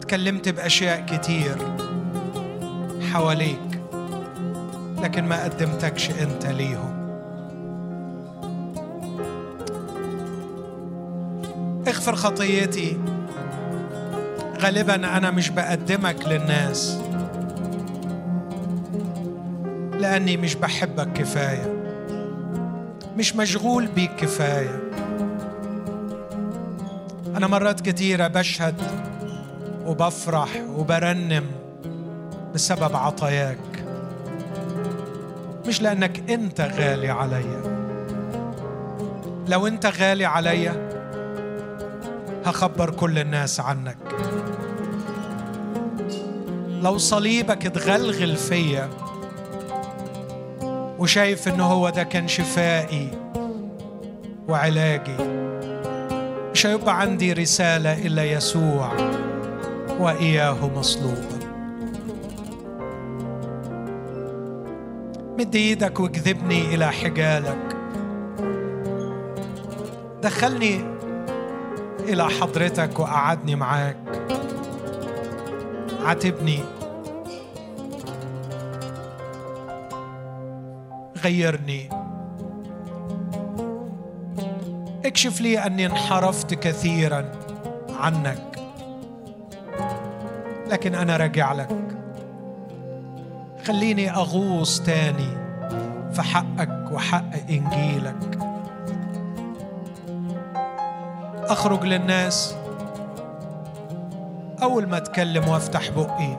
تكلمت 0.02 0.50
بأشياء 0.50 1.06
كتير 1.06 1.58
حواليك 3.12 3.82
لكن 5.02 5.24
ما 5.24 5.44
قدمتكش 5.44 6.10
أنت 6.10 6.46
ليهم. 6.46 6.91
اغفر 11.88 12.16
خطيتي. 12.16 12.98
غالبا 14.62 14.96
أنا 14.96 15.32
مش 15.32 15.50
بقدمك 15.50 16.28
للناس. 16.28 17.02
لأني 20.00 20.38
مش 20.38 20.56
بحبك 20.56 21.14
كفاية. 21.14 21.84
مش 23.18 23.36
مشغول 23.36 23.88
بيك 23.88 24.16
كفاية. 24.16 24.82
أنا 27.36 27.48
مرات 27.48 27.82
كتيرة 27.82 28.28
بشهد 28.28 28.82
وبفرح 29.86 30.50
وبرنم 30.76 31.46
بسبب 32.54 32.96
عطاياك. 32.96 33.58
مش 35.68 35.82
لأنك 35.82 36.30
أنت 36.30 36.62
غالي 36.62 37.10
عليا. 37.10 37.62
لو 39.48 39.68
أنت 39.68 39.86
غالي 39.86 40.26
عليا 40.26 40.91
هخبر 42.46 42.90
كل 42.90 43.20
الناس 43.20 43.60
عنك. 43.60 43.98
لو 46.82 46.98
صليبك 46.98 47.66
اتغلغل 47.66 48.36
فيا 48.36 48.90
وشايف 51.00 51.48
انه 51.48 51.64
هو 51.64 51.90
ده 51.90 52.04
كان 52.04 52.28
شفائي 52.28 53.10
وعلاجي 54.48 55.16
مش 56.52 56.66
هيبقى 56.66 57.00
عندي 57.02 57.34
رسالة 57.34 58.06
إلا 58.08 58.26
يسوع 58.32 58.92
وإياه 60.00 60.70
مصلوبا 60.76 61.40
مد 65.40 65.56
إيدك 65.56 66.00
واجذبني 66.00 66.76
إلى 66.76 66.92
حجالك. 66.92 67.76
دخلني 70.24 70.82
إلى 72.04 72.30
حضرتك 72.30 73.00
وقعدني 73.00 73.56
معاك. 73.56 73.98
عاتبني 76.06 76.60
غيرني. 81.24 81.90
اكشف 85.06 85.42
لي 85.42 85.60
أني 85.60 85.86
انحرفت 85.86 86.54
كثيرا 86.54 87.32
عنك. 88.00 88.60
لكن 90.68 90.96
أنا 90.96 91.18
راجع 91.18 91.54
لك. 91.54 91.78
خليني 93.68 94.12
أغوص 94.12 94.82
تاني 94.82 95.30
في 96.14 96.22
حقك 96.22 96.92
وحق 96.92 97.50
إنجيلك. 97.50 98.41
أخرج 101.52 101.84
للناس. 101.84 102.56
أول 104.64 104.88
ما 104.88 104.98
أتكلم 104.98 105.48
وأفتح 105.48 105.90
بقي 105.90 106.38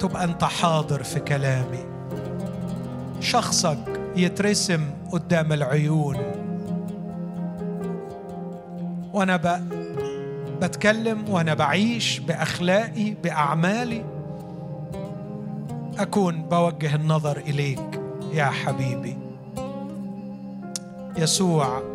تبقى 0.00 0.24
أنت 0.24 0.44
حاضر 0.44 1.02
في 1.02 1.20
كلامي. 1.20 1.84
شخصك 3.20 4.00
يترسم 4.16 4.90
قدام 5.12 5.52
العيون. 5.52 6.16
وأنا 9.12 9.36
ب... 9.36 9.68
بتكلم 10.62 11.24
وأنا 11.28 11.54
بعيش 11.54 12.18
باخلاقي 12.18 13.14
بأعمالي. 13.22 14.04
أكون 15.98 16.42
بوجه 16.42 16.94
النظر 16.94 17.36
إليك 17.36 18.00
يا 18.32 18.44
حبيبي. 18.44 19.18
يسوع 21.16 21.93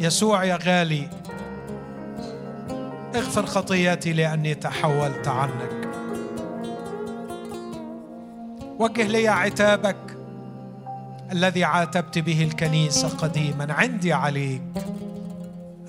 يسوع 0.00 0.44
يا 0.44 0.58
غالي 0.66 1.08
اغفر 3.14 3.46
خطياتي 3.46 4.12
لأني 4.12 4.54
تحولت 4.54 5.28
عنك. 5.28 5.88
وجه 8.78 9.06
لي 9.06 9.28
عتابك 9.28 9.96
الذي 11.32 11.64
عاتبت 11.64 12.18
به 12.18 12.42
الكنيسة 12.42 13.08
قديما. 13.08 13.72
عندي 13.72 14.12
عليك 14.12 14.62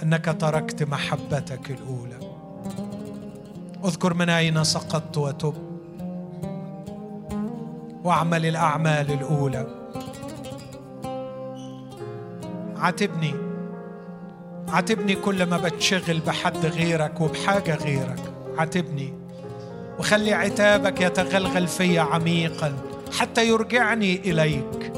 أنك 0.03 0.36
تركت 0.40 0.84
محبتك 0.84 1.72
الأولى. 1.72 2.19
اذكر 3.86 4.14
من 4.14 4.30
أين 4.30 4.64
سقطت 4.64 5.18
وتب. 5.18 5.53
واعمل 8.03 8.45
الأعمال 8.45 9.11
الأولى. 9.11 9.68
عاتبني. 12.77 13.44
عاتبني 14.76 15.15
كل 15.15 15.45
ما 15.45 15.57
بتشغل 15.57 16.19
بحد 16.19 16.65
غيرك 16.65 17.22
وبحاجة 17.22 17.76
غيرك. 17.76 18.19
عاتبني. 18.57 19.14
وخلي 19.99 20.34
عتابك 20.34 21.02
يتغلغل 21.02 21.68
في 21.68 21.99
عميقا 21.99 22.77
حتى 23.19 23.47
يرجعني 23.47 24.15
إليك 24.15 24.93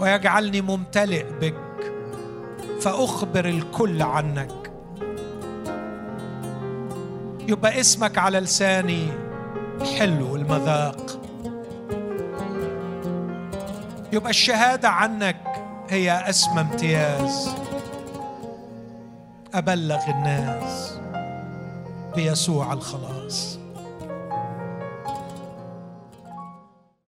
ويجعلني 0.00 0.60
ممتلئ 0.60 1.24
بك. 1.40 1.54
فأخبر 2.80 3.44
الكل 3.44 4.02
عنك. 4.02 4.72
يبقى 7.48 7.80
اسمك 7.80 8.18
على 8.18 8.40
لساني 8.40 9.08
حلو 9.98 10.36
المذاق. 10.36 11.20
يبقى 14.12 14.30
الشهادة 14.30 14.88
عنك 14.88 15.40
هي 15.88 16.24
أسمى 16.28 16.60
امتياز. 16.60 17.63
أبلغ 19.54 20.10
الناس 20.10 20.98
بيسوع 22.16 22.72
الخلاص. 22.72 23.58